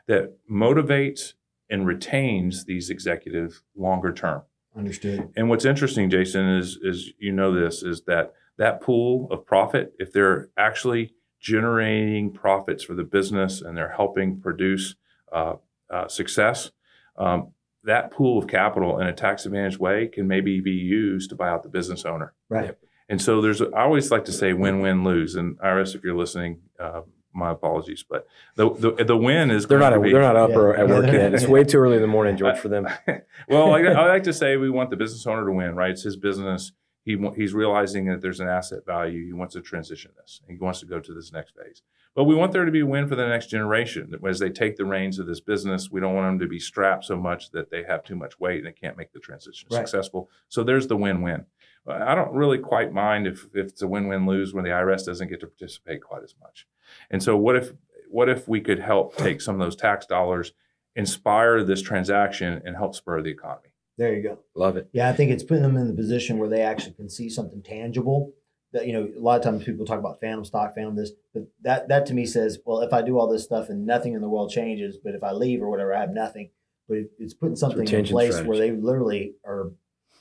that 0.07 0.37
motivates 0.49 1.33
and 1.69 1.85
retains 1.85 2.65
these 2.65 2.89
executives 2.89 3.63
longer 3.75 4.11
term. 4.11 4.41
Understood. 4.75 5.29
And 5.35 5.49
what's 5.49 5.65
interesting, 5.65 6.09
Jason, 6.09 6.47
is 6.57 6.77
is 6.81 7.11
you 7.19 7.31
know 7.31 7.53
this 7.53 7.83
is 7.83 8.03
that 8.03 8.33
that 8.57 8.81
pool 8.81 9.27
of 9.31 9.45
profit, 9.45 9.93
if 9.99 10.13
they're 10.13 10.49
actually 10.57 11.13
generating 11.39 12.31
profits 12.31 12.83
for 12.83 12.93
the 12.93 13.03
business 13.03 13.61
and 13.61 13.75
they're 13.75 13.91
helping 13.91 14.39
produce 14.39 14.95
uh, 15.33 15.55
uh, 15.89 16.07
success, 16.07 16.71
um, 17.17 17.51
that 17.83 18.11
pool 18.11 18.37
of 18.37 18.47
capital 18.47 18.99
in 18.99 19.07
a 19.07 19.13
tax 19.13 19.45
advantage 19.45 19.79
way 19.79 20.07
can 20.07 20.27
maybe 20.27 20.61
be 20.61 20.71
used 20.71 21.29
to 21.31 21.35
buy 21.35 21.49
out 21.49 21.63
the 21.63 21.69
business 21.69 22.05
owner. 22.05 22.33
Right. 22.47 22.77
And 23.09 23.21
so 23.21 23.41
there's, 23.41 23.61
I 23.61 23.81
always 23.81 24.11
like 24.11 24.25
to 24.25 24.31
say 24.31 24.53
win 24.53 24.79
win 24.79 25.03
lose. 25.03 25.35
And 25.35 25.57
IRS, 25.59 25.95
if 25.95 26.03
you're 26.03 26.15
listening, 26.15 26.61
uh, 26.79 27.01
my 27.33 27.51
apologies, 27.51 28.03
but 28.07 28.27
the 28.55 28.69
the, 28.73 29.03
the 29.03 29.17
win 29.17 29.51
is 29.51 29.67
They're 29.67 29.79
not. 29.79 29.91
going 29.91 30.01
to 30.01 30.05
be, 30.07 30.11
They're 30.13 30.21
not 30.21 30.35
up 30.35 30.49
Yeah. 30.51 30.57
or 30.57 30.75
at 30.75 30.87
work 30.87 31.05
yet. 31.05 31.33
It's 31.33 31.45
way 31.47 31.63
too 31.63 31.77
early 31.77 31.95
in 31.95 32.01
the 32.01 32.07
morning, 32.07 32.37
George, 32.37 32.57
for 32.59 32.67
them. 32.69 32.87
well, 33.47 33.73
I, 33.73 33.79
I 33.81 34.07
like 34.07 34.23
to 34.23 34.33
say 34.33 34.57
we 34.57 34.69
want 34.69 34.89
the 34.89 34.97
business 34.97 35.25
owner 35.27 35.45
to 35.45 35.51
win, 35.51 35.75
right? 35.75 35.91
It's 35.91 36.03
his 36.03 36.17
business. 36.17 36.71
He 37.03 37.17
he's 37.35 37.53
realizing 37.53 38.05
that 38.07 38.21
there's 38.21 38.39
an 38.39 38.47
asset 38.47 38.85
value. 38.85 39.25
He 39.25 39.33
wants 39.33 39.53
to 39.55 39.61
transition 39.61 40.11
this. 40.21 40.41
He 40.47 40.57
wants 40.57 40.79
to 40.81 40.85
go 40.85 40.99
to 40.99 41.13
this 41.13 41.31
next 41.31 41.55
phase. 41.55 41.81
But 42.13 42.25
we 42.25 42.35
want 42.35 42.51
there 42.51 42.65
to 42.65 42.71
be 42.71 42.81
a 42.81 42.85
win 42.85 43.07
for 43.07 43.15
the 43.15 43.25
next 43.27 43.47
generation. 43.47 44.13
As 44.27 44.37
they 44.39 44.49
take 44.49 44.75
the 44.75 44.83
reins 44.85 45.17
of 45.17 45.25
this 45.27 45.39
business, 45.39 45.89
we 45.89 46.01
don't 46.01 46.13
want 46.13 46.27
them 46.27 46.39
to 46.39 46.47
be 46.47 46.59
strapped 46.59 47.05
so 47.05 47.15
much 47.15 47.51
that 47.51 47.71
they 47.71 47.83
have 47.83 48.03
too 48.03 48.17
much 48.17 48.37
weight 48.39 48.57
and 48.57 48.67
they 48.67 48.73
can't 48.73 48.97
make 48.97 49.13
the 49.13 49.19
transition 49.19 49.69
Right. 49.71 49.77
successful. 49.87 50.29
So 50.49 50.61
there's 50.63 50.87
the 50.87 50.97
win-win. 50.97 51.45
But 51.85 52.01
I 52.01 52.13
don't 52.13 52.33
really 52.33 52.59
quite 52.59 52.93
mind 52.93 53.25
if, 53.27 53.45
if 53.53 53.69
it's 53.69 53.81
a 53.81 53.87
win-win 53.87 54.27
lose 54.27 54.53
when 54.53 54.63
the 54.63 54.69
IRS 54.69 55.05
doesn't 55.05 55.29
get 55.29 55.39
to 55.39 55.47
participate 55.47 56.03
quite 56.03 56.23
as 56.23 56.35
much. 56.39 56.67
And 57.09 57.23
so 57.23 57.35
what 57.35 57.55
if 57.55 57.73
what 58.09 58.29
if 58.29 58.47
we 58.47 58.59
could 58.59 58.79
help 58.79 59.15
take 59.15 59.41
some 59.41 59.55
of 59.55 59.65
those 59.65 59.75
tax 59.75 60.05
dollars, 60.05 60.51
inspire 60.95 61.63
this 61.63 61.81
transaction, 61.81 62.61
and 62.65 62.75
help 62.75 62.93
spur 62.93 63.21
the 63.21 63.31
economy? 63.31 63.69
There 63.97 64.13
you 64.13 64.21
go. 64.21 64.39
Love 64.55 64.77
it. 64.77 64.89
Yeah, 64.91 65.09
I 65.09 65.13
think 65.13 65.31
it's 65.31 65.43
putting 65.43 65.63
them 65.63 65.77
in 65.77 65.87
the 65.87 65.93
position 65.93 66.37
where 66.37 66.49
they 66.49 66.61
actually 66.61 66.93
can 66.93 67.09
see 67.09 67.29
something 67.29 67.61
tangible. 67.61 68.33
That 68.73 68.87
you 68.87 68.93
know, 68.93 69.09
a 69.17 69.19
lot 69.19 69.37
of 69.37 69.43
times 69.43 69.63
people 69.63 69.85
talk 69.85 69.99
about 69.99 70.21
phantom 70.21 70.45
stock, 70.45 70.75
phantom 70.75 70.95
this, 70.95 71.11
but 71.33 71.43
that 71.61 71.87
that 71.89 72.05
to 72.07 72.13
me 72.13 72.25
says, 72.25 72.59
well, 72.65 72.81
if 72.81 72.93
I 72.93 73.01
do 73.01 73.17
all 73.17 73.27
this 73.27 73.43
stuff 73.43 73.69
and 73.69 73.85
nothing 73.85 74.13
in 74.13 74.21
the 74.21 74.29
world 74.29 74.49
changes, 74.49 74.97
but 75.03 75.13
if 75.13 75.23
I 75.23 75.31
leave 75.31 75.61
or 75.61 75.69
whatever, 75.69 75.93
I 75.93 75.99
have 75.99 76.11
nothing. 76.11 76.51
But 76.87 76.99
it's 77.19 77.33
putting 77.33 77.55
something 77.55 77.87
in 77.87 78.05
place 78.05 78.31
strategy. 78.33 78.49
where 78.49 78.57
they 78.57 78.71
literally 78.71 79.35
are 79.45 79.71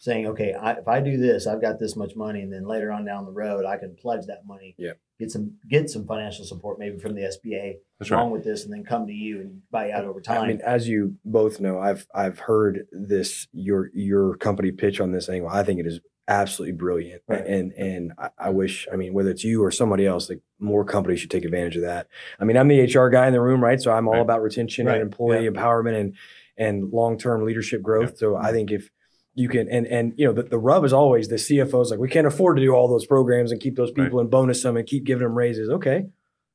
saying, 0.01 0.27
okay, 0.27 0.55
I, 0.55 0.73
if 0.73 0.89
I 0.89 1.01
do 1.01 1.19
this, 1.19 1.47
I've 1.47 1.61
got 1.61 1.79
this 1.79 1.95
much 1.95 2.17
money, 2.17 2.41
and 2.41 2.51
then 2.53 2.65
later 2.67 2.91
on 2.91 3.05
down 3.05 3.27
the 3.27 3.31
road, 3.33 3.67
I 3.67 3.77
can 3.77 3.95
pledge 3.95 4.27
that 4.27 4.47
money. 4.47 4.75
Yeah. 4.79 4.93
Get 5.19 5.31
some 5.31 5.59
get 5.69 5.91
some 5.91 6.07
financial 6.07 6.47
support 6.47 6.79
maybe 6.79 6.99
from 6.99 7.15
the 7.15 7.21
SBA 7.21 7.75
That's 7.99 8.11
along 8.11 8.25
right. 8.29 8.33
with 8.33 8.45
this, 8.45 8.65
and 8.65 8.73
then 8.73 8.83
come 8.83 9.07
to 9.07 9.13
you 9.13 9.41
and 9.41 9.61
buy 9.71 9.91
out 9.91 10.07
over 10.07 10.19
time. 10.23 10.41
I 10.41 10.47
mean, 10.49 10.61
as 10.65 10.89
you 10.89 11.17
both 11.27 11.61
know, 11.61 11.79
I've 11.79 12.07
I've 12.15 12.39
heard 12.39 12.87
this 12.91 13.47
your 13.53 13.91
your 13.93 14.37
company 14.39 14.73
pitch 14.73 14.99
on 14.99 15.13
this 15.13 15.29
angle. 15.29 15.51
I 15.51 15.63
think 15.63 15.79
it 15.79 15.87
is 15.87 16.01
absolutely 16.27 16.73
brilliant, 16.79 17.21
Right. 17.29 17.47
and 17.47 17.71
and 17.75 18.13
I, 18.17 18.31
I 18.39 18.49
wish 18.49 18.89
I 18.91 18.97
mean 18.97 19.13
whether 19.13 19.29
it's 19.29 19.45
you 19.45 19.63
or 19.63 19.71
somebody 19.71 20.07
else, 20.07 20.31
like 20.31 20.41
more 20.59 20.87
companies 20.87 21.21
should 21.21 21.31
take 21.31 21.45
advantage 21.45 21.77
of 21.77 21.83
that. 21.83 22.07
I 22.41 22.45
mean, 22.47 22.57
I'm 22.57 22.69
the 22.69 22.81
HR 22.81 23.11
guy 23.11 23.27
in 23.27 23.35
the 23.35 23.43
room, 23.43 23.63
right? 23.63 23.79
So 23.79 23.93
I'm 23.93 24.09
all 24.09 24.15
Right. 24.15 24.23
about 24.23 24.41
retention 24.41 24.87
Right. 24.87 24.95
and 24.95 25.03
employee 25.03 25.47
empowerment 25.47 26.01
and 26.01 26.15
and 26.57 26.91
long 26.91 27.19
term 27.19 27.45
leadership 27.45 27.83
growth. 27.83 28.17
So 28.17 28.37
I 28.37 28.53
think 28.53 28.71
if 28.71 28.89
you 29.35 29.49
can 29.49 29.69
and 29.69 29.87
and 29.87 30.13
you 30.17 30.27
know 30.27 30.33
the, 30.33 30.43
the 30.43 30.59
rub 30.59 30.85
is 30.85 30.93
always 30.93 31.29
the 31.29 31.37
CFO's 31.37 31.91
like 31.91 32.01
we 32.01 32.09
can't 32.09 32.27
afford 32.27 32.57
to 32.57 32.63
do 32.63 32.73
all 32.75 32.89
those 32.89 33.07
programs 33.07 33.53
and 33.53 33.61
keep 33.61 33.77
those 33.77 33.93
Right. 33.97 34.05
people 34.05 34.21
and 34.21 34.31
bonus 34.31 34.63
them 34.63 34.77
and 34.77 34.87
keep 34.87 35.05
giving 35.05 35.23
them 35.23 35.35
raises. 35.37 35.69
Okay, 35.71 36.05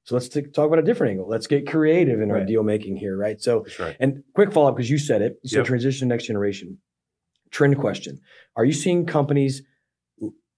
so 0.03 0.15
let's 0.15 0.27
t- 0.29 0.41
talk 0.41 0.67
about 0.67 0.79
a 0.79 0.83
different 0.83 1.11
angle. 1.11 1.27
Let's 1.27 1.47
get 1.47 1.65
creative 1.67 2.19
in 2.21 2.31
our 2.31 2.43
deal 2.43 2.63
making 2.63 2.97
here, 2.97 3.15
right? 3.17 3.41
So 3.41 3.65
right. 3.79 3.95
and 3.99 4.23
quick 4.33 4.51
follow 4.51 4.69
up 4.69 4.75
because 4.75 4.89
you 4.89 4.97
said 4.97 5.21
it. 5.21 5.37
So 5.45 5.57
Yep. 5.59 5.65
transition 5.67 6.07
to 6.09 6.13
next 6.13 6.25
generation. 6.25 6.77
Trend 7.51 7.77
question: 7.77 8.19
Are 8.57 8.65
you 8.65 8.73
seeing 8.73 9.05
companies 9.05 9.63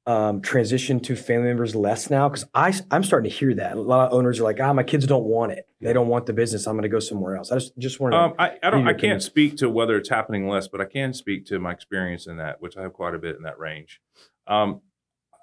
um, 0.07 0.41
transition 0.41 0.99
to 1.01 1.15
family 1.15 1.47
members 1.49 1.75
less 1.75 2.09
now? 2.09 2.29
Because 2.29 2.45
I 2.53 2.73
I'm 2.89 3.03
starting 3.03 3.29
to 3.29 3.35
hear 3.35 3.53
that 3.55 3.75
a 3.77 3.81
lot 3.81 4.07
of 4.07 4.13
owners 4.13 4.39
are 4.39 4.43
like, 4.43 4.59
ah, 4.59 4.73
my 4.73 4.83
kids 4.83 5.05
don't 5.05 5.25
want 5.25 5.51
it. 5.51 5.67
They 5.81 5.93
don't 5.93 6.07
want 6.07 6.25
the 6.25 6.33
business. 6.33 6.65
I'm 6.65 6.73
going 6.75 6.83
to 6.83 6.89
go 6.89 6.99
somewhere 6.99 7.35
else. 7.35 7.51
I 7.51 7.55
just 7.57 7.77
just 7.77 7.99
want 7.99 8.13
to. 8.13 8.17
Um, 8.17 8.33
I, 8.39 8.57
I 8.63 8.69
don't. 8.71 8.87
I 8.87 8.93
can't 8.93 9.21
speak 9.21 9.57
to 9.57 9.69
whether 9.69 9.95
it's 9.97 10.09
happening 10.09 10.47
less, 10.47 10.67
but 10.67 10.81
I 10.81 10.85
can 10.85 11.13
speak 11.13 11.45
to 11.47 11.59
my 11.59 11.71
experience 11.71 12.25
in 12.25 12.37
that, 12.37 12.61
which 12.61 12.77
I 12.77 12.81
have 12.81 12.93
quite 12.93 13.13
a 13.13 13.19
bit 13.19 13.35
in 13.35 13.43
that 13.43 13.59
range. 13.59 14.01
Um, 14.47 14.81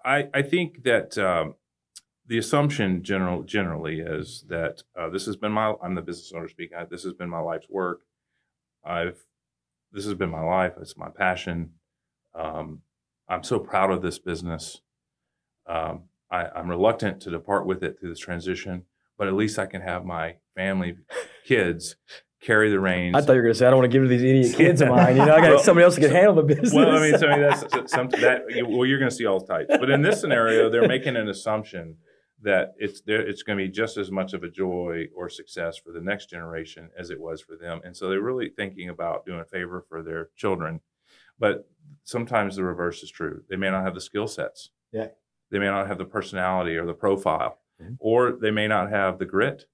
I 0.04 0.28
I 0.34 0.42
think 0.42 0.82
that 0.84 1.16
um, 1.18 1.54
the 2.26 2.38
assumption 2.38 3.02
general 3.02 3.42
generally 3.42 4.00
is 4.00 4.44
that 4.48 4.82
uh, 4.98 5.08
this 5.10 5.26
has 5.26 5.36
been 5.36 5.52
my. 5.52 5.74
I'm 5.82 5.94
the 5.94 6.02
business 6.02 6.32
owner 6.34 6.48
speaking. 6.48 6.76
I- 6.78 6.86
This 6.86 7.02
has 7.04 7.12
been 7.12 7.28
my 7.28 7.40
life's 7.40 7.68
work. 7.68 8.00
I've. 8.84 9.24
This 9.92 10.06
has 10.06 10.14
been 10.14 10.30
my 10.30 10.42
life. 10.42 10.72
It's 10.80 10.96
my 10.96 11.08
passion. 11.10 11.74
Um, 12.34 12.80
I'm 13.28 13.42
so 13.42 13.58
proud 13.58 13.90
of 13.90 14.02
this 14.02 14.18
business. 14.18 14.80
Um, 15.66 16.04
I, 16.30 16.46
I'm 16.54 16.68
reluctant 16.68 17.20
to 17.22 17.30
depart 17.30 17.66
with 17.66 17.82
it 17.82 17.98
through 17.98 18.10
this 18.10 18.18
transition, 18.18 18.84
but 19.16 19.28
at 19.28 19.34
least 19.34 19.58
I 19.58 19.66
can 19.66 19.80
have 19.82 20.04
my 20.04 20.36
family, 20.54 20.96
kids, 21.46 21.96
carry 22.42 22.70
the 22.70 22.78
reins. 22.80 23.16
I 23.16 23.20
thought 23.20 23.32
you 23.32 23.36
were 23.36 23.42
going 23.42 23.54
to 23.54 23.58
say 23.58 23.66
I 23.66 23.70
don't 23.70 23.78
want 23.80 23.90
to 23.90 23.96
give 23.98 24.02
to 24.02 24.08
these 24.08 24.22
idiot 24.22 24.56
kids 24.56 24.80
of 24.82 24.88
mine. 24.88 25.16
You 25.16 25.24
know, 25.24 25.34
I 25.34 25.40
got 25.40 25.50
Well- 25.50 25.58
somebody 25.60 25.84
else 25.84 25.94
that 25.94 26.02
can 26.02 26.10
handle 26.10 26.34
the 26.34 26.42
business. 26.42 26.74
well, 26.74 26.90
I 26.96 27.00
mean, 27.00 27.18
so 27.18 27.28
I 27.28 27.32
mean, 27.38 27.42
that's 27.70 27.92
something 27.92 28.20
that 28.20 28.42
you- 28.50 28.66
well, 28.68 28.84
you're 28.86 28.98
going 28.98 29.10
to 29.10 29.16
see 29.16 29.24
all 29.26 29.40
types. 29.40 29.68
But 29.70 29.88
in 29.90 30.02
this 30.02 30.20
scenario, 30.20 30.68
they're 30.68 30.86
making 30.88 31.16
an 31.16 31.28
assumption 31.28 31.96
that 32.42 32.74
it's 32.76 33.00
there. 33.00 33.26
It's 33.26 33.42
going 33.42 33.58
to 33.58 33.64
be 33.64 33.70
just 33.70 33.96
as 33.96 34.10
much 34.10 34.34
of 34.34 34.42
a 34.42 34.50
joy 34.50 35.06
or 35.16 35.30
success 35.30 35.78
for 35.78 35.92
the 35.92 36.00
next 36.02 36.28
generation 36.28 36.90
as 36.98 37.08
it 37.08 37.18
was 37.18 37.40
for 37.40 37.56
them, 37.56 37.80
and 37.84 37.96
so 37.96 38.10
they're 38.10 38.20
really 38.20 38.50
thinking 38.54 38.90
about 38.90 39.24
doing 39.24 39.40
a 39.40 39.44
favor 39.46 39.82
for 39.88 40.02
their 40.02 40.28
children. 40.36 40.80
But 41.38 41.68
sometimes 42.04 42.56
the 42.56 42.64
reverse 42.64 43.02
is 43.02 43.10
true. 43.10 43.42
They 43.48 43.56
may 43.56 43.70
not 43.70 43.84
have 43.84 43.94
the 43.94 44.00
skill 44.00 44.26
sets. 44.28 44.70
Yeah. 44.92 45.08
They 45.50 45.58
may 45.58 45.66
not 45.66 45.86
have 45.88 45.98
the 45.98 46.04
personality 46.04 46.76
or 46.76 46.86
the 46.86 46.94
profile, 46.94 47.60
Mhm. 47.80 47.96
or 48.00 48.32
they 48.32 48.50
may 48.50 48.68
not 48.68 48.90
have 48.90 49.18
the 49.18 49.26
grit. 49.26 49.66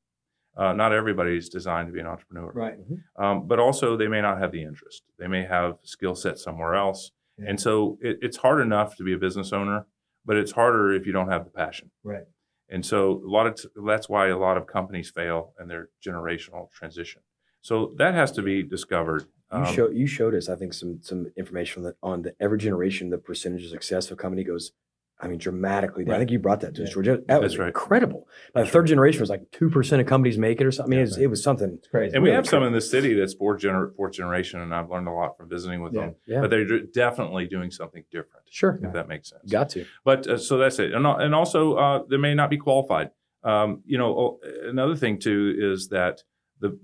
Uh, 0.56 0.72
not 0.72 0.92
everybody's 0.92 1.48
designed 1.48 1.86
to 1.86 1.92
be 1.92 2.00
an 2.00 2.06
entrepreneur 2.06 2.50
right. 2.52 2.76
um, 3.16 3.46
but 3.46 3.60
also 3.60 3.96
they 3.96 4.08
may 4.08 4.20
not 4.20 4.38
have 4.38 4.50
the 4.50 4.62
interest. 4.62 5.04
They 5.16 5.28
may 5.28 5.44
have 5.44 5.78
skill 5.84 6.14
set 6.16 6.38
somewhere 6.38 6.74
else, 6.74 7.12
Yeah. 7.38 7.50
and 7.50 7.60
so 7.60 7.98
it, 8.02 8.18
it's 8.20 8.36
hard 8.38 8.60
enough 8.60 8.96
to 8.96 9.04
be 9.04 9.12
a 9.12 9.18
business 9.18 9.52
owner, 9.52 9.86
but 10.24 10.36
it's 10.36 10.50
harder 10.52 10.92
if 10.92 11.06
you 11.06 11.12
don't 11.12 11.28
have 11.30 11.44
the 11.44 11.50
passion. 11.52 11.92
Right. 12.02 12.24
And 12.68 12.84
so 12.84 13.22
a 13.24 13.30
lot 13.30 13.46
of 13.46 13.54
t- 13.54 13.68
that's 13.86 14.08
why 14.08 14.26
a 14.26 14.36
lot 14.36 14.56
of 14.56 14.66
companies 14.66 15.08
fail 15.10 15.54
in 15.60 15.68
their 15.68 15.88
generational 16.04 16.70
transition. 16.72 17.22
So 17.62 17.94
that 17.98 18.14
has 18.14 18.32
to 18.32 18.42
be 18.42 18.62
discovered. 18.64 19.26
You 19.52 19.58
Um, 19.58 19.64
show 19.74 19.90
you 19.90 20.06
showed 20.06 20.34
us, 20.34 20.48
I 20.48 20.54
think, 20.54 20.72
some 20.74 20.98
some 21.02 21.26
information 21.36 21.82
that 21.82 21.96
on 22.02 22.22
the 22.22 22.34
every 22.40 22.58
generation, 22.58 23.10
the 23.10 23.18
percentage 23.18 23.64
of 23.64 23.70
success 23.70 24.06
of 24.06 24.12
a 24.12 24.16
company 24.22 24.44
goes, 24.44 24.70
I 25.18 25.26
mean, 25.26 25.38
dramatically. 25.38 26.04
down. 26.04 26.14
I 26.14 26.18
think 26.18 26.30
you 26.30 26.38
brought 26.38 26.60
that 26.60 26.74
to 26.76 26.82
us, 26.84 26.88
Yeah. 26.90 26.94
George. 26.94 27.06
That 27.06 27.26
that 27.26 27.42
was 27.42 27.52
That's 27.52 27.58
right. 27.58 27.66
incredible. 27.66 28.28
By 28.54 28.62
the 28.62 28.68
third 28.70 28.86
generation 28.86 29.20
was 29.20 29.28
like 29.28 29.50
two 29.50 29.68
percent 29.68 30.00
of 30.00 30.06
companies 30.06 30.38
make 30.38 30.60
it 30.60 30.66
or 30.66 30.70
something. 30.70 30.92
I 30.92 30.96
mean, 30.96 30.98
Yeah. 30.98 31.02
it, 31.02 31.08
was, 31.08 31.18
it 31.18 31.26
was 31.30 31.42
something. 31.42 31.72
It's 31.78 31.88
crazy. 31.88 32.14
and 32.14 32.22
we 32.22 32.28
really 32.28 32.36
have 32.36 32.46
some 32.46 32.62
in 32.62 32.72
the 32.72 32.80
city 32.80 33.12
that's 33.14 33.34
fourth, 33.34 33.60
gener- 33.60 33.92
fourth 33.96 34.12
generation, 34.12 34.60
and 34.60 34.72
I've 34.72 34.88
learned 34.88 35.08
a 35.08 35.12
lot 35.12 35.36
from 35.36 35.48
visiting 35.48 35.82
with 35.82 35.94
Yeah. 35.94 36.00
them. 36.00 36.14
Yeah, 36.26 36.40
But 36.42 36.50
they're 36.50 36.64
d- 36.64 36.86
definitely 36.94 37.46
doing 37.48 37.72
something 37.72 38.04
different, 38.12 38.46
sure. 38.50 38.78
if 38.84 38.92
that 38.92 39.08
makes 39.08 39.30
sense. 39.30 39.50
Got 39.50 39.70
to. 39.70 39.84
But 40.04 40.28
uh, 40.28 40.38
so 40.38 40.58
that's 40.58 40.78
it, 40.78 40.92
and 40.92 41.04
and 41.04 41.34
also 41.34 41.74
uh, 41.74 42.04
they 42.08 42.18
may 42.18 42.34
not 42.34 42.50
be 42.50 42.56
qualified. 42.56 43.10
Um, 43.42 43.82
you 43.84 43.98
know, 43.98 44.38
another 44.64 44.94
thing 44.94 45.18
too 45.18 45.56
is 45.58 45.88
that 45.88 46.22
the 46.60 46.78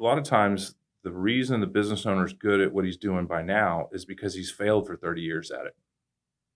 a 0.00 0.02
lot 0.02 0.16
of 0.16 0.22
times 0.24 0.74
the 1.04 1.12
reason 1.12 1.60
the 1.60 1.66
business 1.66 2.06
owner 2.06 2.26
is 2.26 2.32
good 2.32 2.60
at 2.60 2.72
what 2.72 2.84
he's 2.84 2.96
doing 2.96 3.26
by 3.26 3.42
now 3.42 3.88
is 3.92 4.04
because 4.04 4.34
he's 4.34 4.50
failed 4.50 4.86
for 4.86 4.96
30 4.96 5.22
years 5.22 5.50
at 5.50 5.66
it. 5.66 5.76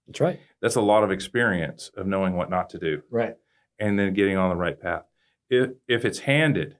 That's 0.06 0.20
right. 0.20 0.40
That's 0.60 0.76
a 0.76 0.80
lot 0.80 1.04
of 1.04 1.10
experience 1.10 1.90
of 1.96 2.06
knowing 2.06 2.36
what 2.36 2.50
not 2.50 2.68
to 2.70 2.78
do 2.78 3.02
right. 3.10 3.36
and 3.78 3.98
then 3.98 4.14
getting 4.14 4.36
on 4.36 4.50
the 4.50 4.56
right 4.56 4.80
path. 4.80 5.04
If 5.48 5.70
if 5.86 6.04
it's 6.04 6.20
handed 6.20 6.76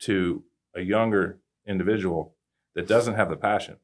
to 0.00 0.44
a 0.74 0.82
younger 0.82 1.38
individual 1.66 2.34
that 2.74 2.88
doesn't 2.88 3.14
have 3.14 3.30
the 3.30 3.36
passion 3.36 3.76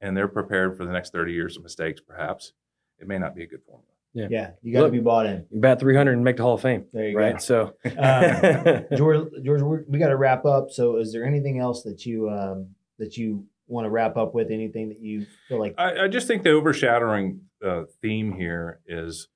and 0.00 0.16
they're 0.16 0.28
prepared 0.28 0.76
for 0.76 0.84
the 0.84 0.92
next 0.92 1.12
30 1.12 1.32
years 1.32 1.56
of 1.56 1.62
mistakes, 1.62 2.00
perhaps 2.00 2.52
it 2.98 3.08
may 3.08 3.18
not 3.18 3.34
be 3.34 3.44
a 3.44 3.46
good 3.46 3.62
formula. 3.62 3.93
Yeah. 4.14 4.50
You 4.62 4.72
got 4.72 4.84
to 4.84 4.90
be 4.90 5.00
bought 5.00 5.26
in. 5.26 5.46
You 5.50 5.60
bat 5.60 5.80
three 5.80 5.96
hundred 5.96 6.12
and 6.12 6.24
make 6.24 6.36
the 6.36 6.42
Hall 6.42 6.54
of 6.54 6.62
Fame. 6.62 6.86
There 6.92 7.08
you 7.08 7.16
Right. 7.16 7.40
So. 7.42 7.74
Um, 7.84 8.84
George, 8.96 9.28
George, 9.42 9.62
we're, 9.62 9.84
we 9.88 9.98
got 9.98 10.08
to 10.08 10.16
wrap 10.16 10.44
up. 10.44 10.70
So, 10.70 10.96
is 10.96 11.12
there 11.12 11.24
anything 11.24 11.58
else 11.58 11.82
that 11.84 12.04
you 12.04 12.28
um, 12.28 12.74
that 12.98 13.16
you 13.16 13.46
want 13.66 13.86
to 13.86 13.90
wrap 13.90 14.16
up 14.16 14.34
with? 14.34 14.50
Anything 14.50 14.88
that 14.88 15.00
you 15.00 15.26
feel 15.48 15.58
like? 15.58 15.74
I, 15.78 16.04
I 16.04 16.08
just 16.08 16.26
think 16.26 16.42
the 16.42 16.50
overshadowing 16.50 17.40
uh, 17.64 17.84
theme 18.02 18.32
here 18.32 18.80
is 18.86 19.28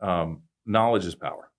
um, 0.00 0.42
knowledge 0.64 1.04
is 1.04 1.14
power, 1.14 1.50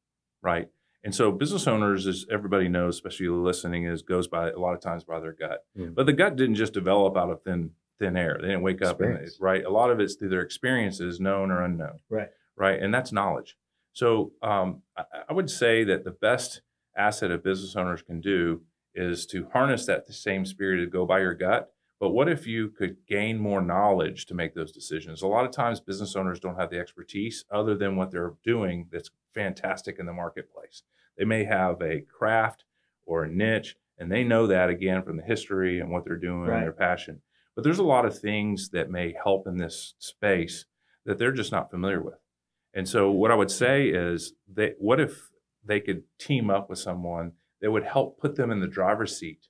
right? 0.41 0.67
And 1.03 1.15
so 1.15 1.31
business 1.31 1.67
owners, 1.67 2.05
as 2.05 2.25
everybody 2.29 2.67
knows, 2.67 2.95
especially 2.95 3.29
listening, 3.29 3.85
is 3.85 4.01
goes 4.01 4.27
by 4.27 4.49
a 4.49 4.59
lot 4.59 4.73
of 4.73 4.81
times 4.81 5.03
by 5.03 5.19
their 5.19 5.31
gut. 5.31 5.63
Mm. 5.77 5.95
But 5.95 6.05
the 6.05 6.13
gut 6.13 6.35
didn't 6.35 6.55
just 6.55 6.73
develop 6.73 7.15
out 7.15 7.29
of 7.29 7.41
thin 7.43 7.71
thin 7.99 8.17
air. 8.17 8.37
They 8.39 8.47
didn't 8.47 8.63
wake 8.63 8.81
up 8.81 8.99
and 9.01 9.27
right. 9.39 9.63
A 9.63 9.69
lot 9.69 9.89
of 9.89 9.99
it's 9.99 10.15
through 10.15 10.29
their 10.29 10.41
experiences, 10.41 11.19
known 11.19 11.51
or 11.51 11.63
unknown. 11.63 11.99
Right. 12.09 12.29
Right, 12.57 12.81
and 12.81 12.93
that's 12.93 13.11
knowledge. 13.11 13.55
So 13.93 14.31
um, 14.41 14.81
I, 14.97 15.03
I 15.29 15.33
would 15.33 15.49
say 15.49 15.83
that 15.85 16.03
the 16.03 16.11
best 16.11 16.61
asset 16.97 17.31
a 17.31 17.37
business 17.37 17.75
owners 17.75 18.01
can 18.01 18.19
do 18.19 18.61
is 18.95 19.25
to 19.27 19.47
harness 19.53 19.85
that 19.85 20.11
same 20.11 20.45
spirit 20.45 20.77
to 20.83 20.87
go 20.87 21.05
by 21.05 21.19
your 21.19 21.35
gut. 21.35 21.71
But 21.99 22.09
what 22.09 22.29
if 22.29 22.45
you 22.45 22.69
could 22.69 22.97
gain 23.07 23.37
more 23.39 23.61
knowledge 23.61 24.25
to 24.27 24.35
make 24.35 24.53
those 24.53 24.71
decisions? 24.71 25.21
A 25.21 25.27
lot 25.27 25.45
of 25.45 25.51
times, 25.51 25.79
business 25.79 26.15
owners 26.15 26.39
don't 26.39 26.59
have 26.59 26.69
the 26.69 26.79
expertise 26.79 27.45
other 27.51 27.75
than 27.75 27.95
what 27.95 28.11
they're 28.11 28.33
doing 28.43 28.87
that's 28.91 29.09
fantastic 29.33 29.97
in 29.99 30.05
the 30.05 30.13
marketplace. 30.13 30.83
They 31.17 31.25
may 31.25 31.43
have 31.45 31.81
a 31.81 32.01
craft 32.01 32.65
or 33.05 33.23
a 33.23 33.29
niche, 33.31 33.75
and 33.97 34.11
they 34.11 34.23
know 34.23 34.45
that 34.47 34.69
again 34.69 35.01
from 35.03 35.17
the 35.17 35.23
history 35.23 35.79
and 35.79 35.89
what 35.91 36.05
they're 36.05 36.17
doing 36.17 36.41
Right. 36.41 36.57
and 36.57 36.63
their 36.63 36.71
passion. 36.71 37.21
But 37.55 37.63
there's 37.63 37.79
a 37.79 37.83
lot 37.83 38.05
of 38.05 38.17
things 38.17 38.69
that 38.69 38.91
may 38.91 39.13
help 39.23 39.47
in 39.47 39.57
this 39.57 39.95
space 39.97 40.65
that 41.05 41.17
they're 41.17 41.31
just 41.31 41.51
not 41.51 41.71
familiar 41.71 42.01
with. 42.01 42.19
And 42.77 42.87
so, 42.87 43.09
what 43.09 43.31
I 43.31 43.35
would 43.35 43.49
say 43.49 43.87
is, 43.87 44.33
what 44.77 44.99
if 44.99 45.31
they 45.65 45.79
could 45.79 46.03
team 46.19 46.51
up 46.51 46.69
with 46.69 46.77
someone 46.77 47.31
that 47.59 47.71
would 47.71 47.85
help 47.85 48.19
put 48.19 48.35
them 48.35 48.51
in 48.51 48.59
the 48.59 48.67
driver's 48.67 49.17
seat 49.17 49.47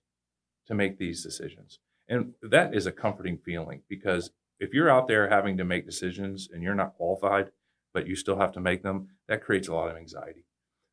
to 0.67 0.73
make 0.73 0.97
these 0.97 1.23
decisions? 1.23 1.79
And 2.07 2.35
that 2.41 2.73
is 2.73 2.85
a 2.85 2.91
comforting 2.93 3.37
feeling 3.37 3.81
because 3.89 4.31
if 4.61 4.73
you're 4.73 4.89
out 4.89 5.09
there 5.09 5.27
having 5.27 5.57
to 5.57 5.65
make 5.65 5.85
decisions 5.85 6.47
and 6.49 6.63
you're 6.63 6.73
not 6.73 6.95
qualified, 6.95 7.51
but 7.93 8.07
you 8.07 8.15
still 8.15 8.39
have 8.39 8.53
to 8.53 8.61
make 8.61 8.81
them, 8.81 9.09
that 9.27 9.43
creates 9.43 9.67
a 9.67 9.73
lot 9.73 9.91
of 9.91 9.97
anxiety. 9.97 10.45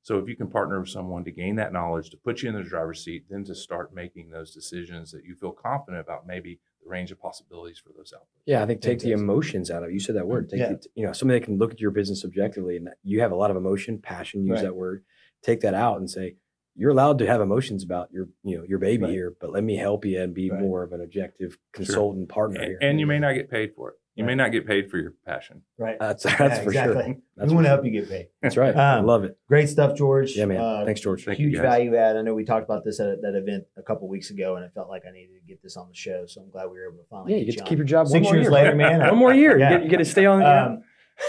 So 0.02 0.18
if 0.18 0.28
you 0.28 0.34
can 0.34 0.48
partner 0.48 0.80
with 0.80 0.88
someone 0.88 1.22
to 1.26 1.30
gain 1.30 1.54
that 1.54 1.72
knowledge, 1.72 2.10
to 2.10 2.16
put 2.16 2.42
you 2.42 2.48
in 2.48 2.56
the 2.56 2.68
driver's 2.68 3.04
seat, 3.04 3.26
then 3.30 3.44
to 3.44 3.54
start 3.54 3.94
making 3.94 4.30
those 4.30 4.52
decisions 4.52 5.12
that 5.12 5.24
you 5.24 5.36
feel 5.36 5.52
confident 5.52 6.00
about 6.00 6.26
maybe 6.26 6.58
range 6.84 7.10
of 7.12 7.18
possibilities 7.20 7.78
for 7.78 7.92
those 7.96 8.12
outputs. 8.12 8.42
Yeah, 8.46 8.62
I 8.62 8.66
think 8.66 8.80
take 8.80 8.98
the 9.00 9.12
emotions 9.12 9.70
out 9.70 9.82
of 9.82 9.90
it. 9.90 9.92
You 9.92 10.00
said 10.00 10.16
that 10.16 10.26
word. 10.26 10.48
Take 10.50 10.60
Yeah. 10.60 10.68
the, 10.74 10.86
you 10.94 11.06
know, 11.06 11.12
somebody 11.12 11.40
that 11.40 11.46
can 11.46 11.58
look 11.58 11.72
at 11.72 11.80
your 11.80 11.90
business 11.90 12.24
objectively 12.24 12.76
and 12.76 12.88
you 13.02 13.20
have 13.20 13.32
a 13.32 13.36
lot 13.36 13.50
of 13.50 13.56
emotion, 13.56 13.98
passion, 13.98 14.44
use 14.44 14.56
Right. 14.56 14.62
that 14.64 14.76
word. 14.76 15.04
Take 15.42 15.60
that 15.60 15.74
out 15.74 15.98
and 15.98 16.10
say, 16.10 16.36
you're 16.76 16.90
allowed 16.90 17.18
to 17.18 17.26
have 17.26 17.40
emotions 17.40 17.84
about 17.84 18.12
your, 18.12 18.28
you 18.42 18.58
know, 18.58 18.64
your 18.64 18.78
baby 18.78 19.04
Right. 19.04 19.12
here, 19.12 19.34
but 19.40 19.50
let 19.50 19.62
me 19.64 19.76
help 19.76 20.04
you 20.04 20.20
and 20.20 20.34
be 20.34 20.50
Right. 20.50 20.60
more 20.60 20.82
of 20.82 20.92
an 20.92 21.00
objective 21.00 21.56
consultant 21.72 22.28
partner 22.28 22.60
And, 22.60 22.68
here. 22.68 22.78
and 22.80 23.00
you 23.00 23.06
may 23.06 23.18
not 23.18 23.34
get 23.34 23.48
paid 23.50 23.74
for 23.74 23.90
it. 23.90 23.96
You 24.16 24.22
may 24.24 24.36
not 24.36 24.52
get 24.52 24.64
paid 24.66 24.90
for 24.90 24.98
your 24.98 25.12
passion. 25.26 25.62
Right. 25.76 25.96
That's 25.98 26.22
that's 26.22 26.38
Yeah, 26.38 26.54
for 26.62 26.68
exactly. 26.70 27.02
sure. 27.36 27.46
We 27.48 27.54
want 27.54 27.64
to 27.64 27.68
help 27.68 27.84
you 27.84 27.90
get 27.90 28.08
paid. 28.08 28.28
That's 28.42 28.56
right. 28.56 28.74
I 28.76 28.98
Um, 28.98 29.06
love 29.06 29.24
it. 29.24 29.36
Great 29.48 29.68
stuff, 29.68 29.96
George. 29.96 30.36
Yeah, 30.36 30.44
man. 30.44 30.60
Uh, 30.60 30.84
Thanks, 30.84 31.00
George. 31.00 31.24
Thank 31.24 31.38
huge 31.38 31.54
guys. 31.54 31.62
value 31.62 31.96
add. 31.96 32.16
I 32.16 32.22
know 32.22 32.32
we 32.32 32.44
talked 32.44 32.64
about 32.64 32.84
this 32.84 33.00
at 33.00 33.20
that 33.22 33.34
event 33.34 33.64
a 33.76 33.82
couple 33.82 34.06
weeks 34.08 34.30
ago, 34.30 34.54
and 34.56 34.64
I 34.64 34.68
felt 34.68 34.88
like 34.88 35.02
I 35.08 35.10
needed 35.10 35.34
to 35.40 35.46
get 35.48 35.60
this 35.62 35.76
on 35.76 35.88
the 35.88 35.94
show. 35.96 36.26
So 36.26 36.42
I'm 36.42 36.50
glad 36.50 36.66
we 36.66 36.78
were 36.78 36.86
able 36.86 36.98
to 37.02 37.08
finally. 37.10 37.32
Yeah, 37.32 37.38
you 37.40 37.46
get 37.46 37.58
to 37.58 37.64
keep 37.64 37.78
your 37.78 37.86
job 37.86 38.06
one 38.06 38.12
Six 38.12 38.24
more 38.24 38.34
years 38.34 38.44
year. 38.44 38.52
later, 38.52 38.74
man. 38.76 39.00
one 39.10 39.16
more 39.18 39.34
year. 39.34 39.58
Yeah. 39.58 39.70
You, 39.70 39.76
get, 39.78 39.84
you 39.84 39.90
get 39.90 39.96
to 39.98 40.04
stay 40.04 40.26
on. 40.26 40.38
you 40.38 40.44
know? 40.44 40.66
Um, 40.66 40.82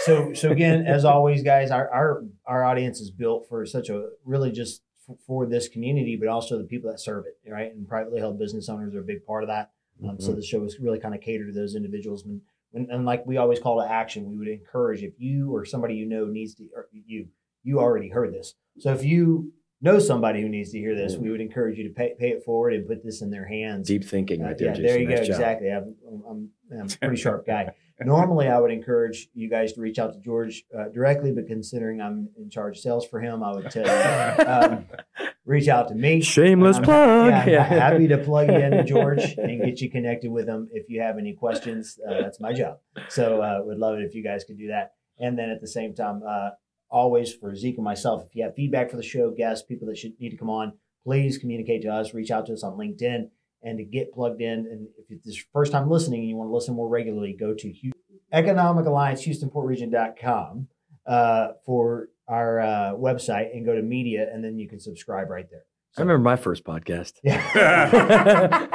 so, 0.04 0.32
so 0.34 0.50
again, 0.50 0.86
as 0.86 1.04
always, 1.04 1.42
guys, 1.42 1.70
our, 1.72 1.88
our 1.90 2.22
our 2.46 2.64
audience 2.64 3.00
is 3.00 3.10
built 3.10 3.48
for 3.48 3.66
such 3.66 3.88
a 3.88 4.08
really 4.24 4.50
just 4.52 4.82
f- 5.08 5.16
for 5.26 5.44
this 5.46 5.68
community, 5.68 6.16
but 6.16 6.28
also 6.28 6.56
the 6.58 6.64
people 6.64 6.90
that 6.90 6.98
serve 7.00 7.24
it, 7.26 7.50
right? 7.50 7.72
And 7.72 7.88
privately 7.88 8.20
held 8.20 8.38
business 8.38 8.68
owners 8.68 8.94
are 8.94 9.00
a 9.00 9.04
big 9.04 9.24
part 9.26 9.42
of 9.42 9.48
that. 9.48 9.70
Um, 10.08 10.20
So 10.20 10.32
Mhm. 10.32 10.36
the 10.36 10.42
show 10.42 10.62
is 10.64 10.78
really 10.80 10.98
kind 11.00 11.14
of 11.14 11.20
catered 11.20 11.48
to 11.48 11.52
those 11.52 11.74
individuals. 11.74 12.24
And, 12.24 12.40
and, 12.76 12.90
and 12.90 13.04
like 13.04 13.26
we 13.26 13.36
always 13.38 13.58
call 13.58 13.80
to 13.80 13.90
action, 13.90 14.30
we 14.30 14.36
would 14.38 14.48
encourage 14.48 15.02
if 15.02 15.14
you 15.18 15.52
or 15.54 15.64
somebody 15.64 15.94
you 15.94 16.06
know 16.06 16.26
needs 16.26 16.54
to, 16.56 16.64
or 16.74 16.86
you 16.92 17.26
you 17.64 17.80
already 17.80 18.08
heard 18.08 18.32
this. 18.32 18.54
So 18.78 18.92
if 18.92 19.02
you 19.04 19.52
know 19.80 19.98
somebody 19.98 20.40
who 20.42 20.48
needs 20.48 20.70
to 20.72 20.78
hear 20.78 20.94
this, 20.94 21.16
we 21.16 21.30
would 21.30 21.40
encourage 21.40 21.78
you 21.78 21.88
to 21.88 21.94
pay, 21.94 22.14
pay 22.18 22.28
it 22.30 22.44
forward 22.44 22.74
and 22.74 22.86
put 22.86 23.02
this 23.04 23.22
in 23.22 23.30
their 23.30 23.46
hands. 23.46 23.88
Deep 23.88 24.04
thinking 24.04 24.42
Uh, 24.42 24.46
right 24.48 24.58
there, 24.58 24.68
yeah, 24.68 24.74
Jason. 24.74 24.86
there 24.86 24.98
you 25.00 25.08
Nice 25.08 25.18
go. 25.20 25.24
job. 25.24 25.34
Exactly. 25.34 25.68
I'm, 25.68 25.94
I'm, 26.28 26.50
I'm 26.80 26.86
a 26.86 26.88
pretty 27.06 27.16
sharp 27.16 27.46
guy. 27.46 27.70
Normally, 28.04 28.48
I 28.48 28.60
would 28.60 28.70
encourage 28.70 29.28
you 29.32 29.48
guys 29.48 29.72
to 29.72 29.80
reach 29.80 29.98
out 29.98 30.12
to 30.12 30.20
George 30.20 30.64
uh, 30.76 30.88
directly, 30.88 31.32
but 31.32 31.46
considering 31.46 32.00
I'm 32.02 32.28
in 32.36 32.50
charge 32.50 32.76
of 32.76 32.82
sales 32.82 33.06
for 33.06 33.20
him, 33.20 33.42
I 33.42 33.52
would 33.54 33.70
tell 33.70 33.86
you 33.86 34.44
um, 34.46 34.86
reach 35.46 35.66
out 35.68 35.88
to 35.88 35.94
me. 35.94 36.20
Shameless 36.20 36.76
Um, 36.76 36.82
plug. 36.84 37.26
Yeah, 37.30 37.40
I'm 37.42 37.48
Yeah. 37.48 37.62
happy 37.64 38.06
to 38.08 38.18
plug 38.18 38.48
you 38.48 38.56
into 38.58 38.84
George 38.92 39.22
and 39.38 39.62
get 39.64 39.80
you 39.80 39.90
connected 39.90 40.30
with 40.30 40.46
him. 40.46 40.68
If 40.72 40.90
you 40.90 41.00
have 41.00 41.16
any 41.16 41.32
questions, 41.32 41.98
uh, 42.06 42.20
that's 42.20 42.38
my 42.38 42.52
job. 42.52 42.78
So, 43.08 43.40
uh, 43.40 43.60
would 43.64 43.78
love 43.78 43.96
it 43.98 44.02
if 44.02 44.14
you 44.14 44.22
guys 44.22 44.44
could 44.44 44.58
do 44.58 44.68
that. 44.68 44.92
And 45.18 45.38
then 45.38 45.48
at 45.48 45.62
the 45.62 45.68
same 45.68 45.94
time, 45.94 46.22
uh, 46.28 46.50
always 46.90 47.32
for 47.32 47.56
Zeke 47.56 47.76
and 47.76 47.84
myself, 47.84 48.24
if 48.26 48.36
you 48.36 48.44
have 48.44 48.54
feedback 48.54 48.90
for 48.90 48.98
the 48.98 49.02
show, 49.02 49.30
guests, 49.30 49.64
people 49.66 49.88
that 49.88 49.96
should 49.96 50.20
need 50.20 50.30
to 50.30 50.36
come 50.36 50.50
on, 50.50 50.74
please 51.02 51.38
communicate 51.38 51.80
to 51.82 51.88
us. 51.88 52.12
Reach 52.12 52.30
out 52.30 52.44
to 52.46 52.52
us 52.52 52.62
on 52.62 52.74
LinkedIn 52.76 53.30
and 53.62 53.78
to 53.78 53.84
get 53.84 54.12
plugged 54.12 54.40
in. 54.40 54.66
And 54.70 54.88
if 54.98 55.06
it's 55.10 55.36
your 55.36 55.46
first 55.52 55.72
time 55.72 55.90
listening 55.90 56.20
and 56.20 56.28
you 56.28 56.36
want 56.36 56.48
to 56.48 56.54
listen 56.54 56.74
more 56.74 56.88
regularly, 56.88 57.36
go 57.38 57.54
to 57.54 57.72
Hu- 57.82 57.92
Economic 58.32 58.86
Alliance 58.86 59.26
HoustonPortRegion.com 59.26 60.68
uh, 61.06 61.48
for 61.64 62.08
our 62.28 62.60
uh, 62.60 62.92
website 62.94 63.54
and 63.54 63.64
go 63.64 63.74
to 63.74 63.82
media, 63.82 64.28
and 64.32 64.44
then 64.44 64.58
you 64.58 64.68
can 64.68 64.80
subscribe 64.80 65.30
right 65.30 65.46
there. 65.50 65.62
I 65.98 66.02
remember 66.02 66.22
my 66.24 66.36
first 66.36 66.62
podcast. 66.64 67.14
Yeah. 67.22 67.40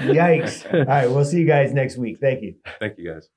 Yikes. 0.00 0.74
All 0.74 0.84
right. 0.84 1.08
We'll 1.08 1.24
see 1.24 1.38
you 1.38 1.46
guys 1.46 1.72
next 1.72 1.96
week. 1.96 2.18
Thank 2.20 2.42
you. 2.42 2.56
Thank 2.80 2.98
you, 2.98 3.12
guys. 3.12 3.28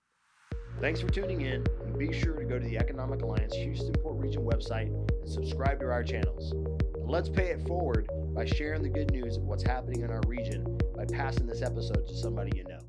Thanks 0.79 0.99
for 0.99 1.09
tuning 1.09 1.41
in. 1.41 1.63
And 1.85 1.99
be 1.99 2.11
sure 2.11 2.33
to 2.37 2.45
go 2.45 2.57
to 2.57 2.65
the 2.65 2.79
Economic 2.79 3.21
Alliance 3.21 3.53
Houston 3.53 3.93
Port 3.93 4.17
Region 4.17 4.41
website 4.43 4.87
and 4.87 5.29
subscribe 5.29 5.79
to 5.81 5.91
our 5.91 6.03
channels. 6.03 6.51
And 6.53 7.07
let's 7.07 7.29
pay 7.29 7.49
it 7.49 7.61
forward 7.67 8.09
by 8.33 8.45
sharing 8.45 8.81
the 8.81 8.89
good 8.89 9.11
news 9.11 9.37
of 9.37 9.43
what's 9.43 9.63
happening 9.63 10.01
in 10.01 10.09
our 10.09 10.21
region 10.27 10.77
by 10.95 11.05
passing 11.05 11.45
this 11.45 11.61
episode 11.61 12.07
to 12.07 12.15
somebody 12.15 12.51
you 12.55 12.63
know. 12.63 12.79